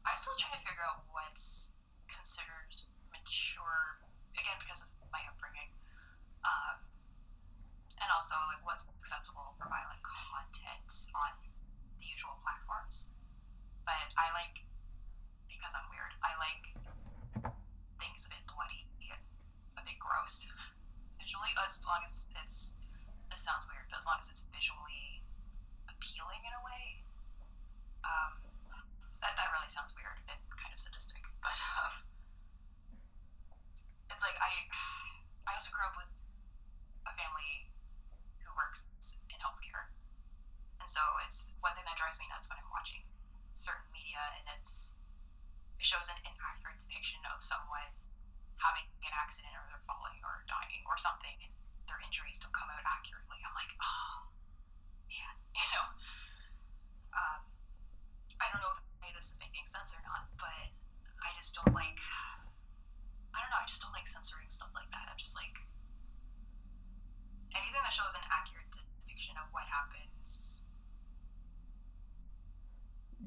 I'm 0.04 0.12
still 0.12 0.36
trying 0.36 0.60
to 0.60 0.64
figure 0.68 0.84
out 0.84 1.08
what's 1.08 1.72
considered 2.04 2.68
mature, 3.16 3.96
again, 4.36 4.60
because 4.60 4.84
of 4.84 4.92
my 5.08 5.24
upbringing. 5.24 5.72
Um, 6.44 6.84
and 7.96 8.08
also, 8.12 8.36
like, 8.52 8.60
what's 8.68 8.84
acceptable 9.00 9.56
for 9.56 9.72
violent 9.72 10.04
content 10.04 10.84
on 11.16 11.32
the 11.96 12.04
usual 12.04 12.36
platforms. 12.44 13.16
But 13.88 14.12
I 14.20 14.36
like, 14.36 14.60
because 15.48 15.72
I'm 15.72 15.88
weird, 15.88 16.12
I 16.20 16.36
like 16.36 16.64
things 17.96 18.28
a 18.28 18.36
bit 18.36 18.44
bloody 18.52 18.84
and 19.00 19.22
a 19.80 19.82
bit 19.88 19.96
gross 19.96 20.44
visually, 21.16 21.56
as 21.64 21.80
long 21.88 22.04
as 22.04 22.28
it's, 22.44 22.76
this 23.32 23.40
sounds 23.40 23.64
weird, 23.70 23.88
but 23.88 23.96
as 23.96 24.04
long 24.04 24.20
as 24.20 24.28
it's 24.28 24.44
visually 24.52 25.24
appealing 25.88 26.42
in 26.44 26.52
a 26.52 26.62
way. 26.66 26.84
Um, 28.04 28.32
that, 29.22 29.32
that 29.38 29.48
really 29.54 29.70
sounds 29.70 29.94
weird 29.94 30.18
and 30.26 30.38
kind 30.58 30.74
of 30.74 30.78
sadistic, 30.82 31.22
but 31.40 31.54
um, 31.78 31.94
it's 34.10 34.20
like 34.22 34.34
I 34.42 34.50
I 35.46 35.54
also 35.54 35.70
grew 35.70 35.86
up 35.86 35.94
with 35.94 36.10
a 37.06 37.12
family 37.14 37.70
who 38.42 38.50
works 38.58 38.90
in 39.30 39.38
healthcare, 39.38 39.86
and 40.82 40.90
so 40.90 41.00
it's 41.24 41.54
one 41.62 41.72
thing 41.78 41.86
that 41.86 41.94
drives 41.94 42.18
me 42.18 42.26
nuts 42.34 42.50
when 42.50 42.58
I'm 42.58 42.70
watching 42.74 43.06
certain 43.54 43.86
media 43.94 44.18
and 44.42 44.58
it's 44.58 44.98
it 45.78 45.86
shows 45.86 46.10
an 46.10 46.18
inaccurate 46.26 46.82
depiction 46.82 47.22
of 47.30 47.38
someone 47.42 47.90
having 48.58 48.86
an 49.06 49.14
accident 49.14 49.54
or 49.54 49.62
they're 49.70 49.86
falling 49.86 50.18
or 50.26 50.42
dying 50.50 50.82
or 50.90 50.98
something, 50.98 51.34
and 51.46 51.54
their 51.86 52.02
injuries 52.02 52.42
don't 52.42 52.54
come 52.54 52.70
out 52.70 52.82
accurately. 52.82 53.38
I'm 53.46 53.54
like, 53.54 53.70
oh 53.78 54.26
man, 55.06 55.34
you 55.54 55.66
know. 55.78 55.86
Um, 57.12 57.40
I 58.40 58.48
don't 58.50 58.62
know 58.64 58.72
if 58.72 58.82
this 59.22 59.34
is 59.34 59.38
making 59.38 59.66
sense 59.70 59.94
or 59.94 60.02
not, 60.02 60.26
but 60.38 60.66
I 61.22 61.30
just 61.38 61.54
don't 61.54 61.74
like. 61.74 61.98
I 63.34 63.38
don't 63.38 63.50
know. 63.50 63.62
I 63.62 63.66
just 63.66 63.82
don't 63.82 63.94
like 63.94 64.06
censoring 64.06 64.50
stuff 64.50 64.70
like 64.74 64.90
that. 64.90 65.06
I'm 65.10 65.18
just 65.18 65.34
like 65.38 65.54
anything 67.54 67.82
that 67.82 67.94
shows 67.94 68.14
an 68.18 68.26
accurate 68.30 68.66
depiction 68.72 69.38
of 69.38 69.46
what 69.54 69.62
happens. 69.70 70.64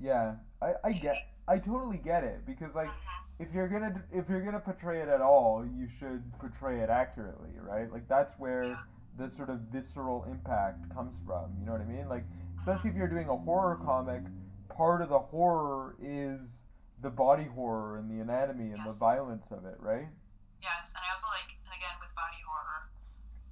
Yeah, 0.06 0.36
I, 0.62 0.74
I 0.84 0.92
get, 0.92 1.16
I 1.48 1.58
totally 1.58 1.98
get 1.98 2.24
it 2.24 2.46
because 2.46 2.76
like 2.76 2.90
Mhm. 2.90 3.40
if 3.40 3.52
you're 3.54 3.68
gonna 3.68 4.04
if 4.12 4.30
you're 4.30 4.42
gonna 4.42 4.60
portray 4.60 5.02
it 5.02 5.10
at 5.10 5.22
all, 5.22 5.66
you 5.66 5.88
should 5.88 6.22
portray 6.40 6.82
it 6.82 6.90
accurately, 6.90 7.52
right? 7.60 7.92
Like 7.92 8.08
that's 8.08 8.38
where 8.38 8.68
Yeah. 8.68 8.84
the 9.18 9.30
sort 9.30 9.50
of 9.50 9.60
visceral 9.62 10.24
impact 10.26 10.94
comes 10.94 11.18
from. 11.26 11.58
You 11.60 11.66
know 11.66 11.72
what 11.72 11.82
I 11.82 11.86
mean? 11.86 12.08
Like 12.08 12.24
especially 12.60 12.92
if 12.92 12.96
you're 12.96 13.08
doing 13.08 13.30
a 13.30 13.36
horror 13.36 13.76
comic, 13.76 14.22
part 14.70 15.02
of 15.02 15.10
the 15.10 15.20
horror 15.20 15.96
is 16.00 16.66
the 17.02 17.10
body 17.10 17.46
horror 17.48 17.98
and 17.98 18.10
the 18.10 18.20
anatomy 18.20 18.72
and 18.72 18.86
the 18.86 18.92
violence 18.92 19.52
of 19.52 19.66
it, 19.66 19.76
right? 19.80 20.10
Yes, 20.62 20.94
and 20.96 21.04
I 21.06 21.10
also 21.12 21.28
like, 21.30 21.56
and 21.66 21.74
again 21.74 21.96
with 22.02 22.14
body 22.16 22.40
horror, 22.46 22.90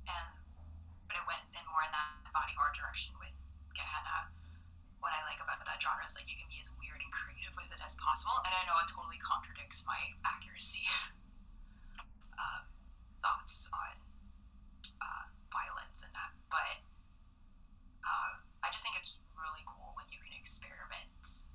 and 0.08 0.28
but 1.08 1.18
it 1.18 1.26
went 1.28 1.44
in 1.54 1.64
more 1.70 1.84
in 1.84 1.92
that 1.92 2.32
body 2.34 2.54
horror 2.58 2.74
direction 2.74 3.14
with 3.20 3.34
Gehenna. 3.76 4.30
What 5.00 5.12
I 5.14 5.22
like 5.28 5.40
about 5.44 5.60
that 5.66 5.82
genre 5.82 6.04
is 6.06 6.16
like 6.16 6.28
you 6.30 6.36
can 6.38 6.48
be 6.50 6.60
as 6.62 6.70
weird 6.80 7.02
and 7.04 7.12
creative 7.12 7.54
with 7.58 7.70
it 7.72 7.82
as 7.84 7.96
possible, 8.00 8.40
and 8.46 8.54
I 8.56 8.64
know 8.66 8.78
it 8.80 8.88
totally 8.88 9.20
contradicts 9.20 9.84
my 9.86 10.00
accuracy 10.26 10.88
uh, 12.40 12.62
thoughts 13.24 13.70
on 13.74 13.94
uh, 15.02 15.24
violence 15.52 16.04
and 16.04 16.14
that, 16.16 16.32
but 16.50 16.78
uh, 18.06 18.32
I 18.64 18.70
just 18.72 18.84
think 18.84 18.96
it's 18.98 19.18
really 19.36 19.64
cool 19.68 19.92
when 19.96 20.06
you 20.12 20.20
can 20.24 20.34
experiment 20.40 21.48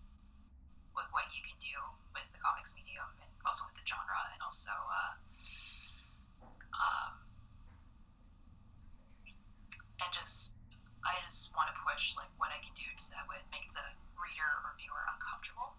with 0.95 1.09
what 1.13 1.25
you 1.33 1.41
can 1.43 1.57
do 1.61 1.77
with 2.15 2.27
the 2.33 2.39
comics 2.41 2.75
medium 2.75 3.07
and 3.23 3.31
also 3.47 3.65
with 3.69 3.77
the 3.79 3.87
genre 3.87 4.21
and 4.35 4.41
also 4.43 4.73
uh, 4.73 5.13
um, 6.77 7.13
and 10.03 10.11
just 10.13 10.55
I 11.05 11.15
just 11.27 11.55
want 11.57 11.69
to 11.71 11.77
push 11.87 12.17
like 12.17 12.31
what 12.39 12.51
I 12.53 12.59
can 12.61 12.75
do 12.75 12.85
to 12.87 13.05
that 13.15 13.25
would 13.29 13.43
make 13.53 13.69
the 13.73 13.85
reader 14.19 14.51
or 14.67 14.75
viewer 14.79 15.05
uncomfortable 15.13 15.75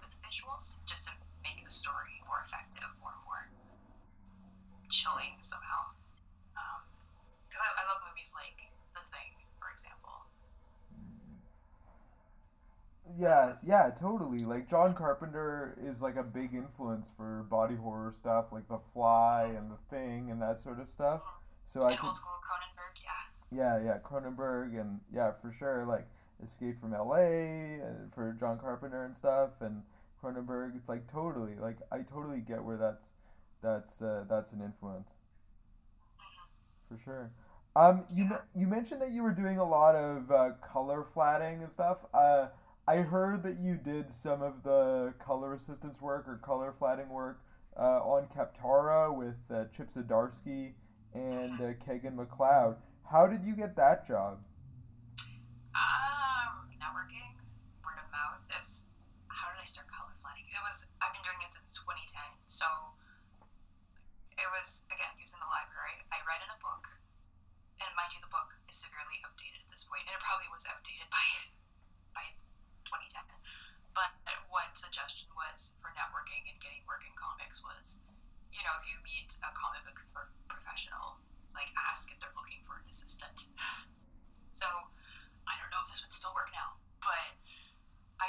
with 0.00 0.14
visuals 0.22 0.78
just 0.86 1.06
to 1.08 1.12
make 1.44 1.64
the 1.64 1.70
story 1.72 2.20
more 2.26 2.40
effective 2.44 2.88
or 3.02 3.12
more 3.26 3.48
chilling 4.90 5.34
somehow 5.40 5.90
because 7.48 7.62
I, 7.62 7.68
I 7.82 7.84
love 7.88 8.00
movies 8.06 8.32
like 8.34 8.58
The 8.94 9.02
Thing 9.12 9.30
for 9.60 9.70
example 9.70 10.26
Yeah, 13.16 13.54
yeah, 13.62 13.90
totally. 14.00 14.44
Like 14.44 14.68
John 14.68 14.94
Carpenter 14.94 15.76
is 15.82 16.00
like 16.00 16.16
a 16.16 16.22
big 16.22 16.54
influence 16.54 17.06
for 17.16 17.44
body 17.48 17.76
horror 17.76 18.12
stuff, 18.16 18.46
like 18.50 18.68
The 18.68 18.80
Fly 18.92 19.44
and 19.56 19.70
The 19.70 19.78
Thing 19.90 20.30
and 20.30 20.40
that 20.42 20.58
sort 20.58 20.80
of 20.80 20.88
stuff. 20.90 21.20
So 21.72 21.82
I 21.82 21.96
could 21.96 22.06
old 22.06 22.16
school 22.16 22.32
Cronenberg 22.42 23.02
yeah 23.50 23.78
Yeah, 23.78 23.84
yeah, 23.84 23.98
Cronenberg 23.98 24.80
and 24.80 25.00
yeah, 25.12 25.32
for 25.40 25.52
sure, 25.52 25.84
like 25.86 26.06
Escape 26.42 26.80
from 26.80 26.94
L.A. 26.94 27.80
uh, 27.82 27.86
for 28.14 28.32
John 28.38 28.58
Carpenter 28.58 29.04
and 29.04 29.16
stuff, 29.16 29.50
and 29.60 29.82
Cronenberg. 30.22 30.76
It's 30.76 30.88
like 30.88 31.10
totally, 31.12 31.54
like 31.56 31.78
I 31.92 31.98
totally 31.98 32.40
get 32.40 32.62
where 32.64 32.76
that's 32.76 33.04
that's 33.62 34.02
uh, 34.02 34.24
that's 34.28 34.52
an 34.52 34.60
influence, 34.60 35.10
for 36.88 36.98
sure. 36.98 37.30
Um, 37.76 38.04
you 38.14 38.28
you 38.54 38.66
mentioned 38.66 39.00
that 39.02 39.10
you 39.10 39.22
were 39.22 39.32
doing 39.32 39.58
a 39.58 39.64
lot 39.64 39.94
of 39.96 40.30
uh, 40.30 40.50
color 40.60 41.04
flatting 41.12 41.62
and 41.62 41.72
stuff. 41.72 41.98
Uh, 42.12 42.48
I 42.86 42.96
heard 42.96 43.42
that 43.44 43.56
you 43.58 43.76
did 43.76 44.12
some 44.12 44.42
of 44.42 44.62
the 44.62 45.14
color 45.18 45.54
assistance 45.54 46.02
work 46.02 46.28
or 46.28 46.36
color 46.36 46.74
flatting 46.78 47.08
work 47.08 47.40
uh, 47.78 48.00
on 48.00 48.26
Kaptara 48.26 49.14
with 49.14 49.36
uh, 49.50 49.64
Chip 49.74 49.90
Zdarsky 49.90 50.72
and 51.14 51.58
uh, 51.60 51.72
Kagan 51.80 52.14
McLeod. 52.14 52.76
How 53.10 53.26
did 53.26 53.42
you 53.42 53.54
get 53.54 53.74
that 53.76 54.06
job? 54.06 54.38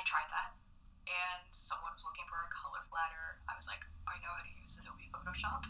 tried 0.05 0.29
that, 0.29 0.53
and 1.09 1.43
someone 1.49 1.89
was 1.97 2.05
looking 2.05 2.29
for 2.29 2.37
a 2.37 2.49
color 2.53 2.79
flatter. 2.87 3.41
I 3.49 3.57
was 3.57 3.65
like, 3.65 3.81
I 4.05 4.21
know 4.21 4.29
how 4.29 4.45
to 4.45 4.53
use 4.61 4.77
Adobe 4.77 5.09
Photoshop. 5.09 5.65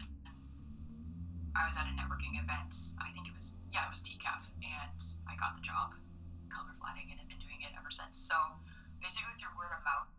I 1.56 1.64
was 1.64 1.80
at 1.80 1.88
a 1.88 1.96
networking 1.96 2.36
event. 2.36 2.76
I 3.00 3.10
think 3.16 3.32
it 3.32 3.34
was 3.34 3.56
yeah, 3.72 3.88
it 3.88 3.92
was 3.96 4.04
TCAF, 4.04 4.52
and 4.60 5.00
I 5.26 5.40
got 5.40 5.56
the 5.56 5.64
job 5.64 5.96
color 6.52 6.76
flatting 6.76 7.08
and 7.10 7.18
have 7.18 7.32
been 7.32 7.40
doing 7.40 7.64
it 7.64 7.72
ever 7.80 7.90
since. 7.90 8.20
So 8.20 8.36
basically 9.00 9.34
through 9.40 9.56
word 9.56 9.72
of 9.72 9.82
mouth 9.88 10.12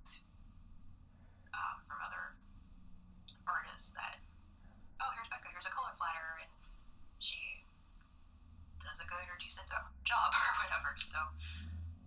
um, 1.52 1.76
from 1.84 2.00
other 2.00 2.32
artists 3.44 3.92
that 4.00 4.16
oh 5.04 5.12
here's 5.12 5.28
Becca, 5.28 5.52
here's 5.52 5.68
a 5.68 5.74
color 5.76 5.92
flatter, 6.00 6.40
and 6.40 6.50
she 7.20 7.68
does 8.80 8.96
a 9.04 9.06
good 9.06 9.28
or 9.28 9.36
decent 9.36 9.68
job 10.08 10.32
or 10.32 10.52
whatever. 10.64 10.96
So 10.96 11.20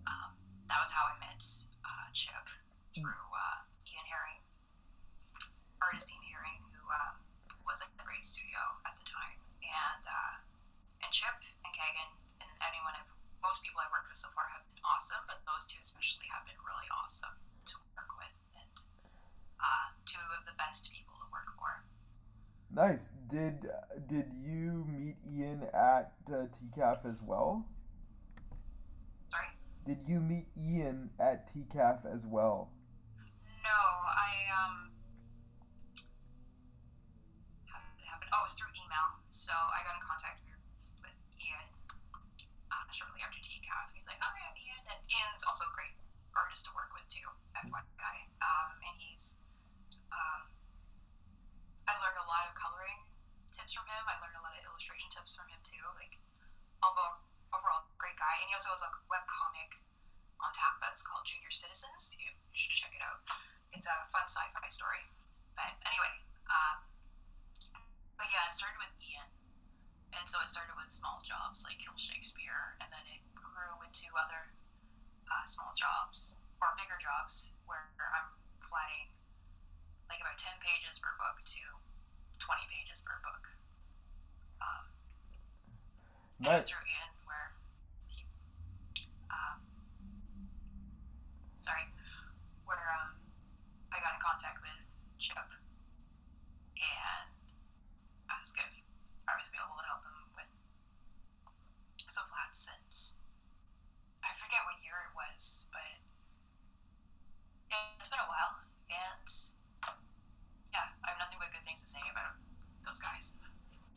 um, 0.09 0.33
that 0.73 0.81
was 0.81 0.89
how 0.89 1.05
I 1.05 1.15
met 1.21 1.45
uh, 1.85 2.07
Chip 2.13 2.45
through 2.93 3.27
uh, 3.33 3.57
Ian 3.89 4.05
Herring, 4.05 4.41
artist 5.81 6.09
Ian 6.09 6.25
Herring, 6.29 6.61
who 6.73 6.85
uh, 6.89 7.13
was 7.65 7.81
at 7.81 7.89
the 7.97 8.05
Great 8.05 8.25
Studio 8.25 8.61
at 8.85 8.93
the 8.97 9.05
time, 9.05 9.37
and 9.61 10.03
uh, 10.05 10.33
and 11.05 11.09
Chip 11.13 11.37
and 11.65 11.71
Kagan 11.73 12.09
and 12.41 12.49
anyone 12.65 12.93
I've 12.97 13.09
most 14.09 14.17
people 14.17 14.17
I've 14.17 14.17
worked 14.17 14.17
with 14.17 14.17
so 14.17 14.29
far 14.33 14.45
have 14.49 14.65
been 14.73 14.81
awesome, 14.81 15.21
but 15.29 15.37
those 15.45 15.65
two 15.69 15.77
especially 15.85 16.25
have 16.33 16.45
been 16.45 16.57
really 16.65 16.89
awesome 16.89 17.35
to 17.69 17.75
work 17.93 18.09
with 18.17 18.33
and 18.57 18.75
uh, 19.61 19.87
two 20.05 20.25
of 20.39 20.45
the 20.49 20.55
best 20.57 20.89
people 20.89 21.13
to 21.21 21.27
work 21.29 21.49
for. 21.53 21.85
Nice. 22.73 23.05
Did 23.29 23.69
did 24.09 24.33
you 24.33 24.85
meet 24.89 25.17
Ian 25.29 25.61
at 25.73 26.13
uh, 26.25 26.49
TCAF 26.49 27.05
as 27.05 27.21
well? 27.21 27.65
Sorry. 29.29 29.53
Did 29.85 30.01
you 30.07 30.19
meet 30.19 30.47
Ian 30.57 31.09
at 31.19 31.53
TCAF 31.53 32.05
as 32.09 32.25
well? 32.25 32.71
No, 33.61 33.69
I 33.69 34.33
um. 34.57 34.89
How 37.69 37.77
did 37.77 38.01
it 38.01 38.09
happen? 38.09 38.27
Oh, 38.33 38.41
it 38.41 38.49
was 38.49 38.53
through 38.57 38.73
email. 38.73 39.07
So 39.29 39.53
I 39.53 39.85
got 39.85 39.93
in 39.93 40.01
contact 40.01 40.41
with, 40.45 40.57
with 41.05 41.17
Ian 41.37 41.69
uh, 42.73 42.85
shortly 42.89 43.21
after 43.21 43.37
TCAF. 43.41 43.93
He's 43.93 44.05
like, 44.09 44.21
"Oh 44.21 44.33
yeah, 44.33 44.57
Ian," 44.57 44.81
and 44.89 45.01
Ian's 45.09 45.45
also 45.59 45.67
a 45.67 45.75
great 45.75 45.91
artist 46.39 46.63
to 46.63 46.71
work 46.71 46.87
with 46.95 47.03
too. 47.11 47.27
FYI, 47.59 48.15
um, 48.39 48.71
and 48.79 48.95
he's 48.95 49.43
um, 50.15 50.47
I 51.83 51.99
learned 51.99 52.15
a 52.15 52.27
lot 52.31 52.47
of 52.47 52.55
coloring 52.55 52.95
tips 53.51 53.75
from 53.75 53.83
him. 53.91 54.03
I 54.07 54.15
learned 54.23 54.39
a 54.39 54.43
lot 54.47 54.55
of 54.55 54.63
illustration 54.63 55.11
tips 55.11 55.35
from 55.35 55.51
him 55.51 55.59
too. 55.67 55.83
Like, 55.99 56.15
although 56.79 57.19
overall 57.51 57.83
great 57.99 58.15
guy, 58.15 58.39
and 58.39 58.47
he 58.47 58.55
also 58.55 58.71
has 58.71 58.79
a 58.87 58.91
web 59.11 59.27
comic 59.27 59.75
on 60.39 60.47
tap 60.55 60.79
that's 60.79 61.03
called 61.03 61.27
Junior 61.27 61.51
Citizens. 61.51 62.15
You, 62.15 62.31
you 62.31 62.55
should 62.55 62.79
check 62.79 62.95
it 62.95 63.03
out. 63.03 63.19
It's 63.75 63.91
a 63.91 63.95
fun 64.15 64.31
sci-fi 64.31 64.63
story. 64.71 65.03
But 65.59 65.75
anyway, 65.83 66.13
um, 66.47 66.79
but 68.15 68.31
yeah, 68.31 68.47
it 68.47 68.55
started 68.55 68.79
with 68.79 68.95
Ian, 69.03 69.27
and 70.15 70.23
so 70.23 70.39
it 70.39 70.47
started 70.47 70.79
with 70.79 70.87
small 70.87 71.19
jobs 71.27 71.67
like 71.67 71.83
Kill 71.83 71.99
Shakespeare, 71.99 72.79
and 72.79 72.87
then 72.95 73.03
it 73.11 73.19
grew 73.35 73.75
into 73.83 74.07
other 74.15 74.47
uh, 75.31 75.45
small 75.45 75.71
jobs 75.77 76.37
or 76.61 76.73
bigger 76.77 76.97
jobs 76.99 77.53
where 77.65 77.85
I'm 78.13 78.29
flatting 78.65 79.09
like 80.09 80.19
about 80.25 80.37
10 80.41 80.51
pages 80.59 80.97
per 80.99 81.13
book 81.21 81.37
to 81.45 81.61
20 82.41 82.65
pages 82.73 83.01
per 83.05 83.13
book. 83.21 83.43
Um, 84.59 84.83
Nice. 86.41 86.69
through 86.71 86.81
Ian 86.81 87.11
where 87.29 87.47
he, 88.09 88.25
um, 89.29 89.59
sorry, 91.61 91.85
where 92.65 92.81
um, 93.05 93.13
I 93.93 94.01
got 94.01 94.17
in 94.17 94.21
contact 94.23 94.57
with 94.65 94.81
Chip 95.21 95.37
and 95.37 97.29
asked 98.33 98.57
if 98.57 98.73
I 99.29 99.37
was 99.37 99.45
available 99.53 99.77
to 99.77 99.85
help 99.85 100.01
him 100.01 100.17
with 100.39 100.49
some 102.09 102.25
flats 102.33 102.65
and 102.65 102.89
I 104.25 104.31
forget 104.41 104.63
what 104.65 104.79
year 104.81 104.95
it 105.05 105.13
was, 105.13 105.67
but 105.69 105.85
yeah, 107.69 107.99
it's 107.99 108.09
been 108.09 108.23
a 108.23 108.29
while 108.31 108.57
and 108.89 109.27
yeah, 110.73 110.87
I 111.03 111.13
have 111.13 111.19
nothing 111.19 111.37
but 111.37 111.51
good 112.15 112.25
things 112.25 112.45
to 112.49 112.73
say 112.73 112.81
about 112.81 112.85
those 112.85 112.99
guys. 112.99 113.33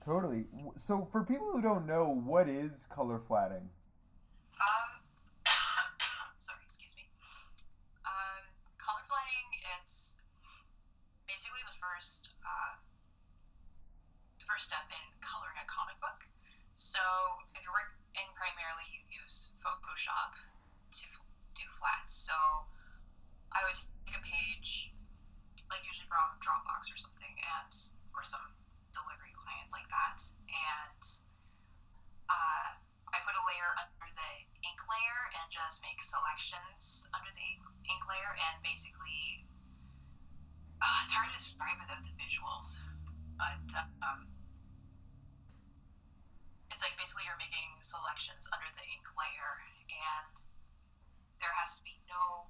Totally. 0.05 0.47
So 0.77 1.09
for 1.13 1.25
people 1.25 1.51
who 1.53 1.63
don't 1.63 1.87
know, 1.87 2.09
what 2.09 2.49
is 2.49 2.87
color 2.91 3.21
flatting? 3.21 3.71
Um, 4.59 4.91
sorry, 6.39 6.59
excuse 6.65 6.95
me. 6.97 7.07
Um, 8.05 8.45
color 8.79 9.03
flatting, 9.09 9.49
it's 9.79 10.19
basically 11.29 11.63
the 11.67 11.77
first, 11.79 12.35
uh, 12.43 12.75
the 14.39 14.45
first 14.45 14.67
step 14.67 14.87
in 14.91 15.05
coloring 15.23 15.57
a 15.63 15.67
comic 15.71 16.01
book. 16.01 16.27
So 16.75 17.01
if 17.55 17.63
you're 17.63 17.73
working, 17.73 18.29
primarily 18.35 18.87
you 18.91 19.23
use 19.23 19.55
Photoshop 19.63 20.35
to 20.91 21.05
f- 21.07 21.23
do 21.55 21.65
flats. 21.79 22.15
So 22.15 22.35
I 23.55 23.63
would 23.69 23.79
take 24.07 24.19
a 24.19 24.25
page, 24.27 24.91
like 25.71 25.87
usually 25.87 26.11
from 26.11 26.27
Dropbox 26.43 26.91
or 26.91 26.99
something, 26.99 27.31
and 27.39 27.71
or 28.17 28.23
some 28.25 28.45
delivery 28.93 29.33
client 29.37 29.69
like 29.73 29.89
that, 29.89 30.21
and 30.49 31.03
uh, 32.33 32.69
I 33.13 33.21
put 33.25 33.37
a 33.37 33.45
layer 33.45 33.71
under 33.77 34.09
the 34.17 34.33
ink 34.65 34.81
layer 34.89 35.21
and 35.37 35.47
just 35.53 35.85
make 35.85 36.01
selections 36.01 37.09
under 37.13 37.29
the 37.29 37.49
ink 37.91 38.03
layer. 38.09 38.33
And 38.33 38.57
basically 38.65 39.45
uh, 40.81 40.99
it's 41.05 41.13
hard 41.13 41.29
to 41.29 41.37
describe 41.37 41.77
without 41.77 42.01
the 42.03 42.15
visuals. 42.17 42.81
But 43.37 43.69
um, 44.01 44.33
it's 46.73 46.81
like 46.81 46.97
basically 46.97 47.29
you're 47.29 47.41
making 47.43 47.69
selections 47.85 48.49
under 48.55 48.71
the 48.79 48.85
ink 48.89 49.07
layer. 49.13 49.53
And 49.93 50.33
there 51.43 51.53
has 51.53 51.77
to 51.79 51.83
be 51.85 52.01
no 52.09 52.49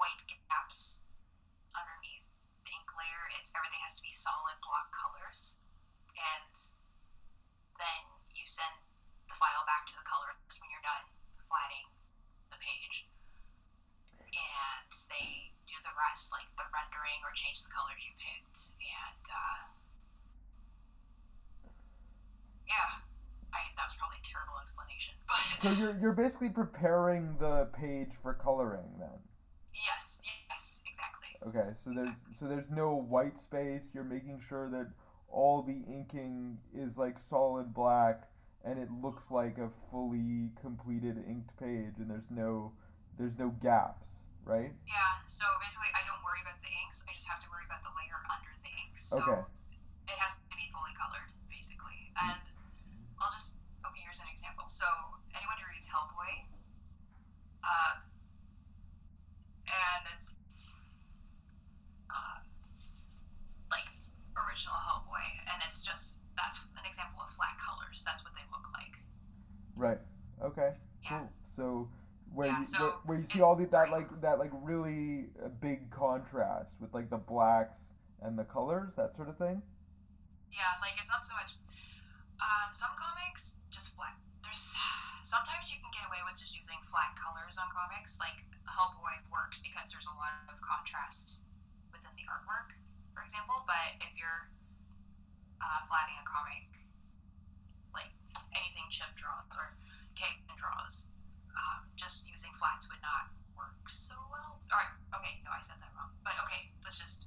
white 0.00 0.24
gaps 0.48 1.04
underneath 1.76 2.29
the 2.70 2.78
ink 2.78 2.90
layer 2.94 3.22
it's 3.42 3.50
everything 3.58 3.82
has 3.82 3.98
to 3.98 4.04
be 4.06 4.14
solid 4.14 4.54
block 4.62 4.86
colors 4.94 5.58
and 6.14 6.54
then 7.80 8.00
you 8.36 8.44
send 8.46 8.76
the 9.26 9.36
file 9.40 9.64
back 9.66 9.88
to 9.90 9.96
the 9.96 10.06
colorist 10.06 10.54
when 10.60 10.68
you're 10.70 10.84
done 10.84 11.06
flatting 11.48 11.86
the 12.52 12.60
page. 12.60 13.08
And 14.30 14.92
they 15.10 15.50
do 15.66 15.74
the 15.82 15.94
rest, 15.96 16.30
like 16.30 16.46
the 16.54 16.68
rendering 16.70 17.18
or 17.26 17.32
change 17.34 17.62
the 17.64 17.72
colors 17.72 18.04
you 18.04 18.14
picked. 18.20 18.78
And 18.78 19.26
uh, 19.26 19.60
yeah, 22.68 23.02
I 23.50 23.60
that 23.74 23.86
was 23.90 23.96
probably 23.98 24.22
a 24.22 24.26
terrible 24.26 24.60
explanation, 24.62 25.14
but 25.26 25.40
So 25.58 25.74
you're 25.74 25.98
you're 25.98 26.14
basically 26.14 26.50
preparing 26.50 27.38
the 27.38 27.66
page 27.74 28.14
for 28.22 28.34
coloring 28.34 28.94
then. 29.00 29.18
yes. 29.74 30.20
Okay, 31.46 31.70
so 31.74 31.90
there's 31.94 32.16
so 32.38 32.46
there's 32.46 32.70
no 32.70 32.94
white 32.94 33.38
space. 33.38 33.90
You're 33.94 34.04
making 34.04 34.40
sure 34.46 34.68
that 34.70 34.88
all 35.28 35.62
the 35.62 35.82
inking 35.90 36.58
is 36.74 36.98
like 36.98 37.18
solid 37.18 37.72
black 37.72 38.28
and 38.64 38.78
it 38.78 38.90
looks 38.90 39.30
like 39.30 39.56
a 39.56 39.70
fully 39.90 40.50
completed 40.60 41.16
inked 41.26 41.56
page 41.56 41.96
and 41.98 42.10
there's 42.10 42.30
no 42.30 42.72
there's 43.18 43.38
no 43.38 43.48
gaps, 43.60 44.06
right? 44.44 44.72
Yeah, 44.88 45.12
so 45.24 45.44
basically, 45.60 45.88
I 45.96 46.04
don't 46.08 46.20
worry 46.24 46.40
about 46.44 46.60
the 46.60 46.72
inks. 46.84 47.04
I 47.08 47.12
just 47.16 47.28
have 47.28 47.40
to 47.40 47.48
worry 47.48 47.64
about 47.64 47.82
the 47.84 47.92
layer 47.96 48.20
under 48.28 48.52
the 48.64 48.72
inks. 48.84 49.08
So 49.08 49.20
Okay. 49.20 49.40
it 50.08 50.16
has 50.20 50.36
to 50.36 50.56
be 50.56 50.68
fully 50.72 50.92
colored, 50.96 51.30
basically. 51.48 52.12
And 52.20 52.44
I'll 53.20 53.32
just 53.32 53.56
okay. 53.88 54.00
Here's 54.04 54.20
an 54.20 54.28
example. 54.32 54.68
So 54.68 54.84
anyone 55.36 55.56
who 55.60 55.66
reads 55.72 55.88
Hellboy, 55.88 56.32
uh, 57.64 57.92
and 59.68 60.02
it's 60.16 60.36
uh, 62.08 62.36
like 63.70 63.88
original 64.60 64.76
Hellboy, 64.76 65.24
and 65.52 65.62
it's 65.66 65.82
just 65.82 66.20
that's 66.36 66.60
an 66.76 66.84
example 66.86 67.20
of 67.22 67.30
flat 67.30 67.56
colors. 67.56 68.02
That's 68.04 68.24
what 68.24 68.32
they 68.34 68.44
look 68.52 68.66
like. 68.76 68.96
Right. 69.76 70.00
Okay. 70.44 70.76
Yeah. 71.04 71.18
Cool. 71.18 71.32
So 71.56 71.88
where 72.32 72.48
Yeah, 72.48 72.58
you 72.60 72.64
so 72.64 72.80
where, 72.80 72.92
where 73.06 73.18
you 73.18 73.24
see 73.24 73.40
all 73.40 73.56
the, 73.56 73.66
that 73.66 73.90
like 73.90 74.08
that 74.20 74.38
like 74.38 74.50
really 74.62 75.26
uh, 75.42 75.48
big 75.60 75.90
contrast 75.90 76.70
with 76.80 76.92
like 76.92 77.08
the 77.10 77.16
blacks 77.18 77.80
and 78.22 78.38
the 78.38 78.44
colors, 78.44 78.94
that 78.96 79.16
sort 79.16 79.28
of 79.28 79.36
thing. 79.38 79.62
Yeah, 80.52 80.76
like 80.80 80.92
it's 81.00 81.10
not 81.10 81.24
so 81.24 81.34
much. 81.34 81.56
Um, 82.40 82.72
some 82.72 82.90
comics 82.96 83.56
just 83.70 83.96
flat. 83.96 84.16
There's 84.44 84.76
sometimes 85.22 85.72
you 85.72 85.78
can 85.80 85.92
get 85.92 86.04
away 86.08 86.20
with 86.28 86.40
just 86.40 86.56
using 86.56 86.80
flat 86.88 87.16
colors 87.16 87.56
on 87.56 87.68
comics. 87.72 88.20
Like 88.20 88.44
Hellboy 88.68 89.24
works 89.32 89.60
because 89.64 89.92
there's 89.92 90.08
a 90.08 90.16
lot 90.20 90.32
of 90.48 90.56
contrast 90.60 91.44
within 91.92 92.12
the 92.16 92.24
artwork, 92.28 92.72
for 93.14 93.22
example. 93.22 93.62
But 93.66 94.00
if 94.02 94.12
you're 94.16 94.48
uh, 95.60 95.80
flatting 95.86 96.18
a 96.18 96.26
comic, 96.26 96.66
like 97.94 98.10
anything 98.54 98.86
Chip 98.90 99.10
draws 99.16 99.50
or 99.56 99.74
cake 100.14 100.42
draws, 100.56 101.08
um, 101.56 101.86
just 101.96 102.30
using 102.30 102.50
flats 102.58 102.88
would 102.92 103.02
not 103.02 103.32
work 103.56 103.76
so 103.88 104.14
well. 104.30 104.60
All 104.70 104.78
right, 104.78 104.94
okay, 105.16 105.40
no, 105.44 105.50
I 105.54 105.60
said 105.62 105.80
that 105.80 105.90
wrong. 105.96 106.12
But 106.22 106.36
okay, 106.46 106.70
let's 106.84 106.98
just. 106.98 107.26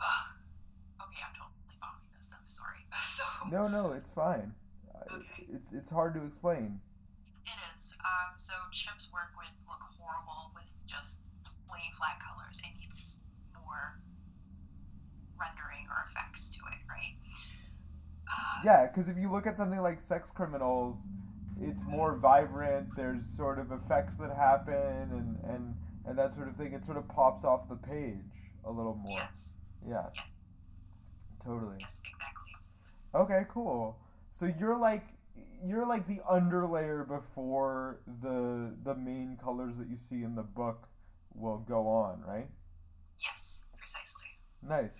Uh, 0.00 1.04
okay, 1.04 1.20
I'm 1.24 1.34
totally 1.36 1.76
bombing 1.80 2.08
this. 2.16 2.32
I'm 2.32 2.46
sorry. 2.46 2.80
so, 3.04 3.24
no, 3.50 3.68
no, 3.68 3.92
it's 3.92 4.10
fine. 4.10 4.54
Okay. 5.10 5.46
It's 5.52 5.72
it's 5.72 5.90
hard 5.90 6.14
to 6.14 6.22
explain. 6.22 6.80
It 7.44 7.58
is. 7.74 7.96
Um, 8.00 8.36
so 8.36 8.52
Chip's 8.70 9.10
work 9.12 9.34
would 9.36 9.52
look 9.66 9.82
horrible 9.98 10.52
with 10.54 10.70
just 10.86 11.22
plain 11.68 11.90
flat 11.98 12.20
colors. 12.20 12.62
It 12.64 12.72
needs 12.78 13.20
more 13.54 13.98
rendering 15.40 15.86
or 15.88 16.04
effects 16.08 16.50
to 16.56 16.60
it, 16.70 16.80
right? 16.88 17.14
Uh, 18.28 18.60
Yeah, 18.64 18.86
because 18.86 19.08
if 19.08 19.16
you 19.16 19.30
look 19.30 19.46
at 19.46 19.56
something 19.56 19.80
like 19.80 20.00
Sex 20.00 20.30
Criminals, 20.30 20.96
it's 21.60 21.82
more 21.84 22.16
vibrant. 22.16 22.88
There's 22.96 23.26
sort 23.26 23.58
of 23.58 23.72
effects 23.72 24.16
that 24.16 24.30
happen 24.36 24.74
and 25.12 25.36
and 25.44 25.74
and 26.06 26.18
that 26.18 26.32
sort 26.34 26.48
of 26.48 26.56
thing. 26.56 26.72
It 26.72 26.84
sort 26.84 26.96
of 26.96 27.08
pops 27.08 27.44
off 27.44 27.68
the 27.68 27.76
page 27.76 28.32
a 28.64 28.70
little 28.70 28.94
more. 28.94 29.18
Yes. 29.18 29.54
Yeah. 29.86 30.06
Yes. 30.16 30.34
Totally. 31.44 31.76
Yes. 31.80 32.00
Exactly. 32.04 32.52
Okay, 33.14 33.42
cool. 33.48 33.98
So 34.30 34.46
you're 34.46 34.76
like 34.78 35.04
you're 35.64 35.86
like 35.86 36.06
the 36.06 36.20
underlayer 36.30 37.06
before 37.06 38.00
the 38.22 38.74
the 38.84 38.94
main 38.94 39.36
colors 39.42 39.76
that 39.78 39.88
you 39.88 39.96
see 39.96 40.22
in 40.22 40.34
the 40.34 40.42
book 40.42 40.88
will 41.34 41.58
go 41.58 41.86
on, 41.88 42.22
right? 42.26 42.48
Yes. 43.18 43.66
Precisely. 43.78 44.26
Nice. 44.62 44.90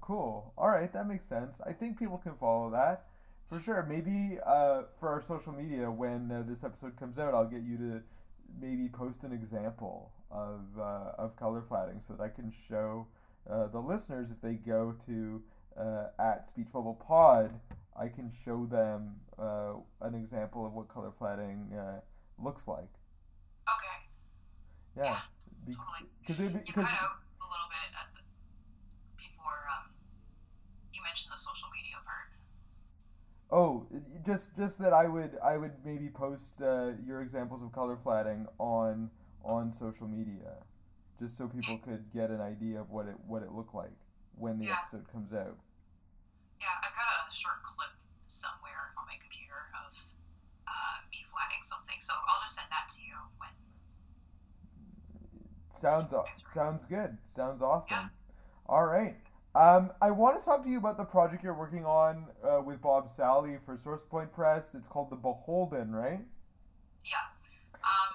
Cool. 0.00 0.52
All 0.58 0.68
right, 0.68 0.92
that 0.92 1.06
makes 1.08 1.26
sense. 1.28 1.56
I 1.66 1.72
think 1.72 1.98
people 1.98 2.18
can 2.18 2.34
follow 2.34 2.70
that 2.70 3.06
for 3.48 3.60
sure. 3.60 3.86
Maybe 3.88 4.38
uh, 4.44 4.82
for 4.98 5.08
our 5.08 5.22
social 5.22 5.52
media, 5.52 5.90
when 5.90 6.30
uh, 6.30 6.42
this 6.46 6.62
episode 6.64 6.96
comes 6.98 7.18
out, 7.18 7.32
I'll 7.34 7.46
get 7.48 7.62
you 7.62 7.76
to 7.78 8.02
maybe 8.60 8.88
post 8.88 9.24
an 9.24 9.32
example 9.32 10.12
of 10.30 10.60
uh, 10.78 11.12
of 11.18 11.36
color 11.36 11.62
flatting 11.66 12.00
so 12.06 12.14
that 12.14 12.22
I 12.22 12.28
can 12.28 12.52
show 12.68 13.06
uh, 13.48 13.68
the 13.68 13.78
listeners 13.80 14.28
if 14.30 14.40
they 14.40 14.54
go 14.54 14.94
to 15.06 15.42
uh, 15.78 16.06
at 16.18 16.48
Speech 16.48 16.68
Bubble 16.72 16.94
Pod, 16.94 17.58
I 17.96 18.08
can 18.08 18.30
show 18.44 18.66
them 18.66 19.16
uh, 19.38 19.74
an 20.00 20.14
example 20.14 20.66
of 20.66 20.72
what 20.72 20.88
color 20.88 21.12
flatting 21.18 21.72
uh, 21.76 22.00
looks 22.42 22.66
like. 22.68 22.90
Okay. 23.68 23.96
Yeah, 24.96 25.04
Yeah, 25.04 25.18
totally. 25.76 26.10
because 26.20 26.40
it 26.40 26.68
You 26.68 26.72
cut 26.74 26.84
out 26.84 27.18
a 27.40 27.46
little 27.50 27.68
bit 27.68 27.90
at 27.98 28.08
the, 28.14 28.20
before 29.16 29.58
um, 29.74 29.90
you 30.92 31.02
mentioned 31.02 31.32
the 31.32 31.38
social 31.38 31.68
media 31.74 31.98
part. 32.06 32.30
Oh, 33.54 33.86
just 34.26 34.56
just 34.56 34.80
that 34.80 34.92
I 34.92 35.06
would 35.06 35.38
I 35.42 35.56
would 35.56 35.74
maybe 35.84 36.08
post 36.08 36.60
uh, 36.60 36.90
your 37.06 37.22
examples 37.22 37.62
of 37.62 37.70
color 37.70 37.96
flatting 38.02 38.48
on 38.58 39.10
on 39.44 39.72
social 39.72 40.08
media, 40.08 40.58
just 41.20 41.38
so 41.38 41.46
people 41.46 41.78
could 41.78 42.02
get 42.12 42.30
an 42.30 42.40
idea 42.40 42.80
of 42.80 42.90
what 42.90 43.06
it 43.06 43.14
what 43.28 43.44
it 43.44 43.52
looked 43.52 43.72
like 43.72 43.94
when 44.36 44.58
the 44.58 44.64
Yeah. 44.64 44.78
episode 44.82 45.06
comes 45.12 45.32
out. 45.32 45.56
Yeah, 46.60 46.66
I've 46.82 46.90
got 46.98 47.28
a 47.28 47.32
short 47.32 47.62
clip 47.62 47.90
somewhere 48.26 48.90
on 48.98 49.06
my 49.06 49.14
computer 49.22 49.70
of 49.86 49.94
uh, 50.66 50.96
me 51.12 51.22
flatting 51.30 51.62
something, 51.62 52.00
so 52.00 52.12
I'll 52.26 52.40
just 52.42 52.56
send 52.56 52.66
that 52.72 52.88
to 52.88 53.00
you 53.06 53.14
when. 53.38 53.50
Sounds 55.80 56.12
sounds 56.52 56.84
good. 56.86 57.16
Sounds 57.36 57.62
awesome. 57.62 58.10
All 58.66 58.86
right. 58.86 59.14
Um, 59.54 59.92
I 60.02 60.10
want 60.10 60.40
to 60.40 60.44
talk 60.44 60.64
to 60.64 60.68
you 60.68 60.78
about 60.78 60.96
the 60.96 61.04
project 61.04 61.44
you're 61.44 61.54
working 61.54 61.86
on 61.86 62.26
uh, 62.42 62.60
with 62.60 62.82
Bob 62.82 63.08
Salley 63.08 63.58
for 63.64 63.76
SourcePoint 63.76 64.32
Press. 64.32 64.74
It's 64.74 64.88
called 64.88 65.10
The 65.10 65.16
Beholden, 65.16 65.94
right? 65.94 66.18
Yeah. 67.04 67.26
Um, 67.78 68.10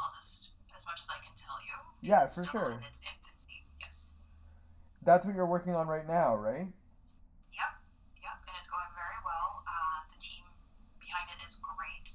I'll 0.00 0.12
just 0.16 0.52
as 0.74 0.86
much 0.86 0.96
as 1.00 1.10
I 1.12 1.20
can 1.20 1.36
tell 1.36 1.60
you. 1.60 1.76
Yeah, 2.00 2.24
for 2.24 2.44
sure. 2.48 2.72
In 2.72 2.88
its 2.88 3.04
infancy. 3.04 3.68
Yes. 3.84 4.14
That's 5.04 5.26
what 5.26 5.34
you're 5.34 5.44
working 5.44 5.74
on 5.74 5.86
right 5.88 6.08
now, 6.08 6.36
right? 6.36 6.64
Yep. 7.52 7.72
Yep. 8.24 8.36
And 8.48 8.54
it's 8.56 8.72
going 8.72 8.88
very 8.96 9.20
well. 9.28 9.60
Uh, 9.68 10.08
the 10.08 10.16
team 10.16 10.40
behind 11.04 11.28
it 11.36 11.44
is 11.44 11.60
great. 11.60 12.08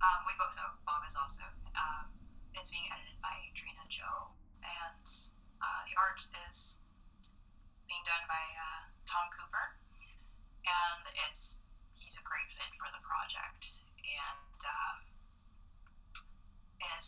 Um, 0.00 0.24
we 0.24 0.32
both 0.40 0.56
know 0.56 0.72
Bob 0.88 1.04
is 1.04 1.16
awesome. 1.20 1.52
Um, 1.76 2.08
it's 2.56 2.72
being 2.72 2.88
edited 2.88 3.20
by 3.20 3.36
Drina 3.52 3.84
Joe, 3.92 4.32
and 4.64 5.04
uh, 5.60 5.80
the 5.84 5.94
art 6.00 6.24
is 6.48 6.80
being 7.88 8.04
done 8.08 8.24
by 8.28 8.40
uh, 8.40 8.80
Tom 9.04 9.28
Cooper, 9.32 9.66
and 10.64 11.03
it's 11.28 11.62
he's 11.94 12.16
a 12.18 12.24
great 12.26 12.48
fit 12.54 12.70
for 12.78 12.88
the 12.90 13.02
project, 13.02 13.86
and 14.02 14.60
um, 14.66 14.98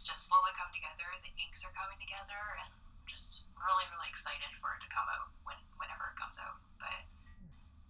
just 0.06 0.28
slowly 0.30 0.52
come 0.54 0.70
together. 0.70 1.08
The 1.24 1.32
inks 1.42 1.64
are 1.66 1.74
coming 1.74 1.98
together, 1.98 2.38
and 2.62 2.68
I'm 2.70 3.06
just 3.10 3.46
really 3.58 3.86
really 3.90 4.08
excited 4.10 4.50
for 4.62 4.70
it 4.76 4.80
to 4.84 4.88
come 4.92 5.06
out 5.10 5.30
when 5.42 5.58
whenever 5.80 6.12
it 6.12 6.16
comes 6.18 6.38
out. 6.38 6.58
But 6.78 6.94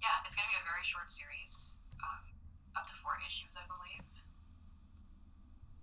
yeah, 0.00 0.24
it's 0.24 0.36
gonna 0.38 0.48
be 0.48 0.58
a 0.60 0.66
very 0.66 0.84
short 0.86 1.12
series, 1.12 1.76
um, 2.00 2.22
up 2.78 2.86
to 2.88 2.94
four 3.02 3.18
issues, 3.24 3.56
I 3.58 3.64
believe. 3.68 4.04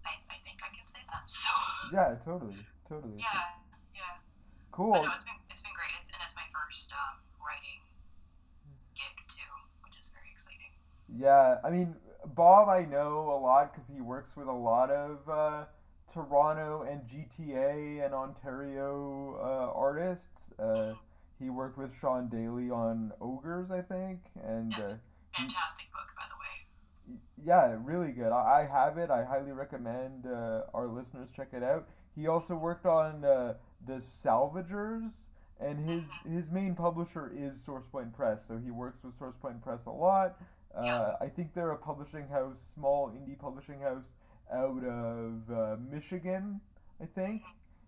I, 0.04 0.20
I 0.28 0.38
think 0.44 0.60
I 0.64 0.70
can 0.76 0.86
say 0.88 1.02
that. 1.08 1.24
So 1.32 1.52
Yeah, 1.94 2.16
totally, 2.26 2.60
totally. 2.90 3.20
yeah, 3.20 3.56
yeah. 3.96 4.16
Cool. 4.72 4.92
But 4.98 5.08
no, 5.08 5.12
it's 5.16 5.24
been 5.28 5.40
it's 5.50 5.64
been 5.64 5.76
great, 5.78 5.94
it's, 6.02 6.12
and 6.12 6.22
it's 6.24 6.36
my 6.36 6.48
first 6.52 6.92
um, 6.94 7.16
writing 7.40 7.80
gig 8.96 9.16
too, 9.30 9.54
is 10.04 10.14
very 10.14 10.30
exciting. 10.32 10.72
Yeah, 11.08 11.58
I 11.64 11.70
mean, 11.70 11.96
Bob, 12.26 12.70
I 12.70 12.86
know 12.86 13.32
a 13.32 13.38
lot 13.40 13.72
because 13.72 13.88
he 13.88 14.02
works 14.02 14.36
with 14.36 14.48
a 14.48 14.52
lot 14.54 14.90
of 14.90 15.28
uh, 15.30 15.66
Toronto 16.12 16.84
and 16.84 17.06
GTA 17.06 18.00
and 18.06 18.14
Ontario 18.14 19.38
uh, 19.40 19.78
artists. 19.78 20.52
Uh, 20.60 20.94
he 21.40 21.50
worked 21.50 21.78
with 21.78 21.94
Sean 21.94 22.28
Daly 22.30 22.70
on 22.70 23.12
Ogres, 23.22 23.72
I 23.72 23.82
think, 23.82 24.20
and 24.42 24.78
Yes. 24.78 24.80
uh, 24.80 24.96
Fantastic 25.36 25.92
book, 25.92 26.08
by 26.16 26.26
the 26.30 26.36
way. 26.40 26.66
yeah, 27.44 27.76
really 27.82 28.12
good. 28.12 28.32
I, 28.32 28.62
I 28.62 28.66
have 28.72 28.98
it. 28.98 29.10
I 29.10 29.24
highly 29.24 29.52
recommend 29.52 30.26
uh, 30.26 30.62
our 30.74 30.88
listeners 30.88 31.32
check 31.32 31.50
it 31.54 31.64
out. 31.64 31.88
He 32.16 32.28
also 32.28 32.56
worked 32.56 32.86
on 32.86 33.26
uh, 33.26 33.56
the 33.86 33.94
Salvagers, 34.02 35.28
and 35.64 35.90
his 35.90 36.04
his 36.30 36.52
main 36.52 36.76
publisher 36.76 37.32
is 37.36 37.60
SourcePoint 37.60 38.14
Press. 38.14 38.42
So 38.48 38.58
he 38.58 38.72
works 38.72 39.04
with 39.04 39.18
SourcePoint 39.18 39.62
Press 39.62 39.86
a 39.86 39.92
lot. 39.92 40.38
Uh. 40.76 41.14
I 41.22 41.28
think 41.28 41.54
they're 41.54 41.72
a 41.72 41.78
publishing 41.78 42.28
house, 42.28 42.58
small 42.74 43.12
indie 43.12 43.38
publishing 43.38 43.80
house 43.80 44.14
out 44.52 44.84
of 44.84 45.52
uh, 45.52 45.76
Michigan, 45.92 46.60
I 47.02 47.06
think. 47.06 47.44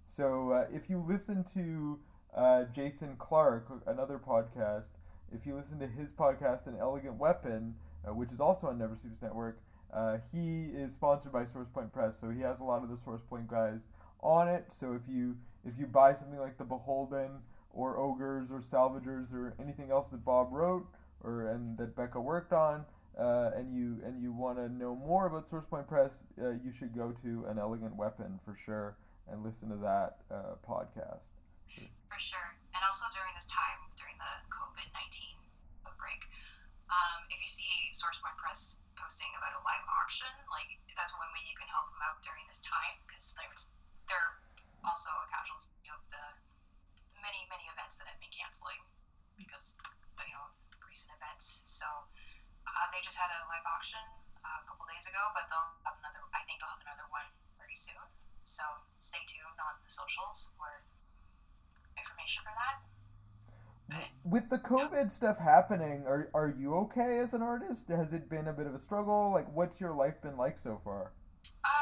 So 0.08 0.52
uh, 0.52 0.66
if 0.74 0.90
you 0.90 1.04
listen 1.06 1.44
to 1.54 2.00
uh, 2.36 2.64
Jason 2.74 3.16
Clark, 3.18 3.68
another 3.88 4.20
podcast, 4.20 4.90
if 5.34 5.46
you 5.46 5.56
listen 5.56 5.80
to 5.80 5.88
his 5.88 6.14
podcast, 6.14 6.68
An 6.68 6.76
Elegant 6.80 7.16
Weapon, 7.16 7.76
uh, 8.08 8.14
which 8.14 8.32
is 8.32 8.40
also 8.40 8.68
on 8.68 8.78
Never 8.78 8.96
Sleeps 8.96 9.22
Network, 9.22 9.60
uh, 9.94 10.18
he 10.32 10.66
is 10.74 10.94
sponsored 10.94 11.32
by 11.32 11.44
SourcePoint 11.44 11.92
Press, 11.92 12.20
so 12.20 12.30
he 12.30 12.42
has 12.42 12.60
a 12.60 12.64
lot 12.64 12.84
of 12.84 12.90
the 12.90 12.96
SourcePoint 12.96 13.48
guys 13.48 13.88
on 14.22 14.48
it. 14.48 14.72
So 14.72 14.94
if 14.94 15.02
you 15.10 15.36
if 15.66 15.74
you 15.80 15.88
buy 15.88 16.14
something 16.14 16.40
like 16.40 16.58
The 16.58 16.64
Beholden 16.64 17.32
or 17.76 18.00
Ogres 18.00 18.50
or 18.50 18.60
Salvagers 18.60 19.34
or 19.34 19.54
anything 19.62 19.92
else 19.92 20.08
that 20.08 20.24
Bob 20.24 20.48
wrote 20.52 20.88
or 21.24 21.48
and 21.48 21.78
that 21.78 21.96
Becca 21.96 22.20
worked 22.20 22.54
on, 22.54 22.86
uh, 23.20 23.52
and 23.56 23.76
you 23.76 24.00
and 24.06 24.22
you 24.22 24.32
want 24.32 24.58
to 24.58 24.70
know 24.70 24.96
more 24.96 25.28
about 25.28 25.50
SourcePoint 25.50 25.88
Press, 25.88 26.24
uh, 26.42 26.56
you 26.64 26.72
should 26.72 26.96
go 26.96 27.12
to 27.24 27.46
An 27.52 27.60
Elegant 27.60 27.96
Weapon 27.96 28.40
for 28.44 28.56
sure 28.56 28.96
and 29.28 29.44
listen 29.44 29.70
to 29.70 29.80
that 29.84 30.24
uh, 30.32 30.56
podcast. 30.64 31.28
For 32.08 32.20
sure. 32.22 32.50
And 32.72 32.82
also 32.86 33.06
during 33.12 33.34
this 33.36 33.50
time, 33.50 33.80
during 34.00 34.16
the 34.16 34.34
COVID 34.54 34.88
19 34.96 35.36
outbreak, 35.90 36.22
um, 36.88 37.20
if 37.28 37.42
you 37.42 37.50
see 37.50 37.68
SourcePoint 37.92 38.38
Press 38.40 38.80
posting 38.96 39.32
about 39.36 39.52
a 39.58 39.62
live 39.66 39.86
auction, 40.00 40.32
like 40.48 40.70
that's 40.96 41.12
one 41.20 41.28
way 41.36 41.44
you 41.44 41.58
can 41.60 41.68
help 41.68 41.92
them 41.92 42.02
out 42.08 42.22
during 42.24 42.46
this 42.48 42.64
time 42.64 42.96
because 43.04 43.36
there's 43.36 43.68
they're 44.08 44.32
also 44.86 45.10
a 45.10 45.28
casualty 45.34 45.74
of 45.90 46.00
the 46.14 46.24
many, 47.22 47.44
many 47.52 47.66
events 47.72 48.00
that 48.00 48.08
have 48.10 48.20
been 48.20 48.32
canceling 48.34 48.80
because 49.36 49.76
you 50.26 50.34
know 50.36 50.48
recent 50.84 51.16
events. 51.20 51.64
So 51.68 51.88
uh, 52.66 52.86
they 52.92 53.00
just 53.04 53.20
had 53.20 53.30
a 53.30 53.40
live 53.52 53.66
auction 53.68 54.04
uh, 54.44 54.60
a 54.62 54.66
couple 54.66 54.88
days 54.88 55.06
ago, 55.06 55.24
but 55.36 55.48
they'll 55.52 55.72
have 55.88 55.98
another. 56.00 56.22
I 56.32 56.42
think 56.48 56.64
they'll 56.64 56.72
have 56.72 56.86
another 56.86 57.08
one 57.12 57.28
very 57.60 57.76
soon. 57.76 58.02
So 58.46 58.64
stay 59.00 59.22
tuned 59.28 59.60
on 59.60 59.76
the 59.84 59.92
socials 59.92 60.54
for 60.58 60.70
information 61.98 62.44
for 62.46 62.54
that. 62.56 62.78
But 63.90 64.10
With 64.24 64.50
the 64.50 64.58
COVID 64.58 65.12
stuff 65.12 65.38
happening, 65.38 66.06
are, 66.08 66.30
are 66.34 66.54
you 66.58 66.76
okay 66.90 67.20
as 67.20 67.34
an 67.34 67.42
artist? 67.42 67.88
Has 67.90 68.14
it 68.14 68.30
been 68.30 68.48
a 68.48 68.54
bit 68.54 68.66
of 68.66 68.74
a 68.74 68.80
struggle? 68.80 69.32
Like, 69.32 69.52
what's 69.54 69.80
your 69.80 69.94
life 69.94 70.22
been 70.22 70.38
like 70.38 70.60
so 70.60 70.82
far? 70.84 71.12
Um, 71.64 71.75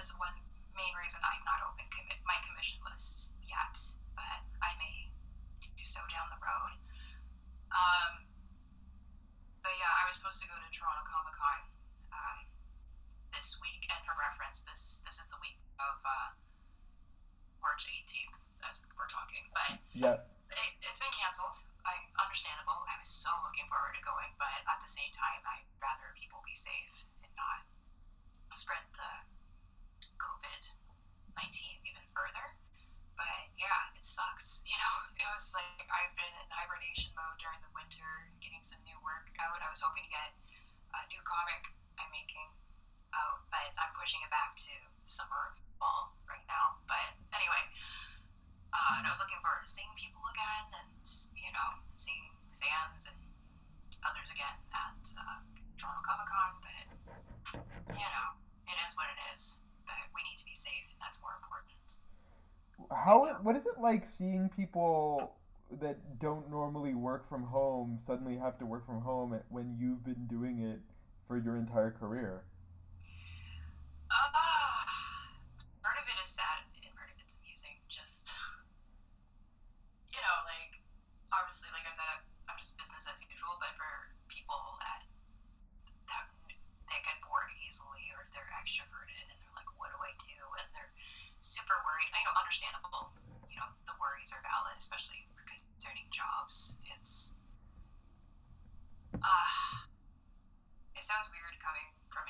is 0.00 0.16
one 0.16 0.32
main 0.72 0.94
reason 0.96 1.20
I've 1.20 1.44
not 1.44 1.60
opened 1.68 1.92
commi- 1.92 2.24
my 2.24 2.38
commission 2.48 2.80
list 2.88 3.36
yet, 3.44 3.76
but 4.16 4.40
I 4.64 4.72
may 4.80 5.12
do 5.60 5.84
so 5.84 6.00
down 6.08 6.32
the 6.32 6.40
road. 6.40 6.72
Um, 7.68 8.24
but 9.60 9.76
yeah, 9.76 9.92
I 10.00 10.08
was 10.08 10.16
supposed 10.16 10.40
to 10.40 10.48
go 10.48 10.56
to 10.56 10.68
Toronto 10.72 11.04
Comic 11.04 11.36
Con 11.36 11.60
um, 12.16 12.38
this 13.36 13.60
week, 13.60 13.84
and 13.92 14.00
for 14.08 14.16
reference, 14.16 14.64
this 14.64 15.04
this 15.04 15.20
is 15.20 15.28
the 15.28 15.36
week 15.44 15.60
of 15.76 16.00
uh, 16.00 16.28
March 17.60 17.84
18th 17.92 18.40
that 18.64 18.80
we're 18.96 19.10
talking, 19.12 19.44
but 19.52 19.76
Yeah. 19.92 20.16
it, 20.16 20.70
it's 20.80 20.96
been 21.00 21.12
canceled. 21.12 21.60
I 21.84 21.92
understandable. 22.24 22.80
I 22.88 22.96
was 22.96 23.08
so 23.12 23.32
looking 23.44 23.68
forward 23.68 23.92
to 24.00 24.02
going, 24.04 24.32
but 24.40 24.64
at 24.64 24.80
the 24.80 24.88
same 24.88 25.12
time, 25.12 25.44
I'd 25.44 25.68
rather 25.76 26.08
people 26.16 26.40
be 26.48 26.56
safe 26.56 27.04
and 27.20 27.32
not 27.36 27.60
spread 28.56 28.80
the 28.96 29.10
COVID 30.20 30.62
19 31.40 31.88
even 31.88 32.04
further. 32.12 32.46
But 33.16 33.48
yeah, 33.56 33.96
it 33.96 34.04
sucks. 34.04 34.60
You 34.70 34.78
know, 34.78 34.96
it 35.18 35.26
was 35.34 35.50
like 35.50 35.88
I've 35.90 36.14
been 36.14 36.30
in 36.30 36.46
hibernation 36.52 37.10
mode 37.18 37.36
during 37.42 37.58
the 37.64 37.72
winter, 37.74 38.06
getting 38.38 38.62
some 38.62 38.78
new 38.86 38.94
work 39.02 39.26
out. 39.42 39.58
I 39.58 39.68
was 39.68 39.82
hoping 39.82 40.06
to 40.06 40.12
get 40.12 40.30
a 40.94 41.00
new 41.10 41.18
comic 41.26 41.74
I'm 41.98 42.06
making 42.14 42.46
out, 43.12 43.42
but 43.50 43.68
I'm 43.76 43.90
pushing 43.98 44.22
it 44.22 44.30
back 44.30 44.54
to 44.70 44.74
summer 45.04 45.58
fall 45.82 46.14
right 46.30 46.44
now. 46.46 46.78
But 46.86 47.10
anyway, 47.34 47.62
uh, 48.70 48.98
and 49.00 49.04
I 49.06 49.10
was 49.10 49.18
looking 49.18 49.40
forward 49.42 49.66
to 49.66 49.70
seeing 49.70 49.90
people 49.98 50.22
again 50.30 50.64
and, 50.80 50.90
you 51.34 51.50
know, 51.50 51.68
seeing 51.98 52.30
fans 52.62 53.10
and 53.10 53.18
others 54.06 54.30
again 54.30 54.56
at 54.70 55.02
uh, 55.18 55.38
Toronto 55.76 56.02
Comic 56.06 56.28
Con. 56.30 56.52
But, 56.62 56.84
you 57.98 58.08
know, 58.14 58.28
it 58.70 58.78
is 58.86 58.94
what 58.94 59.10
it 59.10 59.18
is. 59.34 59.58
We 60.14 60.22
need 60.22 60.38
to 60.38 60.44
be 60.44 60.54
safe, 60.54 60.84
and 60.90 61.00
that's 61.00 61.20
more 61.20 61.32
important. 61.42 62.00
How 62.90 63.38
what 63.42 63.56
is 63.56 63.66
it 63.66 63.78
like 63.78 64.06
seeing 64.06 64.48
people 64.48 65.36
that 65.70 66.18
don't 66.18 66.50
normally 66.50 66.94
work 66.94 67.28
from 67.28 67.44
home 67.44 67.98
suddenly 68.04 68.36
have 68.36 68.58
to 68.58 68.66
work 68.66 68.84
from 68.86 69.00
home 69.02 69.38
when 69.48 69.76
you've 69.78 70.02
been 70.02 70.26
doing 70.26 70.58
it 70.58 70.80
for 71.28 71.38
your 71.38 71.56
entire 71.56 71.90
career? 71.90 72.42
Uh, 74.10 74.82
part 75.82 75.94
of 75.94 76.02
it 76.10 76.18
is 76.18 76.26
sad 76.26 76.66
and 76.82 76.90
part 76.98 77.06
of 77.06 77.16
it's 77.22 77.38
amusing. 77.38 77.78
Just, 77.86 78.34
you 80.10 80.18
know, 80.18 80.36
like, 80.50 80.82
obviously, 81.30 81.70
like 81.70 81.86
I 81.86 81.94
said, 81.94 82.10
I'm, 82.10 82.22
I'm 82.50 82.58
just 82.58 82.74
business 82.74 83.06
as 83.06 83.22
usual, 83.30 83.54
but 83.62 83.70
for 83.78 84.10
people 84.26 84.58
that, 84.82 85.06
that 86.10 86.26
they 86.90 86.98
get 87.06 87.14
bored 87.22 87.54
easily 87.62 88.10
or 88.18 88.26
they're 88.34 88.50
extroverted 88.58 89.22
and 89.30 89.38
they're 89.38 89.54
like, 89.54 89.70
what 89.78 89.94
do 89.94 89.98
I 90.02 90.10
do? 90.18 90.34
And 90.58 90.66
they're 90.74 90.90
super 91.38 91.78
worried. 91.86 92.10
I 92.10 92.26
know, 92.26 92.34
understandable. 92.34 93.14
You 93.46 93.62
know, 93.62 93.70
the 93.86 93.94
worries 94.02 94.34
are 94.34 94.42
valid, 94.42 94.74
especially 94.74 95.22
concerning 95.46 96.06
jobs. 96.10 96.78
It's, 96.98 97.34
uh, 99.14 99.86
it 100.94 101.02
sounds 101.02 101.30
weird 101.32 101.54
coming 101.62 101.88
from 102.12 102.26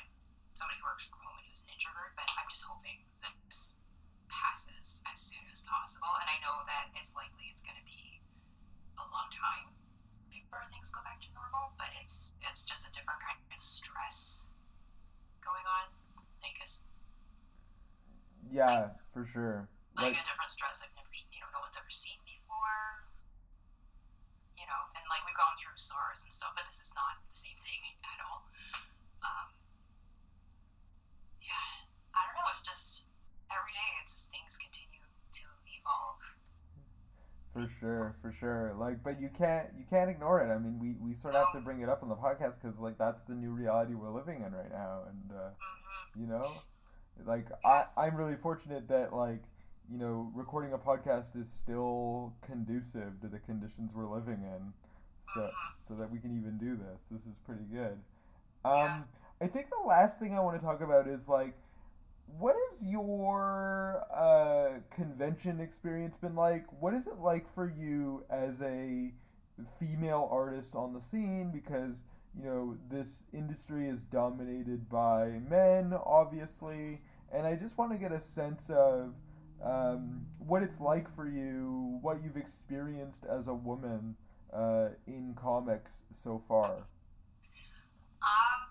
somebody 0.55 0.79
who 0.79 0.85
works 0.87 1.05
from 1.09 1.19
home 1.21 1.35
and 1.37 1.45
who's 1.49 1.61
an 1.67 1.69
introvert, 1.75 2.15
but 2.15 2.25
I'm 2.39 2.47
just 2.49 2.63
hoping 2.65 3.03
that 3.21 3.33
this 3.45 3.75
passes 4.31 5.03
as 5.11 5.19
soon 5.19 5.43
as 5.51 5.61
possible. 5.67 6.09
And 6.23 6.27
I 6.31 6.37
know 6.41 6.55
that 6.65 6.89
it's 6.95 7.11
likely 7.13 7.51
it's 7.51 7.61
going 7.61 7.77
to 7.77 7.87
be 7.87 8.21
a 8.97 9.05
long 9.11 9.27
time 9.33 9.67
before 10.31 10.63
things 10.71 10.89
go 10.93 11.03
back 11.03 11.19
to 11.25 11.29
normal, 11.35 11.75
but 11.77 11.91
it's 11.99 12.33
it's 12.47 12.63
just 12.63 12.87
a 12.87 12.91
different 12.95 13.19
kind 13.19 13.37
of 13.51 13.61
stress 13.61 14.49
going 15.43 15.65
on. 15.67 15.91
Like, 16.41 16.55
it's 16.61 16.85
Yeah, 18.49 18.89
for 19.13 19.25
sure. 19.25 19.67
like 19.95 20.13
Like 20.15 20.21
a 20.21 20.25
different 20.25 20.51
stress 20.51 20.81
I've 20.83 20.93
never, 20.95 21.09
you 21.11 21.39
know, 21.41 21.49
no 21.53 21.59
one's 21.61 21.77
ever 21.77 21.91
seen 21.91 22.17
before. 22.25 23.05
You 24.59 24.67
know, 24.69 24.81
and 24.93 25.03
like 25.09 25.25
we've 25.25 25.37
gone 25.37 25.57
through 25.57 25.73
SARS 25.75 26.21
and 26.21 26.31
stuff, 26.31 26.53
but 26.53 26.65
this 26.69 26.77
is 26.77 26.93
not 26.93 27.17
the 27.29 27.35
same 27.35 27.57
thing 27.65 27.81
at 28.05 28.19
all. 28.21 28.45
Um, 29.25 29.49
yeah, 31.41 31.65
I 32.13 32.21
don't 32.29 32.35
know. 32.37 32.45
It's 32.53 32.61
just 32.61 33.09
every 33.49 33.73
day, 33.73 33.89
it's 34.05 34.13
just 34.13 34.29
things 34.29 34.57
continue 34.61 35.01
to 35.01 35.45
evolve. 35.65 36.21
For 37.57 37.65
sure, 37.81 38.15
for 38.21 38.31
sure. 38.37 38.73
Like, 38.77 39.00
but 39.11 39.21
you 39.21 39.29
can't 39.37 39.67
you 39.77 39.83
can't 39.89 40.09
ignore 40.09 40.41
it. 40.41 40.53
I 40.53 40.57
mean, 40.57 40.79
we, 40.79 40.95
we 41.05 41.15
sort 41.15 41.35
of 41.35 41.45
have 41.45 41.53
to 41.53 41.59
bring 41.59 41.81
it 41.81 41.89
up 41.89 42.01
on 42.03 42.09
the 42.09 42.15
podcast 42.15 42.61
because 42.61 42.79
like 42.79 42.97
that's 42.97 43.23
the 43.23 43.33
new 43.33 43.51
reality 43.51 43.93
we're 43.93 44.09
living 44.09 44.37
in 44.37 44.53
right 44.53 44.71
now, 44.71 45.01
and 45.09 45.31
uh, 45.37 45.49
hmm 45.49 46.19
you 46.19 46.27
know, 46.27 46.45
like 47.25 47.47
I 47.65 47.85
I'm 47.97 48.15
really 48.15 48.35
fortunate 48.35 48.87
that 48.87 49.13
like 49.13 49.43
you 49.91 49.97
know 49.97 50.31
recording 50.33 50.73
a 50.73 50.77
podcast 50.77 51.35
is 51.35 51.49
still 51.49 52.33
conducive 52.41 53.19
to 53.21 53.27
the 53.27 53.39
conditions 53.39 53.91
we're 53.93 54.07
living 54.07 54.43
in, 54.43 54.73
so 55.35 55.49
so 55.87 55.93
that 55.95 56.09
we 56.11 56.19
can 56.19 56.37
even 56.37 56.57
do 56.57 56.75
this. 56.77 57.01
This 57.11 57.21
is 57.21 57.37
pretty 57.45 57.65
good. 57.71 57.99
Um, 58.63 59.05
I 59.41 59.47
think 59.47 59.69
the 59.69 59.87
last 59.87 60.19
thing 60.19 60.37
I 60.37 60.39
want 60.39 60.59
to 60.59 60.65
talk 60.65 60.81
about 60.81 61.07
is 61.07 61.27
like 61.27 61.55
what 62.25 62.55
has 62.69 62.81
your 62.81 64.03
uh, 64.15 64.79
convention 64.95 65.59
experience 65.59 66.17
been 66.17 66.35
like? 66.35 66.65
What 66.79 66.93
is 66.93 67.07
it 67.07 67.19
like 67.19 67.53
for 67.53 67.69
you 67.69 68.23
as 68.29 68.61
a 68.61 69.11
female 69.79 70.29
artist 70.31 70.75
on 70.75 70.93
the 70.93 71.01
scene? 71.01 71.51
Because 71.53 72.03
you 72.37 72.45
know 72.45 72.77
this 72.89 73.23
industry 73.33 73.87
is 73.87 74.03
dominated 74.03 74.89
by 74.89 75.39
men, 75.49 75.93
obviously, 76.05 77.01
and 77.31 77.45
I 77.45 77.55
just 77.55 77.77
want 77.77 77.91
to 77.91 77.97
get 77.97 78.11
a 78.11 78.21
sense 78.21 78.69
of 78.69 79.13
um, 79.63 80.25
what 80.39 80.63
it's 80.63 80.79
like 80.79 81.13
for 81.15 81.27
you, 81.27 81.99
what 82.01 82.23
you've 82.23 82.37
experienced 82.37 83.25
as 83.29 83.47
a 83.47 83.53
woman 83.53 84.15
uh, 84.53 84.89
in 85.05 85.35
comics 85.35 85.91
so 86.23 86.41
far. 86.47 86.71
Um. 88.21 88.61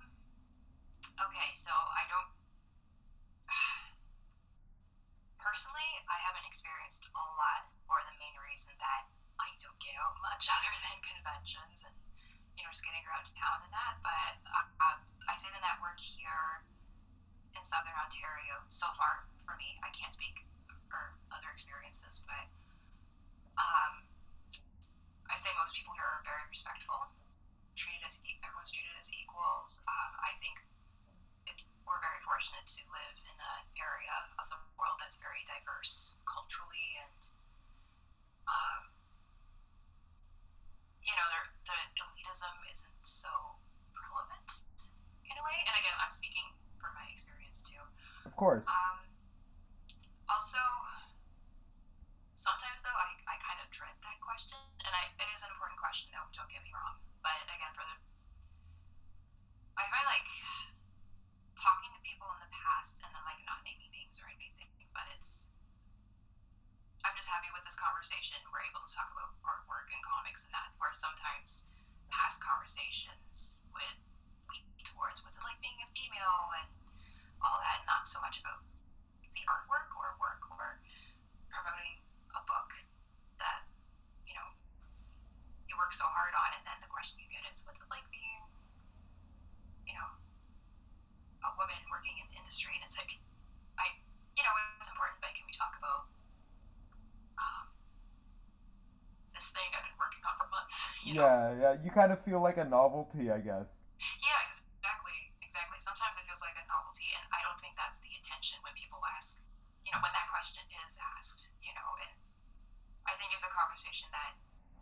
Okay, 1.20 1.52
so 1.54 1.70
I 1.70 2.08
don't. 2.08 2.30
Personally, 5.40 5.90
I 6.06 6.14
haven't 6.30 6.46
experienced 6.46 7.10
a 7.10 7.24
lot, 7.34 7.66
or 7.90 7.98
the 8.06 8.14
main 8.22 8.36
reason 8.46 8.70
that 8.78 9.02
I 9.42 9.50
don't 9.58 9.74
get 9.82 9.98
out 9.98 10.14
much 10.22 10.46
other 10.46 10.70
than 10.86 10.96
conventions 11.02 11.82
and, 11.82 11.96
you 12.54 12.62
know, 12.62 12.70
just 12.70 12.86
getting 12.86 13.02
around 13.08 13.26
town 13.34 13.58
and 13.64 13.72
that. 13.74 13.98
But 14.04 14.36
uh, 14.46 15.00
I 15.26 15.34
say 15.40 15.50
the 15.50 15.58
network 15.58 15.98
here 15.98 16.62
in 17.58 17.62
Southern 17.66 17.98
Ontario, 17.98 18.62
so 18.80 18.88
far 18.96 19.28
for 19.44 19.52
me, 19.60 19.76
I 19.84 19.92
can't 19.92 20.08
speak 20.08 20.40
for 20.88 21.12
other 21.36 21.52
experiences, 21.52 22.24
but 22.24 22.48
um, 23.60 24.00
I 25.28 25.36
say 25.36 25.52
most 25.60 25.76
people 25.76 25.92
here 25.92 26.08
are 26.08 26.24
very 26.24 26.40
respectful, 26.48 27.12
treated 27.76 28.00
as 28.08 28.16
everyone's 28.40 28.72
treated 28.72 28.96
as 28.96 29.12
equals. 29.12 29.84
Um, 29.84 30.12
I 30.24 30.32
think 30.40 30.64
we're 31.84 32.00
very 32.00 32.24
fortunate 32.24 32.64
to 32.64 32.82
live 32.88 33.16
in 33.20 33.36
an 33.36 33.64
area 33.76 34.16
of 34.40 34.48
the 34.48 34.56
world 34.80 34.96
that's 34.96 35.20
very 35.20 35.44
diverse 35.44 36.16
culturally 36.24 36.96
and 37.04 37.20
um, 38.48 38.82
you 41.04 41.12
know 41.18 41.28
the 41.66 41.76
elitism 42.00 42.54
isn't 42.70 43.02
so 43.02 43.28
prevalent 43.92 44.50
in 45.26 45.34
a 45.34 45.42
way. 45.42 45.58
And 45.66 45.74
again 45.82 45.96
i'm 45.98 46.14
speaking 46.14 46.46
from 46.78 46.94
my 46.94 47.10
experience 47.10 47.66
too 47.66 47.82
Of 48.24 48.36
course. 48.36 48.64
um, 48.68 48.96
also, 50.28 50.60
sometimes 52.36 52.80
though, 52.84 52.94
I, 52.94 53.08
I 53.28 53.36
kind 53.42 53.58
of 53.60 53.68
dread 53.72 53.92
that 54.04 54.18
question, 54.24 54.56
and 54.86 54.92
I, 54.94 55.08
it 55.20 55.28
is 55.34 55.42
an 55.44 55.50
important 55.52 55.76
question 55.80 56.08
though. 56.14 56.24
Don't 56.32 56.48
get 56.48 56.62
me 56.64 56.72
wrong, 56.72 56.96
but 57.24 57.36
again, 57.50 57.72
for 57.76 57.84
the, 57.84 57.96
I 59.76 59.84
find 59.88 60.06
like 60.08 60.28
talking 61.58 61.90
to 61.92 62.00
people 62.06 62.28
in 62.36 62.40
the 62.40 62.52
past, 62.52 63.00
and 63.04 63.10
I'm 63.12 63.24
like 63.28 63.40
not 63.44 63.60
naming 63.64 63.90
names 63.92 64.16
or 64.24 64.28
anything, 64.32 64.70
but 64.96 65.04
it's. 65.16 65.48
I'm 67.00 67.16
just 67.16 67.32
happy 67.32 67.48
with 67.56 67.64
this 67.64 67.80
conversation. 67.80 68.36
We're 68.52 68.60
able 68.68 68.84
to 68.84 68.92
talk 68.92 69.08
about 69.16 69.32
artwork 69.40 69.88
and 69.88 70.00
comics 70.04 70.44
and 70.44 70.52
that, 70.52 70.68
where 70.76 70.92
sometimes 70.92 71.64
past 72.12 72.44
conversations 72.44 73.64
would 73.72 73.96
lead 74.52 74.68
towards 74.84 75.24
what's 75.24 75.40
it 75.40 75.44
like 75.44 75.56
being 75.64 75.80
a 75.80 75.88
female 75.96 76.52
and 76.60 76.68
all 77.42 77.56
that, 77.60 77.84
not 77.88 78.06
so 78.06 78.20
much 78.20 78.40
about 78.40 78.60
the 79.34 79.42
artwork 79.48 79.88
or 79.96 80.16
work 80.20 80.42
or 80.52 80.80
promoting 81.48 81.96
a 82.36 82.42
book 82.46 82.70
that 83.40 83.64
you 84.26 84.34
know 84.36 84.48
you 85.68 85.74
work 85.78 85.92
so 85.92 86.04
hard 86.10 86.34
on, 86.34 86.50
and 86.56 86.62
then 86.66 86.78
the 86.82 86.90
question 86.90 87.18
you 87.22 87.28
get 87.30 87.42
is, 87.50 87.62
what's 87.66 87.80
it 87.80 87.88
like 87.90 88.04
being, 88.10 88.42
you 89.86 89.94
know, 89.94 90.08
a 91.46 91.50
woman 91.56 91.78
working 91.90 92.14
in 92.18 92.26
the 92.30 92.36
industry? 92.38 92.74
And 92.74 92.82
it's 92.84 92.98
like, 92.98 93.16
I, 93.78 93.86
you 94.36 94.42
know, 94.42 94.52
it's 94.78 94.90
important, 94.90 95.18
but 95.22 95.30
can 95.32 95.46
we 95.46 95.54
talk 95.54 95.74
about 95.78 96.10
um, 97.38 97.66
this 99.34 99.50
thing 99.54 99.66
I've 99.74 99.86
been 99.86 99.98
working 99.98 100.22
on 100.26 100.34
for 100.38 100.48
months? 100.50 100.90
You 101.06 101.16
know? 101.16 101.24
Yeah, 101.24 101.46
yeah. 101.56 101.72
You 101.80 101.88
kind 101.90 102.12
of 102.12 102.20
feel 102.20 102.44
like 102.44 102.60
a 102.60 102.64
novelty, 102.66 103.32
I 103.32 103.40
guess. 103.40 103.64
Yeah, 104.20 104.36
exactly, 104.44 105.32
exactly. 105.40 105.80
Sometimes 105.80 106.16
it 106.20 106.28
feels 106.28 106.44
like 106.44 106.56
a 106.60 106.64
novelty, 106.68 107.08
and 107.16 107.24
I 107.32 107.40
don't 107.40 107.56
think 107.60 107.72
that's 107.80 107.98
the 108.04 108.12
intention 108.12 108.60
when 108.60 108.76
people 108.76 109.00
ask, 109.16 109.40
you 109.88 109.90
know, 109.96 110.00
when 110.04 110.12
that 110.12 110.28
question 110.28 110.60
is 110.84 111.00
asked, 111.16 111.56
you 111.64 111.72
know, 111.72 111.88
and 112.04 112.12
I 113.08 113.16
think 113.16 113.32
it's 113.32 113.44
a 113.44 113.52
conversation 113.52 114.08
that 114.12 114.36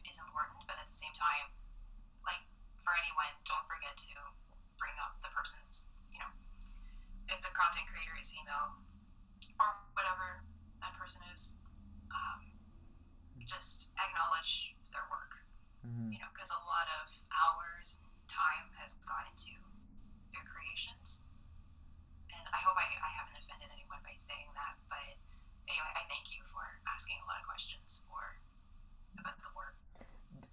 is 0.07 0.19
important, 0.19 0.59
but 0.67 0.75
at 0.79 0.87
the 0.91 0.99
same 0.99 1.15
time, 1.15 1.51
like 2.27 2.43
for 2.83 2.91
anyone, 2.99 3.31
don't 3.47 3.67
forget 3.71 3.95
to 4.11 4.15
bring 4.79 4.95
up 5.03 5.15
the 5.23 5.31
person's, 5.35 5.87
you 6.11 6.19
know, 6.19 6.31
if 7.31 7.39
the 7.47 7.53
content 7.55 7.87
creator 7.91 8.15
is 8.19 8.31
female 8.35 8.75
or 9.63 9.69
whatever 9.95 10.43
that 10.83 10.95
person 10.99 11.23
is, 11.31 11.59
um, 12.11 12.43
just 13.47 13.91
acknowledge 13.99 14.75
their 14.95 15.07
work. 15.11 15.43
Mhm. 15.87 16.13
You 16.15 16.19
know, 16.23 16.31
because 16.35 16.51
a 16.51 16.63
lot 16.67 16.87
of 17.03 17.11
hours, 17.35 18.03
time 18.29 18.69
has 18.79 18.95
gone 19.09 19.25
into 19.31 19.57
their 20.33 20.45
creations. 20.45 21.25
And 22.31 22.45
I 22.53 22.59
hope 22.61 22.77
I, 22.77 22.87
I 23.03 23.11
haven't 23.19 23.37
offended 23.41 23.69
anyone 23.73 23.99
by 24.05 24.13
saying 24.17 24.49
that. 24.55 24.77
But 24.89 25.17
anyway, 25.69 25.93
I 25.97 26.05
thank 26.09 26.35
you 26.37 26.43
for 26.53 26.63
asking 26.93 27.17
a 27.23 27.27
lot 27.27 27.41
of 27.41 27.45
questions 27.47 28.05
for 28.07 28.21
about 29.19 29.37
the 29.43 29.51
work. 29.57 29.75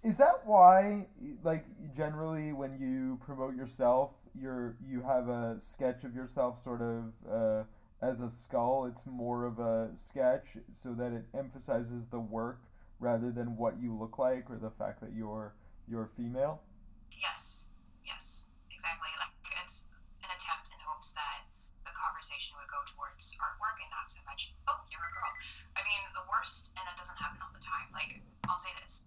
Is 0.02 0.16
that 0.18 0.46
why, 0.46 1.06
like, 1.42 1.64
generally 1.94 2.52
when 2.52 2.78
you 2.78 3.15
promote 3.26 3.56
yourself, 3.56 4.12
you're 4.40 4.76
you 4.86 5.02
have 5.02 5.28
a 5.28 5.58
sketch 5.60 6.04
of 6.04 6.14
yourself 6.14 6.62
sort 6.62 6.80
of 6.80 7.12
uh, 7.28 7.64
as 8.00 8.20
a 8.20 8.30
skull? 8.30 8.86
It's 8.86 9.02
more 9.04 9.44
of 9.44 9.58
a 9.58 9.90
sketch 9.96 10.56
so 10.72 10.94
that 10.94 11.12
it 11.12 11.26
emphasizes 11.34 12.06
the 12.10 12.20
work 12.20 12.62
rather 13.00 13.32
than 13.32 13.56
what 13.56 13.82
you 13.82 13.92
look 13.92 14.18
like 14.18 14.48
or 14.48 14.56
the 14.56 14.70
fact 14.70 15.00
that 15.00 15.10
you're 15.12 15.52
you're 15.88 16.08
female. 16.16 16.62
Yes, 17.10 17.70
yes, 18.06 18.44
exactly. 18.70 19.10
Like 19.18 19.34
it's 19.64 19.90
an 20.22 20.30
attempt 20.30 20.70
in 20.70 20.78
hopes 20.86 21.10
that 21.18 21.42
the 21.84 21.92
conversation 21.98 22.54
would 22.62 22.70
go 22.70 22.78
towards 22.94 23.34
artwork 23.42 23.82
and 23.82 23.90
not 23.90 24.06
so 24.06 24.22
much, 24.30 24.54
oh, 24.70 24.78
you're 24.90 25.02
a 25.02 25.12
girl. 25.12 25.32
I 25.74 25.82
mean, 25.82 26.02
the 26.14 26.26
worst, 26.30 26.70
and 26.78 26.86
it 26.86 26.96
doesn't 26.98 27.18
happen 27.18 27.42
all 27.42 27.50
the 27.54 27.62
time. 27.62 27.90
Like, 27.90 28.22
I'll 28.46 28.58
say 28.58 28.70
this. 28.82 29.06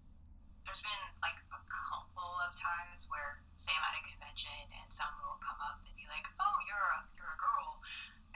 There's 0.70 0.86
been 0.86 1.02
like 1.18 1.34
a 1.50 1.58
couple 1.66 2.30
of 2.46 2.54
times 2.54 3.10
where, 3.10 3.42
say, 3.58 3.74
I'm 3.74 3.82
at 3.90 3.98
a 3.98 4.06
convention 4.06 4.54
and 4.70 4.86
someone 4.86 5.18
will 5.26 5.42
come 5.42 5.58
up 5.58 5.82
and 5.82 5.90
be 5.98 6.06
like, 6.06 6.22
"Oh, 6.38 6.56
you're 6.62 6.78
a 6.94 6.98
you're 7.18 7.26
a 7.26 7.40
girl," 7.42 7.82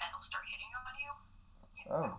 and 0.02 0.10
they'll 0.10 0.18
start 0.18 0.42
hitting 0.50 0.66
on 0.82 0.98
you. 0.98 1.14
you 1.78 1.86
know? 1.94 1.94
Oh, 1.94 2.18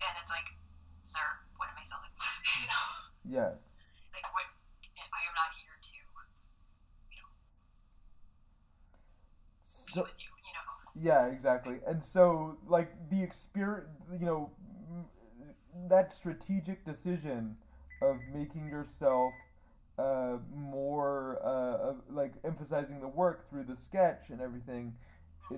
And 0.00 0.14
it's 0.24 0.32
like, 0.32 0.56
sir, 1.04 1.20
what 1.60 1.68
am 1.68 1.76
I 1.76 1.84
selling? 1.84 2.08
you 2.56 2.64
know, 2.64 2.88
yeah. 3.28 3.52
like 4.16 4.24
what? 4.32 4.48
I 4.96 5.20
am 5.28 5.36
not 5.36 5.52
here 5.52 5.76
to, 5.84 5.92
you 7.12 7.20
know, 7.20 7.28
be 9.84 9.92
So 9.92 10.00
with 10.00 10.16
you. 10.16 10.32
You 10.48 10.52
know. 10.56 10.64
Yeah, 10.96 11.28
exactly. 11.28 11.84
And 11.84 12.00
so, 12.00 12.56
like 12.64 12.88
the 13.12 13.20
experience, 13.20 13.92
you 14.16 14.24
know, 14.24 14.48
that 15.92 16.16
strategic 16.16 16.88
decision 16.88 17.60
of 18.00 18.20
making 18.32 18.68
yourself 18.68 19.34
uh, 19.98 20.36
more 20.52 21.40
uh, 21.42 21.90
of, 21.90 21.96
like 22.10 22.34
emphasizing 22.44 23.00
the 23.00 23.08
work 23.08 23.48
through 23.48 23.64
the 23.64 23.76
sketch 23.76 24.28
and 24.30 24.40
everything. 24.40 24.94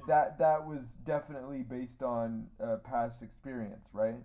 That 0.07 0.36
that 0.36 0.68
was 0.68 1.01
definitely 1.01 1.64
based 1.64 2.05
on 2.05 2.53
uh, 2.61 2.76
past 2.84 3.24
experience, 3.24 3.89
right? 3.97 4.20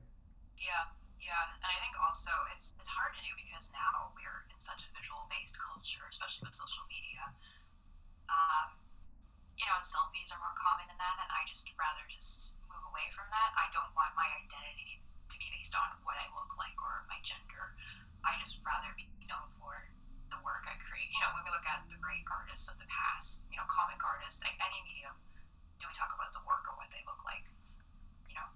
Yeah, 0.59 0.83
yeah, 1.23 1.55
and 1.55 1.63
I 1.63 1.75
think 1.79 1.95
also 2.03 2.35
it's 2.51 2.75
it's 2.75 2.91
hard 2.91 3.15
to 3.15 3.23
do 3.23 3.31
because 3.39 3.71
now 3.71 4.11
we're 4.11 4.43
in 4.51 4.59
such 4.59 4.83
a 4.83 4.89
visual 4.91 5.23
based 5.31 5.55
culture, 5.55 6.03
especially 6.11 6.51
with 6.51 6.55
social 6.59 6.83
media. 6.91 7.23
Um, 8.27 8.75
you 9.55 9.63
know, 9.71 9.79
and 9.79 9.87
selfies 9.87 10.35
are 10.35 10.41
more 10.43 10.57
common 10.59 10.83
than 10.91 10.99
that, 10.99 11.15
and 11.15 11.31
I 11.31 11.47
just 11.47 11.63
rather 11.79 12.03
just 12.11 12.59
move 12.67 12.83
away 12.91 13.07
from 13.15 13.31
that. 13.31 13.55
I 13.55 13.71
don't 13.71 13.91
want 13.95 14.11
my 14.19 14.27
identity 14.43 14.99
based 15.63 15.79
on 15.79 15.95
what 16.03 16.19
I 16.19 16.27
look 16.35 16.51
like 16.59 16.75
or 16.83 17.07
my 17.07 17.15
gender. 17.23 17.71
I 18.27 18.35
just 18.43 18.59
rather 18.67 18.91
be 18.99 19.07
known 19.31 19.47
for 19.55 19.71
the 20.27 20.35
work 20.43 20.67
I 20.67 20.75
create. 20.75 21.07
You 21.15 21.23
know, 21.23 21.31
when 21.39 21.47
we 21.47 21.55
look 21.55 21.63
at 21.63 21.87
the 21.87 21.95
great 22.03 22.27
artists 22.27 22.67
of 22.67 22.75
the 22.83 22.89
past, 22.91 23.47
you 23.47 23.55
know, 23.55 23.63
comic 23.71 24.03
artists, 24.03 24.43
like 24.43 24.59
any 24.59 24.83
medium, 24.83 25.15
do 25.79 25.87
we 25.87 25.95
talk 25.95 26.11
about 26.11 26.35
the 26.35 26.43
work 26.43 26.67
or 26.67 26.75
what 26.75 26.91
they 26.91 26.99
look 27.07 27.23
like? 27.23 27.47
You 28.27 28.35
know. 28.35 28.47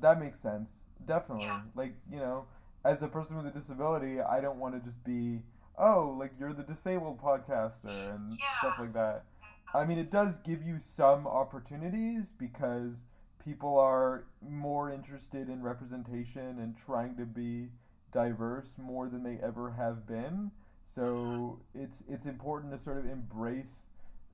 That 0.00 0.16
makes 0.16 0.40
sense. 0.40 0.80
Definitely. 1.04 1.44
Yeah. 1.44 1.68
Like, 1.76 1.92
you 2.08 2.24
know, 2.24 2.48
as 2.88 3.04
a 3.04 3.08
person 3.12 3.36
with 3.36 3.44
a 3.44 3.52
disability, 3.52 4.24
I 4.24 4.40
don't 4.40 4.56
want 4.56 4.80
to 4.80 4.80
just 4.80 5.04
be, 5.04 5.44
oh, 5.76 6.16
like 6.16 6.32
you're 6.40 6.56
the 6.56 6.64
disabled 6.64 7.20
podcaster 7.20 8.16
and 8.16 8.40
stuff 8.64 8.80
like 8.80 8.96
that. 8.96 9.28
I 9.76 9.84
mean, 9.84 10.00
it 10.00 10.08
does 10.08 10.40
give 10.40 10.64
you 10.64 10.80
some 10.80 11.28
opportunities 11.28 12.32
because 12.32 13.04
people 13.44 13.78
are 13.78 14.24
more 14.46 14.90
interested 14.90 15.48
in 15.48 15.62
representation 15.62 16.58
and 16.58 16.76
trying 16.76 17.16
to 17.16 17.24
be 17.24 17.68
diverse 18.12 18.74
more 18.78 19.08
than 19.08 19.22
they 19.22 19.38
ever 19.42 19.70
have 19.72 20.06
been. 20.06 20.50
So 20.84 21.60
it's 21.74 22.02
it's 22.08 22.26
important 22.26 22.72
to 22.72 22.78
sort 22.78 22.98
of 22.98 23.06
embrace 23.06 23.84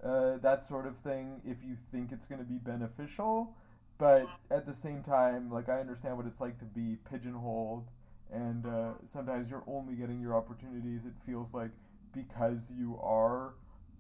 uh, 0.03 0.37
that 0.39 0.65
sort 0.65 0.87
of 0.87 0.97
thing 0.99 1.41
if 1.45 1.59
you 1.67 1.77
think 1.91 2.13
it's 2.13 2.27
going 2.27 2.39
to 2.41 2.47
be 2.47 2.59
beneficial. 2.59 3.55
But 3.99 4.29
at 4.51 4.67
the 4.67 4.75
same 4.75 5.03
time, 5.03 5.51
like 5.51 5.69
I 5.69 5.81
understand 5.81 6.17
what 6.17 6.27
it's 6.27 6.41
like 6.41 6.59
to 6.59 6.65
be 6.65 6.97
pigeonholed, 7.11 7.89
and 8.33 8.67
uh, 8.67 8.91
sometimes 9.07 9.51
you're 9.51 9.65
only 9.67 9.95
getting 9.95 10.21
your 10.21 10.37
opportunities. 10.37 11.05
It 11.07 11.15
feels 11.25 11.53
like 11.53 11.71
because 12.13 12.71
you 12.77 12.99
are 13.03 13.55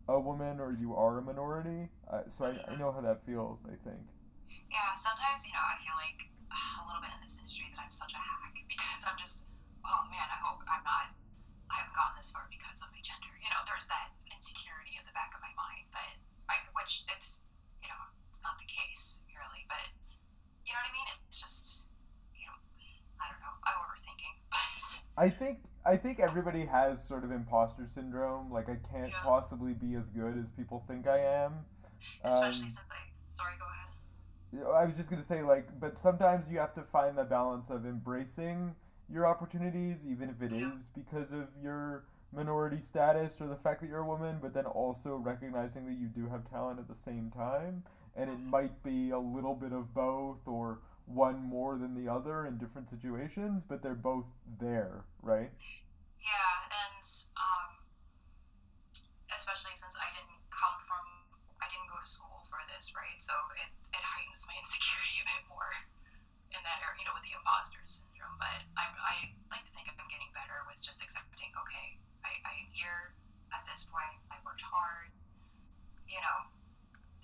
a 0.08 0.18
woman 0.18 0.60
or 0.60 0.72
you 0.72 0.94
are 0.94 1.18
a 1.18 1.22
minority. 1.22 1.88
Uh, 2.10 2.22
so 2.28 2.44
I, 2.44 2.72
I 2.72 2.76
know 2.76 2.92
how 2.92 3.00
that 3.00 3.24
feels. 3.24 3.60
I 3.66 3.76
think. 3.88 4.00
Yeah, 4.70 4.92
sometimes, 4.96 5.44
you 5.46 5.52
know, 5.52 5.62
I 5.64 5.76
feel 5.82 5.96
like 5.98 6.20
a 6.52 6.82
little 6.86 7.02
bit 7.02 7.12
in 7.14 7.20
this 7.22 7.38
industry 7.38 7.70
that 7.74 7.80
I'm 7.82 7.92
such 7.94 8.14
a 8.14 8.20
hack 8.20 8.54
because 8.72 9.02
I'm 9.06 9.18
just, 9.18 9.44
oh 9.86 10.02
man, 10.10 10.26
I 10.28 10.38
hope 10.42 10.60
I'm 10.68 10.84
not, 10.84 11.08
I 11.70 11.82
haven't 11.82 11.96
gotten 11.96 12.14
this 12.18 12.30
far 12.32 12.46
because 12.50 12.78
of 12.82 12.88
my 12.94 13.00
gender. 13.02 13.30
You 13.42 13.50
know, 13.52 13.62
there's 13.66 13.86
that 13.90 14.10
insecurity 14.30 14.96
at 14.98 15.04
the 15.08 15.14
back 15.16 15.32
of 15.34 15.40
my 15.42 15.52
mind, 15.58 15.86
but 15.94 16.10
I, 16.50 16.60
which 16.78 17.04
it's, 17.12 17.42
you 17.82 17.88
know, 17.90 18.00
it's 18.30 18.42
not 18.42 18.58
the 18.58 18.68
case 18.68 19.22
really, 19.34 19.64
but 19.68 19.84
you 20.64 20.72
know 20.72 20.80
what 20.80 20.90
I 20.90 20.94
mean? 20.94 21.08
It's 21.28 21.38
just, 21.40 21.90
you 22.34 22.46
know, 22.48 22.56
I 23.20 23.28
don't 23.30 23.40
know, 23.42 23.54
I'm 23.66 23.76
overthinking, 23.84 24.34
but 24.54 24.90
I 25.16 25.28
think 25.30 25.58
I 25.86 25.96
think 25.96 26.18
everybody 26.18 26.64
has 26.64 27.02
sort 27.04 27.24
of 27.24 27.30
imposter 27.30 27.86
syndrome. 27.94 28.50
Like 28.50 28.68
I 28.68 28.76
can't 28.90 29.12
Yeah. 29.12 29.22
possibly 29.22 29.74
be 29.74 29.94
as 29.94 30.08
good 30.16 30.36
as 30.38 30.48
people 30.56 30.82
think 30.88 31.06
I 31.06 31.18
am. 31.18 31.64
especially 32.24 32.68
Um, 32.68 32.68
since 32.72 32.88
I, 32.90 33.00
sorry, 33.32 33.54
go 33.60 33.66
ahead. 33.68 33.93
I 34.74 34.84
was 34.84 34.96
just 34.96 35.10
gonna 35.10 35.22
say 35.22 35.42
like, 35.42 35.66
but 35.80 35.96
sometimes 35.98 36.48
you 36.48 36.58
have 36.58 36.74
to 36.74 36.82
find 36.82 37.16
the 37.16 37.24
balance 37.24 37.70
of 37.70 37.86
embracing 37.86 38.74
your 39.08 39.26
opportunities, 39.26 39.98
even 40.06 40.30
if 40.30 40.42
it 40.42 40.52
is 40.52 40.60
Yeah. 40.60 40.72
because 40.94 41.32
of 41.32 41.48
your 41.62 42.04
minority 42.32 42.80
status 42.80 43.40
or 43.40 43.46
the 43.46 43.56
fact 43.56 43.80
that 43.80 43.88
you're 43.88 44.00
a 44.00 44.06
woman, 44.06 44.38
but 44.40 44.52
then 44.52 44.66
also 44.66 45.16
recognizing 45.16 45.86
that 45.86 45.94
you 45.94 46.08
do 46.08 46.28
have 46.28 46.48
talent 46.50 46.78
at 46.80 46.88
the 46.88 46.94
same 46.94 47.30
time, 47.30 47.84
and 48.16 48.28
it 48.30 48.38
might 48.38 48.82
be 48.82 49.10
a 49.10 49.18
little 49.18 49.54
bit 49.54 49.72
of 49.72 49.94
both 49.94 50.46
or 50.46 50.80
one 51.06 51.40
more 51.42 51.76
than 51.76 51.94
the 51.94 52.08
other 52.10 52.46
in 52.46 52.56
different 52.58 52.88
situations, 52.88 53.62
but 53.68 53.82
they're 53.82 53.94
both 53.94 54.24
there, 54.58 55.04
right? 55.22 55.50
Yeah, 56.18 56.56
and 56.88 57.04
um, 57.36 57.76
especially 59.36 59.76
since 59.76 59.96
I 60.00 60.08
didn't 60.16 60.40
come 60.50 60.80
from, 60.88 61.04
I 61.60 61.68
didn't 61.68 61.88
go 61.92 62.00
to 62.00 62.08
school 62.08 62.40
for 62.48 62.56
this, 62.84 62.92
right? 62.92 63.16
So 63.16 63.32
it, 63.56 63.72
it 63.96 64.04
heightens 64.04 64.44
my 64.44 64.56
insecurity 64.60 65.24
a 65.24 65.26
bit 65.32 65.42
more 65.48 65.72
in 66.52 66.60
that 66.60 66.78
area, 66.84 67.00
you 67.00 67.06
know, 67.08 67.16
with 67.16 67.24
the 67.24 67.32
imposter 67.32 67.80
syndrome. 67.88 68.36
But 68.36 68.60
I, 68.76 68.92
I 68.92 69.14
like 69.48 69.64
to 69.64 69.72
think 69.72 69.88
I'm 69.88 70.08
getting 70.12 70.28
better 70.36 70.60
with 70.68 70.76
just 70.84 71.00
accepting, 71.00 71.48
okay, 71.64 71.96
I, 72.28 72.36
I 72.44 72.52
am 72.60 72.68
here 72.76 73.16
at 73.56 73.64
this 73.64 73.88
point, 73.88 74.20
I 74.28 74.36
worked 74.44 74.60
hard, 74.60 75.08
you 76.04 76.20
know, 76.20 76.38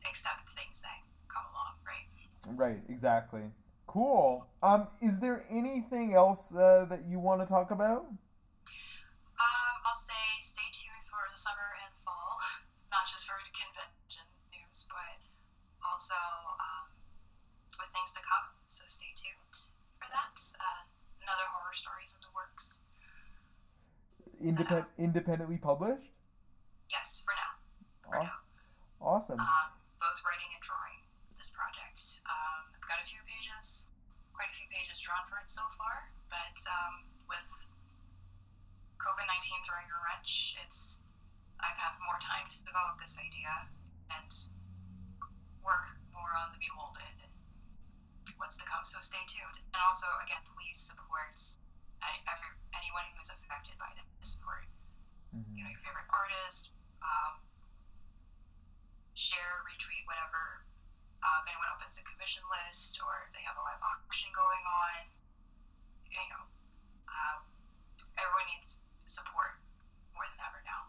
accept 0.09 0.49
things 0.57 0.81
that 0.81 0.97
come 1.29 1.45
along, 1.53 1.77
right? 1.85 2.09
Right, 2.57 2.81
exactly. 2.89 3.45
Cool. 3.85 4.47
Um, 4.63 4.89
is 5.03 5.19
there 5.21 5.45
anything 5.51 6.15
else 6.15 6.55
uh, 6.55 6.87
that 6.89 7.05
you 7.05 7.19
want 7.19 7.43
to 7.43 7.47
talk 7.47 7.71
about? 7.71 8.07
Another 21.31 21.47
horror 21.55 21.71
stories 21.79 22.11
in 22.11 22.21
the 22.27 22.33
works. 22.35 22.83
Independ- 24.43 24.91
independently 24.99 25.59
published? 25.63 26.11
Yes, 26.91 27.23
for 27.23 27.35
now. 27.39 27.53
For 28.03 28.19
Aw- 28.19 28.27
now. 28.27 28.39
Awesome. 28.99 29.39
Um, 29.39 29.71
both 30.03 30.19
writing 30.27 30.51
and 30.51 30.63
drawing 30.67 30.99
this 31.39 31.55
project. 31.55 32.27
Um, 32.27 32.67
I've 32.75 32.89
got 32.91 32.99
a 32.99 33.07
few 33.07 33.23
pages, 33.31 33.87
quite 34.35 34.51
a 34.51 34.57
few 34.59 34.67
pages 34.75 34.99
drawn 34.99 35.23
for 35.31 35.39
it 35.39 35.47
so 35.47 35.63
far, 35.79 36.11
but 36.27 36.59
um, 36.67 37.07
with 37.31 37.47
COVID 38.99 39.27
19 39.31 39.63
throwing 39.63 39.87
a 39.87 39.99
wrench, 40.03 40.59
it's 40.67 40.99
I've 41.63 41.79
had 41.79 41.95
more 42.03 42.19
time 42.19 42.49
to 42.51 42.59
develop 42.67 42.99
this 42.99 43.15
idea 43.23 43.53
and 44.11 44.31
work 45.63 45.87
more 46.11 46.33
on 46.43 46.51
the 46.53 46.59
beholden 46.59 47.20
what's 48.37 48.57
to 48.59 48.67
come. 48.67 48.85
So 48.85 49.01
stay 49.01 49.21
tuned. 49.27 49.59
And 49.73 49.81
also, 49.85 50.07
again, 50.25 50.43
please 50.57 50.79
support 50.79 51.37
any, 52.05 52.21
every, 52.29 52.51
anyone 52.75 53.05
who's 53.17 53.31
affected 53.31 53.77
by 53.79 53.91
this. 53.97 54.07
Support 54.37 54.67
Mhm. 55.35 55.57
you 55.57 55.63
know, 55.63 55.71
your 55.71 55.79
favorite 55.87 56.11
artist, 56.11 56.75
um, 57.03 57.39
share, 59.15 59.63
retweet, 59.63 60.07
whatever. 60.07 60.65
Um, 61.23 61.45
anyone 61.47 61.69
opens 61.77 61.99
a 61.99 62.03
commission 62.03 62.43
list 62.67 63.01
or 63.05 63.29
they 63.33 63.43
have 63.43 63.57
a 63.57 63.63
live 63.63 63.79
auction 63.83 64.33
going 64.35 64.65
on, 64.67 65.07
you 66.11 66.29
know, 66.31 66.43
um, 67.07 67.45
everyone 68.19 68.47
needs 68.57 68.81
support 69.07 69.61
more 70.15 70.25
than 70.25 70.41
ever 70.49 70.63
now. 70.65 70.89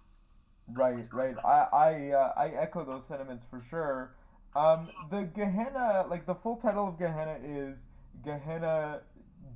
Right, 0.73 1.05
right. 1.13 1.37
I 1.45 1.67
I 1.71 2.11
uh, 2.11 2.33
I 2.37 2.47
echo 2.49 2.83
those 2.85 3.05
sentiments 3.05 3.45
for 3.49 3.61
sure. 3.69 4.15
Um, 4.55 4.89
the 5.09 5.23
Gehenna, 5.23 6.05
like 6.09 6.25
the 6.25 6.35
full 6.35 6.57
title 6.57 6.87
of 6.87 6.97
Gehenna 6.97 7.37
is 7.43 7.77
Gehenna 8.23 9.01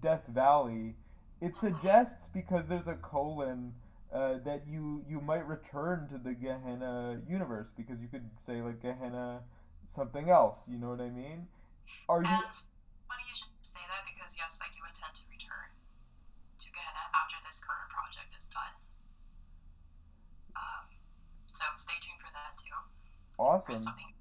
Death 0.02 0.24
Valley. 0.28 0.96
It 1.42 1.56
suggests 1.56 2.30
because 2.34 2.68
there's 2.68 2.88
a 2.88 2.96
colon 2.96 3.74
uh, 4.14 4.38
that 4.46 4.64
you 4.66 5.04
you 5.10 5.20
might 5.20 5.46
return 5.46 6.08
to 6.08 6.18
the 6.18 6.34
Gehenna 6.34 7.20
universe 7.28 7.68
because 7.76 8.00
you 8.00 8.08
could 8.08 8.24
say 8.46 8.62
like 8.62 8.82
Gehenna 8.82 9.42
something 9.88 10.30
else. 10.30 10.58
You 10.68 10.78
know 10.78 10.90
what 10.90 11.02
I 11.02 11.10
mean? 11.10 11.48
Are 12.08 12.24
you? 12.24 12.30
And 12.32 12.56
funny 13.12 13.26
you 13.28 13.36
should 13.36 13.52
say 13.62 13.84
that 13.92 14.08
because 14.08 14.38
yes, 14.40 14.60
I 14.64 14.72
do 14.72 14.80
intend 14.88 15.12
to 15.12 15.24
return 15.28 15.68
to 16.60 16.68
Gehenna 16.72 17.04
after 17.12 17.36
this 17.44 17.60
current 17.60 17.92
project 17.92 18.32
is 18.40 18.48
done. 18.48 18.74
Um, 20.56 20.88
so 21.52 21.66
stay 21.76 22.00
tuned 22.00 22.24
for 22.24 22.32
that 22.32 22.56
too. 22.56 22.80
Awesome. 23.38 24.15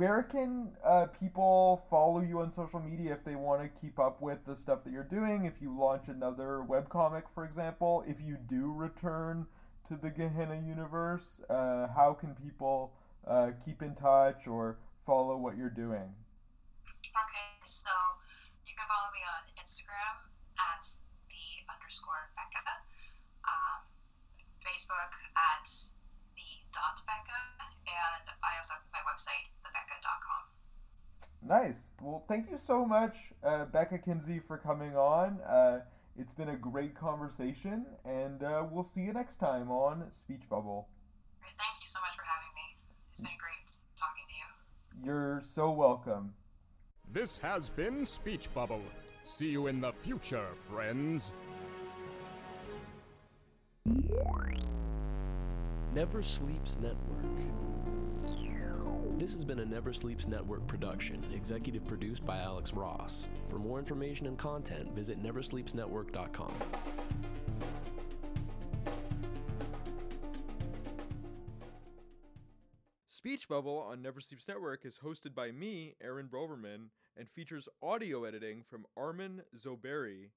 Where 0.00 0.22
can 0.22 0.70
uh, 0.82 1.08
people 1.20 1.84
follow 1.90 2.22
you 2.22 2.40
on 2.40 2.50
social 2.50 2.80
media 2.80 3.12
if 3.12 3.22
they 3.22 3.34
want 3.34 3.60
to 3.60 3.68
keep 3.68 3.98
up 3.98 4.22
with 4.22 4.38
the 4.46 4.56
stuff 4.56 4.82
that 4.84 4.94
you're 4.94 5.04
doing? 5.04 5.44
If 5.44 5.60
you 5.60 5.78
launch 5.78 6.08
another 6.08 6.64
webcomic, 6.66 7.24
for 7.34 7.44
example, 7.44 8.02
if 8.08 8.16
you 8.18 8.38
do 8.48 8.72
return 8.72 9.46
to 9.88 9.98
the 10.00 10.08
Gehenna 10.08 10.58
universe, 10.66 11.42
uh, 11.50 11.88
how 11.94 12.16
can 12.18 12.34
people 12.34 12.94
uh, 13.28 13.50
keep 13.62 13.82
in 13.82 13.94
touch 13.94 14.46
or 14.46 14.78
follow 15.04 15.36
what 15.36 15.58
you're 15.58 15.68
doing? 15.68 16.08
Okay, 16.88 17.60
so 17.66 17.90
you 18.64 18.72
can 18.72 18.88
follow 18.88 19.12
me 19.12 19.20
on 19.36 19.52
Instagram 19.60 20.16
at 20.56 20.88
the 21.28 21.74
underscore 21.76 22.32
Becca, 22.40 22.72
um, 23.44 23.84
Facebook 24.64 25.12
at 25.36 25.68
Becca, 27.06 27.40
and 27.86 28.26
I 28.42 28.56
also 28.58 28.74
have 28.74 28.82
my 28.92 29.02
website, 29.10 29.50
thebecca.com. 29.64 30.42
Nice. 31.42 31.86
Well, 32.00 32.24
thank 32.28 32.50
you 32.50 32.58
so 32.58 32.84
much, 32.84 33.16
uh, 33.42 33.64
Becca 33.66 33.98
Kinsey, 33.98 34.40
for 34.46 34.58
coming 34.58 34.96
on. 34.96 35.40
Uh, 35.40 35.80
it's 36.16 36.32
been 36.32 36.50
a 36.50 36.56
great 36.56 36.94
conversation, 36.94 37.86
and 38.04 38.42
uh, 38.42 38.64
we'll 38.70 38.84
see 38.84 39.00
you 39.00 39.12
next 39.12 39.36
time 39.36 39.70
on 39.70 40.04
Speech 40.14 40.42
Bubble. 40.48 40.88
Thank 41.42 41.80
you 41.80 41.86
so 41.86 42.00
much 42.00 42.16
for 42.16 42.22
having 42.22 42.54
me. 42.54 42.76
It's 43.10 43.20
been 43.20 43.30
great 43.38 43.78
talking 43.98 44.24
to 44.28 44.34
you. 44.36 45.06
You're 45.06 45.42
so 45.44 45.70
welcome. 45.70 46.34
This 47.12 47.38
has 47.38 47.68
been 47.68 48.04
Speech 48.04 48.52
Bubble. 48.54 48.82
See 49.24 49.48
you 49.48 49.66
in 49.66 49.80
the 49.80 49.92
future, 49.92 50.46
friends. 50.68 51.32
Never 55.92 56.22
Sleeps 56.22 56.78
Network. 56.78 57.24
This 59.18 59.34
has 59.34 59.44
been 59.44 59.58
a 59.58 59.64
Never 59.64 59.92
Sleeps 59.92 60.28
Network 60.28 60.64
production, 60.68 61.24
executive 61.34 61.84
produced 61.84 62.24
by 62.24 62.38
Alex 62.38 62.72
Ross. 62.72 63.26
For 63.48 63.58
more 63.58 63.80
information 63.80 64.28
and 64.28 64.38
content, 64.38 64.94
visit 64.94 65.20
neversleepsnetwork.com. 65.20 66.54
Speech 73.08 73.48
Bubble 73.48 73.78
on 73.78 74.00
Never 74.00 74.20
Sleeps 74.20 74.46
Network 74.46 74.86
is 74.86 75.00
hosted 75.04 75.34
by 75.34 75.50
me, 75.50 75.96
Aaron 76.00 76.28
Broverman, 76.28 76.90
and 77.16 77.28
features 77.28 77.68
audio 77.82 78.22
editing 78.22 78.62
from 78.62 78.86
Armin 78.96 79.42
Zoberi. 79.58 80.30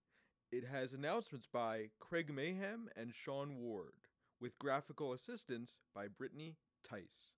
It 0.51 0.66
has 0.66 0.93
announcements 0.93 1.47
by 1.51 1.89
Craig 1.99 2.34
Mayhem 2.34 2.89
and 2.97 3.14
Sean 3.14 3.60
Ward, 3.60 3.93
with 4.40 4.58
graphical 4.60 5.14
assistance 5.14 5.78
by 5.94 6.08
Brittany 6.08 6.58
Tice. 6.84 7.34